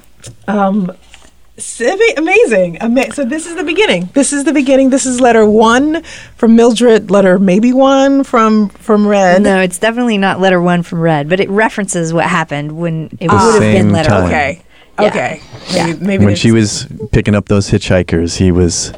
So 1.58 1.86
ama- 1.86 2.14
amazing. 2.18 2.78
Ama- 2.78 3.12
so 3.14 3.26
this 3.26 3.46
is 3.46 3.56
the 3.56 3.64
beginning. 3.64 4.10
This 4.14 4.32
is 4.34 4.44
the 4.46 4.54
beginning. 4.54 4.90
This 4.92 5.06
is 5.06 5.20
letter 5.20 5.46
one 5.46 6.04
from 6.36 6.56
Mildred. 6.56 7.12
Letter 7.12 7.40
maybe 7.40 7.74
one 7.74 8.24
from 8.24 8.70
from 8.70 9.08
Red. 9.08 9.42
no, 9.42 9.60
it's 9.62 9.78
definitely 9.80 10.18
not 10.18 10.40
letter 10.40 10.62
one 10.62 10.84
from 10.84 11.00
Red, 11.02 11.30
but 11.30 11.40
it 11.40 11.50
references 11.50 12.14
what 12.14 12.26
happened 12.26 12.74
when 12.74 13.10
it 13.20 13.30
would 13.32 13.40
have 13.40 13.60
been 13.60 13.92
letter 13.92 14.10
time. 14.10 14.24
one. 14.24 14.32
Okay. 14.32 14.62
Yeah. 15.00 15.08
Okay. 15.08 15.42
Yeah. 15.72 15.86
Maybe, 15.88 16.06
maybe 16.06 16.26
When 16.26 16.36
she 16.36 16.50
just- 16.52 16.90
was 16.92 17.10
picking 17.12 17.34
up 17.36 17.48
those 17.48 17.70
hitchhikers, 17.72 18.38
he 18.38 18.52
was 18.52 18.92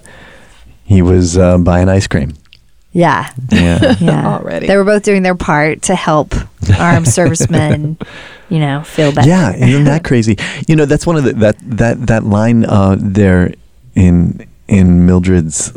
he 0.92 1.02
was 1.02 1.38
uh, 1.38 1.58
buying 1.58 1.90
ice 1.90 2.08
cream. 2.08 2.34
Yeah. 2.92 3.32
Yeah. 3.50 3.96
Yeah. 4.02 4.28
Already. 4.28 4.68
They 4.68 4.76
were 4.76 4.84
both 4.84 5.04
doing 5.04 5.24
their 5.24 5.36
part 5.36 5.84
to 5.84 5.96
help 5.96 6.34
armed 6.78 7.08
servicemen, 7.18 7.98
you 8.50 8.60
know, 8.60 8.84
feel 8.84 9.12
better. 9.14 9.30
Yeah, 9.30 9.56
isn't 9.56 9.86
that 9.86 10.04
crazy? 10.04 10.36
You 10.68 10.76
know, 10.76 10.86
that's 10.86 11.08
one 11.08 11.16
of 11.16 11.24
the 11.24 11.34
that 11.34 11.56
that 11.62 12.08
that 12.08 12.24
line 12.26 12.66
uh, 12.66 12.98
there 13.00 13.54
in 13.96 14.46
in 14.68 15.06
Mildred's 15.06 15.72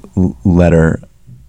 letter. 0.44 1.00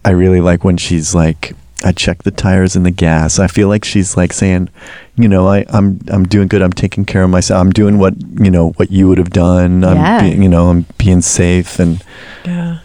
I 0.04 0.12
really 0.12 0.40
like 0.42 0.64
when 0.64 0.78
she's 0.78 1.16
like, 1.16 1.56
"I 1.84 1.92
check 1.94 2.22
the 2.24 2.32
tires 2.32 2.76
and 2.76 2.86
the 2.86 2.92
gas." 2.92 3.40
I 3.40 3.48
feel 3.48 3.68
like 3.68 3.84
she's 3.86 4.16
like 4.16 4.34
saying, 4.34 4.70
you 5.16 5.28
know, 5.28 5.48
I, 5.48 5.66
I'm 5.70 6.00
I'm 6.10 6.26
doing 6.28 6.48
good. 6.48 6.62
I'm 6.62 6.74
taking 6.74 7.06
care 7.06 7.24
of 7.24 7.32
myself. 7.32 7.60
I'm 7.60 7.72
doing 7.72 7.98
what 7.98 8.14
you 8.40 8.52
know 8.52 8.70
what 8.78 8.92
you 8.92 9.08
would 9.08 9.18
have 9.18 9.32
done. 9.32 9.84
I'm 9.84 9.98
Yeah. 9.98 10.22
being, 10.22 10.44
you 10.44 10.50
know, 10.50 10.70
I'm 10.70 10.86
being 11.00 11.22
safe 11.22 11.80
and 11.80 12.04
Yeah. 12.46 12.80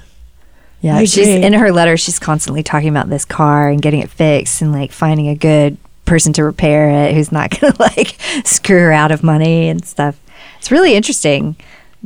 Yeah, 0.83 0.97
I 0.97 1.05
she's 1.05 1.29
agree. 1.29 1.43
in 1.43 1.53
her 1.53 1.73
letter. 1.73 1.97
She's 1.97 2.19
constantly 2.19 2.63
talking 2.63 2.89
about 2.89 3.09
this 3.11 3.25
car 3.25 3.69
and 3.69 3.83
getting 3.83 4.01
it 4.01 4.11
fixed 4.11 4.63
and 4.63 4.73
like 4.73 4.93
finding 4.93 5.29
a 5.29 5.35
good 5.35 5.77
person 6.07 6.33
to 6.35 6.45
repair 6.45 6.91
it 6.91 7.15
who's 7.15 7.31
not 7.31 7.51
going 7.61 7.73
to 7.73 7.83
like 7.83 8.17
screw 8.45 8.79
her 8.81 8.93
out 8.93 9.11
of 9.13 9.23
money 9.23 9.69
and 9.69 9.85
stuff. 9.85 10.19
It's 10.59 10.71
really 10.71 10.95
interesting 10.95 11.57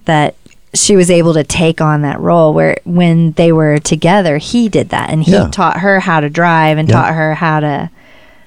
that 0.07 0.35
she 0.75 0.97
was 0.97 1.09
able 1.09 1.35
to 1.35 1.45
take 1.45 1.81
on 1.81 2.03
that 2.03 2.18
role 2.18 2.53
where 2.53 2.77
when 2.85 3.31
they 3.33 3.53
were 3.53 3.79
together, 3.79 4.39
he 4.39 4.68
did 4.68 4.89
that 4.89 5.09
and 5.11 5.22
he 5.22 5.33
Yeah. 5.33 5.49
taught 5.53 5.79
her 5.81 6.01
how 6.01 6.18
to 6.18 6.29
drive 6.29 6.77
and 6.79 6.89
Yeah. 6.89 6.95
taught 6.97 7.14
her 7.14 7.35
how 7.35 7.61
to 7.61 7.91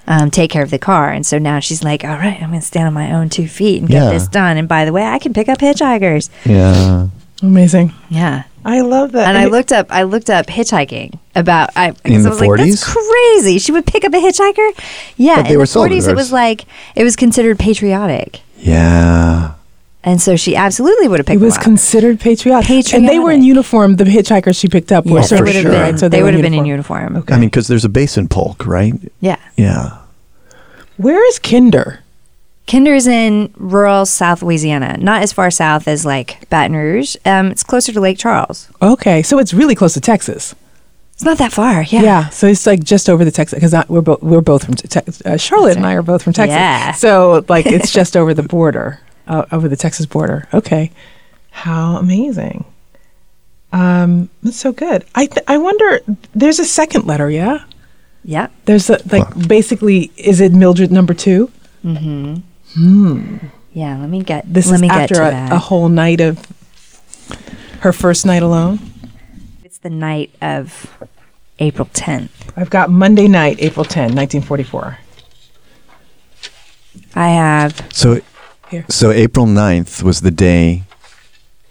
um, 0.09 0.29
take 0.31 0.49
care 0.51 0.63
of 0.63 0.69
the 0.69 0.79
car. 0.79 1.09
And 1.11 1.25
so 1.25 1.37
now 1.37 1.59
she's 1.59 1.83
like, 1.83 2.03
all 2.05 2.17
right, 2.17 2.41
I'm 2.41 2.49
going 2.49 2.61
to 2.61 2.65
stand 2.65 2.87
on 2.87 2.93
my 2.93 3.11
own 3.13 3.27
two 3.29 3.47
feet 3.47 3.79
and 3.81 3.89
get 3.89 4.09
this 4.09 4.27
done. 4.27 4.55
And 4.57 4.67
by 4.67 4.83
the 4.85 4.93
way, 4.93 5.03
I 5.03 5.19
can 5.19 5.33
pick 5.33 5.47
up 5.49 5.59
hitchhikers. 5.59 6.29
Yeah. 6.45 7.07
Amazing. 7.41 7.93
Yeah. 8.09 8.43
I 8.65 8.81
love 8.81 9.13
that. 9.13 9.27
And 9.29 9.37
I 9.37 9.45
looked 9.45 9.71
up, 9.71 9.87
I 9.89 10.03
looked 10.03 10.29
up 10.29 10.47
hitchhiking 10.47 11.17
about. 11.35 11.69
I, 11.75 11.91
because 11.91 12.11
In 12.11 12.21
the 12.23 12.27
I 12.29 12.31
was 12.31 12.41
like, 12.41 12.57
that's 12.57 12.83
40s? 12.83 12.95
crazy. 12.95 13.59
She 13.59 13.71
would 13.71 13.85
pick 13.85 14.03
up 14.03 14.13
a 14.13 14.17
hitchhiker. 14.17 14.71
Yeah, 15.15 15.37
But 15.37 15.43
they 15.47 15.53
in 15.53 15.59
were 15.59 15.65
the 15.65 15.71
forties, 15.73 16.07
it 16.07 16.15
was 16.15 16.31
like 16.31 16.65
it 16.95 17.03
was 17.03 17.15
considered 17.15 17.57
patriotic, 17.59 18.41
Yeah. 18.57 19.53
and 20.03 20.21
so 20.21 20.35
she 20.35 20.55
absolutely 20.55 21.07
would 21.07 21.19
have 21.19 21.25
picked. 21.27 21.41
It 21.41 21.45
was 21.45 21.53
them 21.53 21.59
up. 21.61 21.63
considered 21.63 22.19
patriotic. 22.19 22.67
patriotic. 22.67 22.93
And 22.95 23.07
they 23.07 23.19
were 23.19 23.31
in 23.31 23.43
uniform. 23.43 23.95
The 23.95 24.03
hitchhikers 24.03 24.59
she 24.59 24.67
picked 24.67 24.91
up 24.91 25.05
were 25.05 25.19
Yes, 25.19 25.29
they 25.29 25.37
for 25.37 25.43
would 25.45 25.55
have 25.55 25.61
sure. 25.63 25.71
been. 25.71 25.97
So 25.97 26.09
they 26.09 26.19
were 26.19 26.25
would 26.25 26.33
have 26.33 26.43
been 26.43 26.53
in 26.53 26.65
uniform. 26.65 27.15
Okay. 27.17 27.33
I 27.33 27.37
mean, 27.39 27.47
because 27.49 27.67
there's 27.67 27.85
a 27.85 27.89
base 27.89 28.17
in 28.17 28.27
Polk, 28.27 28.65
right? 28.67 28.93
Yeah. 29.21 29.37
Yeah. 29.55 29.97
Where 30.97 31.25
is 31.29 31.39
Kinder? 31.39 31.99
Kinder 32.67 32.93
is 32.93 33.07
in 33.07 33.53
rural 33.55 34.05
South 34.05 34.41
Louisiana, 34.41 34.97
not 34.97 35.21
as 35.21 35.31
far 35.31 35.49
south 35.49 35.87
as 35.87 36.05
like 36.05 36.49
Baton 36.49 36.75
Rouge. 36.75 37.15
Um, 37.25 37.47
it's 37.47 37.63
closer 37.63 37.93
to 37.93 38.01
Lake 38.01 38.17
Charles. 38.17 38.69
Okay, 38.81 39.23
so 39.23 39.39
it's 39.39 39.53
really 39.53 39.73
close 39.73 39.93
to 39.93 40.01
Texas. 40.01 40.53
It's 41.13 41.23
not 41.23 41.37
that 41.39 41.51
far. 41.53 41.81
Yeah. 41.83 42.01
Yeah, 42.01 42.29
so 42.29 42.45
it's 42.45 42.67
like 42.67 42.83
just 42.83 43.09
over 43.09 43.25
the 43.25 43.31
Texas 43.31 43.57
because 43.59 43.73
we're 43.89 44.01
both 44.01 44.21
we're 44.21 44.41
both 44.41 44.65
from 44.65 44.75
Texas. 44.75 45.21
Uh, 45.25 45.37
Charlotte 45.37 45.77
and 45.77 45.85
I 45.85 45.93
are 45.93 46.03
both 46.03 46.21
from 46.21 46.33
Texas. 46.33 46.53
Yeah. 46.55 46.91
So 46.91 47.43
like 47.47 47.65
it's 47.65 47.91
just 47.99 48.15
over 48.15 48.33
the 48.33 48.43
border, 48.43 48.99
uh, 49.27 49.45
over 49.51 49.67
the 49.67 49.77
Texas 49.77 50.05
border. 50.05 50.47
Okay, 50.53 50.91
how 51.49 51.97
amazing. 51.97 52.65
Um, 53.71 54.29
that's 54.43 54.57
so 54.57 54.71
good. 54.71 55.05
I 55.15 55.25
th- 55.25 55.43
I 55.47 55.57
wonder. 55.57 56.01
There's 56.35 56.59
a 56.59 56.65
second 56.65 57.05
letter, 57.05 57.31
yeah. 57.31 57.63
Yeah. 58.23 58.49
There's 58.65 58.89
a, 58.89 58.99
like 59.11 59.47
basically, 59.47 60.11
is 60.17 60.41
it 60.41 60.51
Mildred 60.51 60.91
number 60.91 61.13
two? 62.77 63.39
Yeah. 63.73 63.97
Let 63.97 64.09
me 64.09 64.23
get. 64.23 64.51
This 64.51 64.67
let 64.67 64.75
is 64.75 64.81
me 64.81 64.87
get 64.87 65.01
after 65.11 65.15
to 65.15 65.27
a, 65.27 65.31
that. 65.31 65.51
a 65.51 65.57
whole 65.57 65.89
night 65.89 66.21
of 66.21 66.39
her 67.81 67.91
first 67.93 68.25
night 68.25 68.41
alone. 68.43 68.79
it's 69.63 69.77
the 69.79 69.89
night 69.89 70.31
of 70.41 70.97
April 71.59 71.87
10th. 71.93 72.29
I've 72.55 72.69
got 72.69 72.89
Monday 72.89 73.27
night, 73.27 73.57
April 73.59 73.85
10, 73.85 74.15
1944. 74.15 74.97
I 77.15 77.29
have. 77.29 77.87
So, 77.93 78.21
Here. 78.69 78.85
so 78.89 79.11
April 79.11 79.45
9th 79.45 80.03
was 80.03 80.21
the 80.21 80.31
day 80.31 80.83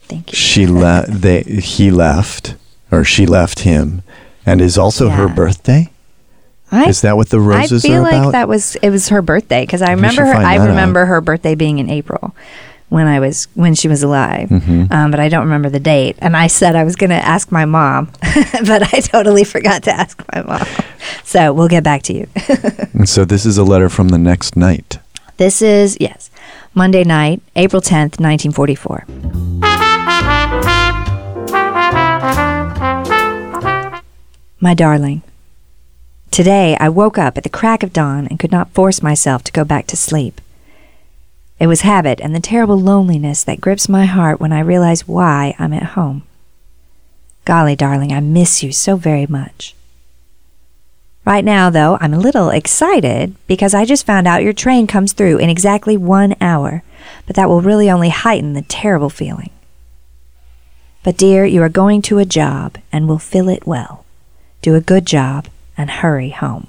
Thank 0.02 0.32
you. 0.32 0.36
she 0.36 0.66
left. 0.66 1.10
They 1.22 1.42
he 1.42 1.90
left, 1.90 2.54
or 2.90 3.04
she 3.04 3.26
left 3.26 3.60
him, 3.60 4.02
and 4.44 4.60
is 4.60 4.78
also 4.78 5.08
her 5.10 5.28
birthday. 5.28 5.90
I, 6.72 6.88
Is 6.88 7.00
that 7.02 7.16
what 7.16 7.28
the 7.28 7.40
roses 7.40 7.84
were? 7.84 7.88
I 7.90 7.92
feel 7.92 8.02
like 8.02 8.14
about? 8.14 8.32
that 8.32 8.48
was 8.48 8.74
it 8.76 8.90
was 8.90 9.08
her 9.10 9.22
birthday 9.22 9.62
because 9.62 9.82
I 9.82 9.92
remember 9.92 10.24
her. 10.24 10.34
I 10.34 10.58
that 10.58 10.64
out. 10.64 10.68
remember 10.68 11.04
her 11.06 11.20
birthday 11.20 11.54
being 11.54 11.78
in 11.78 11.88
April 11.88 12.34
when 12.88 13.06
I 13.06 13.20
was 13.20 13.46
when 13.54 13.74
she 13.74 13.88
was 13.88 14.02
alive, 14.02 14.48
Mm-hmm. 14.48 14.92
um, 14.92 15.10
but 15.10 15.20
I 15.20 15.28
don't 15.28 15.44
remember 15.44 15.68
the 15.70 15.80
date. 15.80 16.16
And 16.18 16.36
I 16.36 16.46
said 16.48 16.74
I 16.76 16.84
was 16.84 16.96
going 16.96 17.10
to 17.10 17.16
ask 17.16 17.50
my 17.52 17.64
mom, 17.66 18.10
but 18.22 18.92
I 18.94 19.00
totally 19.00 19.44
forgot 19.44 19.82
to 19.84 19.92
ask 19.92 20.22
my 20.34 20.42
mom. 20.42 20.66
So 21.24 21.52
we'll 21.52 21.68
get 21.68 21.84
back 21.84 22.02
to 22.04 22.12
you. 22.12 22.26
And 22.94 23.08
so 23.08 23.24
this 23.26 23.44
is 23.44 23.58
a 23.58 23.64
letter 23.64 23.88
from 23.90 24.08
the 24.08 24.18
next 24.18 24.56
night. 24.56 24.98
this 25.36 25.60
is 25.62 25.96
yes, 26.00 26.30
Monday 26.74 27.04
night, 27.04 27.42
April 27.54 27.80
tenth, 27.82 28.18
nineteen 28.18 28.52
forty 28.52 28.74
four. 28.74 29.04
My 34.60 34.74
darling. 34.74 35.22
Today 36.36 36.76
I 36.78 36.90
woke 36.90 37.16
up 37.16 37.38
at 37.38 37.44
the 37.44 37.48
crack 37.48 37.82
of 37.82 37.94
dawn 37.94 38.26
and 38.26 38.38
could 38.38 38.52
not 38.52 38.70
force 38.72 39.02
myself 39.02 39.42
to 39.44 39.52
go 39.52 39.64
back 39.64 39.86
to 39.86 39.96
sleep. 39.96 40.42
It 41.58 41.66
was 41.66 41.80
habit 41.80 42.20
and 42.20 42.34
the 42.34 42.40
terrible 42.40 42.78
loneliness 42.78 43.42
that 43.44 43.62
grips 43.62 43.88
my 43.88 44.04
heart 44.04 44.38
when 44.38 44.52
I 44.52 44.60
realize 44.60 45.08
why 45.08 45.54
I'm 45.58 45.72
at 45.72 45.94
home. 45.96 46.24
Golly, 47.46 47.74
darling, 47.74 48.12
I 48.12 48.20
miss 48.20 48.62
you 48.62 48.70
so 48.70 48.96
very 48.96 49.26
much. 49.26 49.74
Right 51.24 51.42
now, 51.42 51.70
though, 51.70 51.96
I'm 52.02 52.12
a 52.12 52.18
little 52.18 52.50
excited 52.50 53.34
because 53.46 53.72
I 53.72 53.86
just 53.86 54.04
found 54.04 54.28
out 54.28 54.42
your 54.42 54.52
train 54.52 54.86
comes 54.86 55.14
through 55.14 55.38
in 55.38 55.48
exactly 55.48 55.96
one 55.96 56.34
hour, 56.38 56.82
but 57.26 57.34
that 57.36 57.48
will 57.48 57.62
really 57.62 57.90
only 57.90 58.10
heighten 58.10 58.52
the 58.52 58.60
terrible 58.60 59.08
feeling. 59.08 59.52
But, 61.02 61.16
dear, 61.16 61.46
you 61.46 61.62
are 61.62 61.70
going 61.70 62.02
to 62.02 62.18
a 62.18 62.26
job 62.26 62.76
and 62.92 63.08
will 63.08 63.18
fill 63.18 63.48
it 63.48 63.66
well. 63.66 64.04
Do 64.60 64.74
a 64.74 64.82
good 64.82 65.06
job 65.06 65.48
and 65.76 65.90
hurry 65.90 66.30
home. 66.30 66.66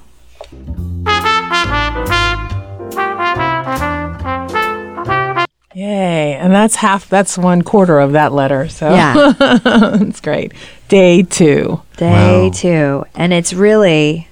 Yay. 5.75 6.33
And 6.33 6.51
that's 6.53 6.75
half, 6.75 7.07
that's 7.07 7.37
one 7.37 7.61
quarter 7.61 7.99
of 7.99 8.13
that 8.13 8.33
letter. 8.33 8.67
So 8.67 8.89
Yeah. 8.89 9.33
that's 9.63 10.21
great. 10.21 10.53
Day 10.87 11.21
two. 11.21 11.81
Day 11.97 12.45
Wow. 12.47 12.51
two. 12.51 13.05
And 13.13 13.31
it's 13.31 13.53
really, 13.53 14.27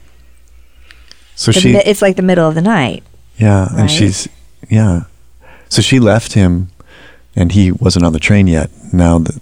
So 1.36 1.52
she, 1.52 1.74
mi- 1.74 1.84
it's 1.86 2.02
like 2.02 2.16
the 2.16 2.24
middle 2.24 2.48
of 2.48 2.56
the 2.56 2.64
night. 2.64 3.04
yeah, 3.38 3.66
right? 3.66 3.82
and 3.82 3.92
she's, 3.92 4.28
yeah. 4.70 5.02
So 5.70 5.82
she 5.84 6.00
left 6.00 6.34
him, 6.34 6.70
and 7.36 7.52
he 7.52 7.72
wasn't 7.72 8.06
on 8.06 8.14
the 8.14 8.20
train 8.20 8.48
yet. 8.48 8.70
Now 8.94 9.20
that 9.20 9.40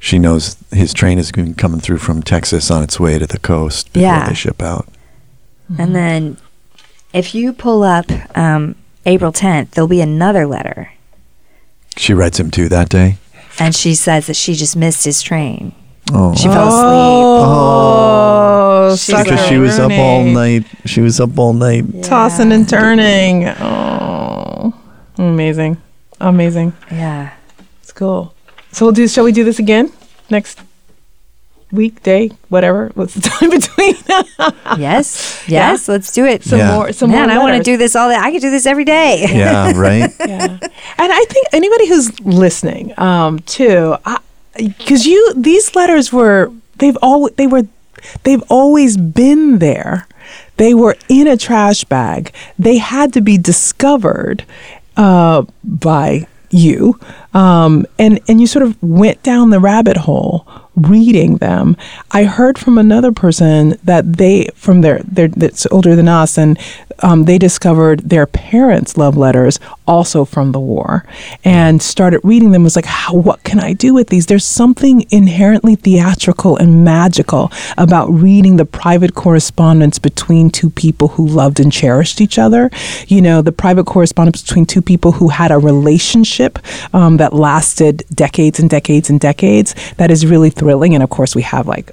she 0.00 0.18
knows 0.18 0.56
his 0.72 0.92
train 0.92 1.18
is 1.18 1.30
coming 1.30 1.78
through 1.80 1.98
from 1.98 2.22
Texas 2.22 2.70
on 2.70 2.82
its 2.82 2.98
way 2.98 3.18
to 3.18 3.26
the 3.26 3.38
coast 3.38 3.92
before 3.92 4.02
Yeah. 4.08 4.28
they 4.28 4.34
ship 4.34 4.60
out. 4.62 4.88
And 5.78 5.94
then 5.94 6.36
if 7.12 7.34
you 7.34 7.52
pull 7.52 7.84
up 7.84 8.06
um, 8.36 8.74
April 9.06 9.30
10th, 9.32 9.70
there'll 9.72 9.86
be 9.86 10.00
another 10.00 10.46
letter. 10.46 10.90
She 11.96 12.12
writes 12.14 12.40
him 12.40 12.50
too 12.50 12.68
that 12.70 12.88
day. 12.88 13.18
And 13.58 13.74
she 13.76 13.94
says 13.94 14.26
that 14.26 14.34
she 14.36 14.54
just 14.54 14.74
missed 14.74 15.04
his 15.04 15.20
train. 15.22 15.72
Oh, 16.12 16.34
She 16.34 16.44
fell 16.48 16.68
asleep. 16.68 17.46
Oh, 17.46 18.90
She's 18.96 19.02
sucker 19.02 19.30
because 19.30 19.46
she 19.48 19.58
was 19.58 19.78
up 19.78 19.92
all 19.92 20.24
night. 20.24 20.64
She 20.86 21.00
was 21.02 21.20
up 21.20 21.38
all 21.38 21.52
night. 21.52 21.84
Tossing 22.02 22.50
and 22.52 22.68
turning. 22.68 23.46
Oh, 23.46 24.74
amazing. 25.18 25.76
Amazing. 26.20 26.72
Yeah. 26.90 27.32
It's 27.82 27.92
cool. 27.92 28.34
So 28.72 28.86
we'll 28.86 28.92
do, 28.92 29.08
shall 29.08 29.24
we 29.24 29.32
do 29.32 29.44
this 29.44 29.58
again 29.58 29.92
next 30.30 30.60
week, 31.72 32.02
day, 32.02 32.30
whatever? 32.48 32.90
What's 32.94 33.14
the 33.14 33.20
time 33.30 33.50
between? 33.50 33.96
Yes. 34.80 35.36
Yes. 35.48 35.88
Let's 35.88 36.12
do 36.12 36.24
it. 36.26 36.44
some 36.44 36.58
Yeah. 36.60 36.74
more, 36.74 36.92
some 36.92 37.10
Man, 37.10 37.28
more 37.28 37.36
I 37.36 37.38
want 37.42 37.56
to 37.56 37.62
do 37.62 37.76
this 37.76 37.96
all 37.96 38.08
day. 38.08 38.16
I 38.16 38.30
could 38.30 38.40
do 38.40 38.50
this 38.50 38.66
every 38.66 38.84
day. 38.84 39.26
Yeah, 39.32 39.72
right. 39.76 40.10
yeah. 40.20 40.46
And 40.46 41.12
I 41.12 41.24
think 41.28 41.46
anybody 41.52 41.88
who's 41.88 42.18
listening, 42.20 42.92
um, 42.98 43.40
too, 43.40 43.96
because 44.56 45.06
you 45.06 45.34
these 45.36 45.74
letters 45.74 46.12
were 46.12 46.52
they've 46.78 46.96
all 47.02 47.28
they 47.36 47.46
were 47.48 47.62
they've 48.22 48.42
always 48.48 48.96
been 48.96 49.58
there. 49.58 50.06
They 50.56 50.74
were 50.74 50.96
in 51.08 51.26
a 51.26 51.36
trash 51.36 51.82
bag. 51.84 52.32
They 52.58 52.78
had 52.78 53.12
to 53.14 53.20
be 53.20 53.38
discovered 53.38 54.44
uh, 54.96 55.44
by 55.64 56.26
you, 56.50 56.98
um, 57.34 57.86
and 57.98 58.20
and 58.28 58.40
you 58.40 58.46
sort 58.46 58.64
of 58.64 58.80
went 58.82 59.22
down 59.22 59.50
the 59.50 59.60
rabbit 59.60 59.96
hole 59.96 60.46
reading 60.76 61.36
them. 61.36 61.76
I 62.10 62.24
heard 62.24 62.58
from 62.58 62.78
another 62.78 63.12
person 63.12 63.78
that 63.84 64.14
they 64.14 64.48
from 64.54 64.80
their 64.80 65.00
their 65.00 65.28
that's 65.28 65.66
older 65.66 65.96
than 65.96 66.08
us, 66.08 66.38
and 66.38 66.58
um, 67.02 67.24
they 67.24 67.38
discovered 67.38 68.00
their 68.00 68.26
parents' 68.26 68.96
love 68.96 69.16
letters 69.16 69.58
also 69.86 70.24
from 70.24 70.52
the 70.52 70.60
war, 70.60 71.04
and 71.44 71.82
started 71.82 72.20
reading 72.22 72.52
them. 72.52 72.62
Was 72.62 72.76
like, 72.76 72.86
what 73.10 73.42
can 73.42 73.58
I 73.58 73.72
do 73.72 73.94
with 73.94 74.08
these? 74.08 74.26
There's 74.26 74.44
something 74.44 75.04
inherently 75.10 75.74
theatrical 75.74 76.56
and 76.56 76.84
magical 76.84 77.50
about 77.76 78.08
reading 78.08 78.56
the 78.56 78.64
private 78.64 79.14
correspondence 79.14 79.98
between 79.98 80.50
two 80.50 80.70
people 80.70 81.08
who 81.08 81.26
loved 81.26 81.60
and 81.60 81.72
cherished 81.72 82.20
each 82.20 82.38
other. 82.38 82.70
You 83.08 83.22
know, 83.22 83.42
the 83.42 83.52
private 83.52 83.86
correspondence 83.86 84.42
between 84.42 84.66
two 84.66 84.82
people 84.82 85.12
who 85.12 85.28
had 85.28 85.50
a 85.50 85.58
relationship 85.58 86.58
um, 86.94 87.16
that 87.16 87.32
lasted 87.32 88.04
decades 88.14 88.60
and 88.60 88.70
decades 88.70 89.10
and 89.10 89.20
decades. 89.20 89.74
That 89.96 90.10
is 90.10 90.26
really 90.26 90.50
thrilling. 90.50 90.94
And 90.94 91.02
of 91.02 91.10
course, 91.10 91.34
we 91.34 91.42
have 91.42 91.66
like 91.66 91.92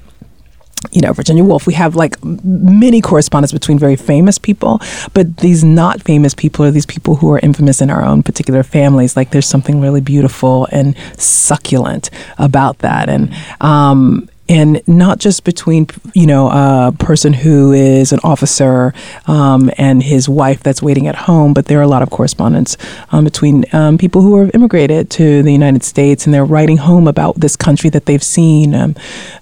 you 0.92 1.02
know, 1.02 1.12
Virginia 1.14 1.44
Woolf, 1.44 1.68
we 1.68 1.74
have 1.74 1.96
like 1.96 2.24
many 2.24 3.02
correspondence 3.02 3.52
between 3.52 3.80
very 3.80 3.96
famous 3.96 4.38
people, 4.38 4.80
but 5.14 5.38
these 5.38 5.64
not 5.64 6.02
famous 6.02 6.34
people 6.34 6.66
are 6.66 6.72
these 6.72 6.86
people 6.86 7.16
who 7.16 7.32
are 7.32 7.40
infamous 7.40 7.82
in 7.82 7.90
our 7.90 8.04
own 8.04 8.24
particular 8.24 8.64
families. 8.64 9.16
Like 9.16 9.32
there's 9.32 9.48
something 9.48 9.82
really 9.82 10.02
beautiful 10.02 10.68
and 10.72 10.96
succulent 11.18 12.10
about 12.38 12.80
that. 12.80 13.10
And, 13.10 13.34
um, 13.62 14.30
and 14.50 14.82
not 14.88 15.20
just 15.20 15.44
between 15.44 15.88
you 16.14 16.26
know 16.26 16.50
a 16.50 16.94
person 16.98 17.34
who 17.34 17.74
is 17.74 18.12
an 18.12 18.20
officer 18.24 18.94
um, 19.26 19.70
and 19.78 20.04
his 20.04 20.30
wife 20.30 20.64
that's 20.64 20.82
waiting 20.82 21.08
at 21.08 21.16
home, 21.16 21.54
but 21.54 21.66
there 21.66 21.80
are 21.80 21.84
a 21.84 21.88
lot 21.88 22.02
of 22.02 22.10
correspondence 22.10 22.78
um, 23.12 23.24
between 23.24 23.66
um, 23.74 23.98
people 23.98 24.22
who 24.22 24.40
have 24.40 24.52
immigrated 24.54 25.10
to 25.10 25.44
the 25.44 25.52
United 25.52 25.84
States 25.84 26.26
and 26.26 26.34
they're 26.34 26.46
writing 26.46 26.78
home 26.78 27.08
about 27.08 27.40
this 27.40 27.56
country 27.56 27.90
that 27.90 28.06
they've 28.06 28.24
seen. 28.24 28.74
Um, 28.74 28.96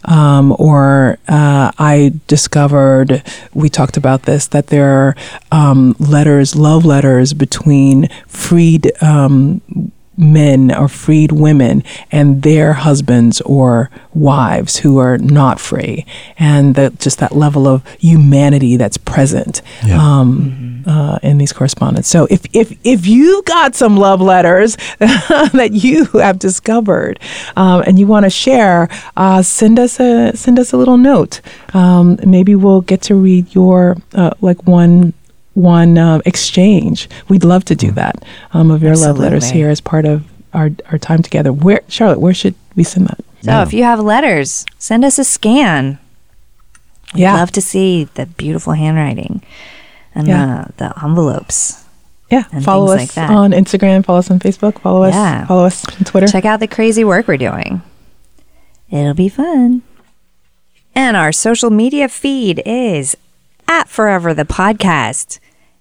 um, 0.06 0.56
or 0.60 1.18
uh, 1.28 1.72
I 1.78 2.14
discovered 2.28 3.24
we 3.53 3.70
talked 3.70 3.97
about 3.97 4.24
this 4.24 4.47
that 4.47 4.68
there 4.68 4.88
are 4.88 5.16
um, 5.51 5.95
letters, 5.99 6.56
love 6.56 6.86
letters 6.86 7.34
between 7.34 8.10
freed 8.28 8.91
men 10.18 10.74
or 10.74 10.88
freed 10.88 11.32
women 11.32 11.84
and 12.11 12.41
their 12.43 12.74
husbands 12.74 13.41
or 13.41 13.89
wives 14.13 14.78
who 14.78 14.97
are 14.97 15.18
not 15.18 15.59
free, 15.59 16.05
and 16.38 16.76
that 16.76 16.99
just 16.99 17.20
that 17.20 17.36
level 17.36 17.68
of 17.68 17.86
humanity 17.99 18.78
that's 18.78 18.97
present 18.97 19.61
Yeah. 19.86 19.97
um, 20.01 20.84
uh, 20.88 21.20
in 21.24 21.38
these 21.38 21.51
correspondence. 21.51 22.07
So 22.07 22.28
if 22.30 22.41
if 22.53 22.78
if 22.84 23.05
you 23.07 23.41
got 23.45 23.76
some 23.76 23.97
love 23.97 24.22
letters 24.22 24.78
that 24.99 25.70
you 25.74 26.05
have 26.05 26.39
discovered 26.39 27.20
um, 27.55 27.84
and 27.86 27.97
you 27.99 28.07
want 28.07 28.24
to 28.26 28.30
share, 28.30 28.88
uh, 29.18 29.41
send 29.41 29.80
us 29.80 29.99
a 29.99 30.36
send 30.36 30.59
us 30.59 30.72
a 30.74 30.78
little 30.78 30.97
note. 30.97 31.41
Um, 31.74 32.18
maybe 32.26 32.55
we'll 32.55 32.82
get 32.82 33.01
to 33.03 33.16
read 33.16 33.53
your 33.55 33.97
uh, 34.13 34.32
like 34.41 34.66
one 34.68 35.13
one 35.56 35.97
uh, 35.97 36.22
exchange. 36.26 37.10
We'd 37.28 37.43
love 37.43 37.66
to 37.66 37.76
do 37.76 37.89
that 37.91 38.24
um, 38.53 38.70
of 38.72 38.84
your 38.84 38.95
love 38.95 39.18
letters 39.18 39.49
here 39.49 39.70
as 39.70 39.82
part 39.82 40.06
of 40.06 40.24
our, 40.53 40.70
our 40.91 40.97
time 40.99 41.22
together. 41.24 41.51
Where 41.51 41.82
Charlotte, 41.89 42.20
where 42.22 42.34
should 42.34 42.56
we 42.76 42.84
send 42.84 43.08
that? 43.08 43.20
So 43.41 43.62
if 43.62 43.74
you 43.74 43.84
have 43.84 43.99
letters, 43.99 44.66
send 44.78 45.03
us 45.06 45.18
a 45.20 45.24
scan. 45.24 45.97
We'd 47.14 47.22
Yeah. 47.22 47.36
love 47.36 47.51
to 47.51 47.62
see 47.62 48.06
the 48.16 48.26
beautiful 48.26 48.74
handwriting 48.74 49.41
and 50.14 50.28
Yeah. 50.28 50.66
the, 50.78 50.89
the 50.93 51.03
envelopes. 51.03 51.84
Yeah, 52.32 52.45
And 52.51 52.64
follow 52.66 52.91
us 52.91 52.99
like 53.01 53.14
that. 53.14 53.30
on 53.30 53.51
Instagram. 53.51 54.03
Follow 54.03 54.20
us 54.20 54.32
on 54.32 54.39
Facebook. 54.39 54.80
Follow 54.80 55.03
us. 55.03 55.14
Yeah. 55.14 55.45
Follow 55.45 55.66
us 55.66 55.86
on 55.88 56.03
Twitter. 56.06 56.28
Check 56.28 56.43
out 56.45 56.60
the 56.60 56.68
crazy 56.68 57.03
work 57.03 57.28
we're 57.28 57.38
doing. 57.38 57.82
It'll 58.89 59.14
be 59.14 59.30
fun. 59.30 59.84
And 60.95 61.16
our 61.16 61.32
social 61.32 61.70
media 61.70 62.10
feed 62.10 62.64
is 62.66 63.16
at 63.68 63.88
Forever 63.89 64.34
the 64.34 64.45
Podcast. 64.45 65.38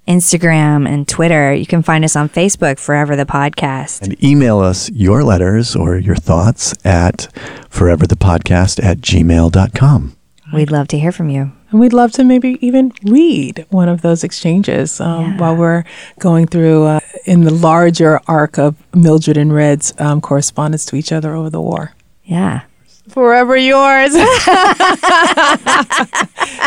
Instagram 0.07 0.87
and 0.89 1.09
Twitter. 1.09 1.53
You 1.55 1.67
can 1.67 1.83
find 1.83 2.05
us 2.05 2.15
on 2.17 2.29
Facebook, 2.29 2.79
Forever 2.79 3.17
the 3.17 3.25
Podcast. 3.27 4.03
And 4.03 4.23
email 4.23 4.59
us 4.61 4.91
your 4.91 5.25
letters 5.25 5.75
or 5.75 5.97
your 5.97 6.17
thoughts 6.17 6.75
at 6.85 7.29
foreverthepodcast 7.71 8.85
at 8.85 8.99
gmail.com. 8.99 10.17
We'd 10.53 10.71
love 10.71 10.89
to 10.89 10.99
hear 10.99 11.11
from 11.11 11.31
you. 11.31 11.51
And 11.71 11.81
we'd 11.81 11.93
love 11.95 12.13
to 12.13 12.23
maybe 12.23 12.59
even 12.65 12.93
read 13.03 13.67
one 13.71 13.89
of 13.89 14.03
those 14.03 14.23
exchanges 14.23 15.01
um, 15.01 15.23
Yeah. 15.23 15.37
while 15.39 15.57
we're 15.57 15.85
going 16.21 16.47
through 16.47 16.85
uh, 16.85 17.01
in 17.25 17.43
the 17.45 17.53
larger 17.53 18.21
arc 18.29 18.59
of 18.59 18.77
Mildred 18.95 19.37
and 19.37 19.53
Red's 19.53 19.93
um, 19.99 20.21
correspondence 20.21 20.85
to 20.87 20.97
each 20.97 21.11
other 21.13 21.35
over 21.35 21.51
the 21.51 21.61
war. 21.61 21.95
Yeah. 22.25 22.63
Forever 23.09 23.57
yours. 23.57 24.13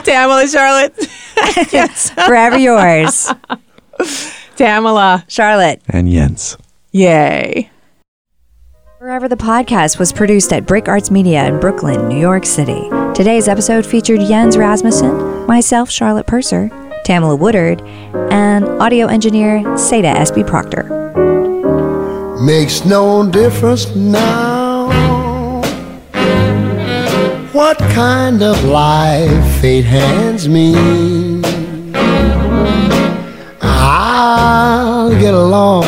Tamala, 0.04 0.48
Charlotte. 0.48 0.94
Forever 2.26 2.58
yours, 2.58 3.32
Tamala. 4.56 5.26
Charlotte. 5.28 5.82
And 5.88 6.10
Jens. 6.10 6.58
Yay. 6.92 7.70
Forever 9.00 9.28
the 9.28 9.38
Podcast 9.38 10.00
was 10.00 10.12
produced 10.12 10.52
at 10.52 10.66
Brick 10.66 10.88
Arts 10.88 11.12
Media 11.12 11.46
in 11.48 11.60
Brooklyn, 11.60 12.08
New 12.08 12.20
York 12.20 12.46
City. 12.46 12.90
Today's 13.14 13.48
episode 13.48 13.86
featured 13.86 14.22
Jens 14.22 14.58
Rasmussen, 14.58 15.46
myself, 15.46 15.92
Charlotte 15.92 16.26
Purser, 16.26 16.70
Tamala 17.04 17.36
Woodard, 17.36 17.82
and 18.32 18.66
audio 18.82 19.06
engineer 19.06 19.60
Seda 19.76 20.16
S.B. 20.16 20.44
Proctor. 20.44 20.84
Makes 22.42 22.86
no 22.86 23.30
difference 23.30 23.96
now 23.96 24.88
what 27.58 27.78
kind 27.80 28.44
of 28.44 28.64
life 28.66 29.62
fate 29.62 29.86
hands 29.86 30.48
me. 30.48 30.74
Along 35.48 35.86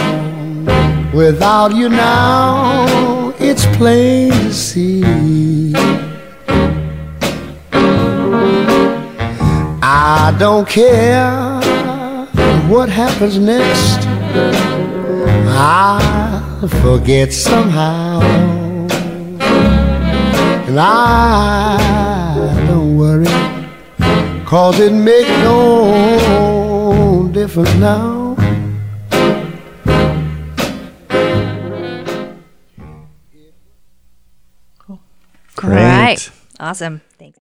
without 1.13 1.75
you 1.75 1.89
now. 1.89 3.33
It's 3.39 3.65
plain 3.77 4.31
to 4.31 4.53
see. 4.53 5.73
I 9.81 10.35
don't 10.43 10.67
care 10.67 11.59
what 12.71 12.87
happens 12.89 13.37
next. 13.37 13.99
I'll 15.47 16.67
forget 16.85 17.33
somehow. 17.33 18.21
And 20.67 20.79
I 20.79 21.75
don't 22.67 22.95
worry, 22.97 23.33
cause 24.45 24.79
it 24.79 24.93
makes 24.93 25.33
no 25.49 27.29
difference 27.33 27.73
now. 27.75 28.18
Great. 35.59 35.75
Right. 35.75 36.31
Awesome. 36.59 37.01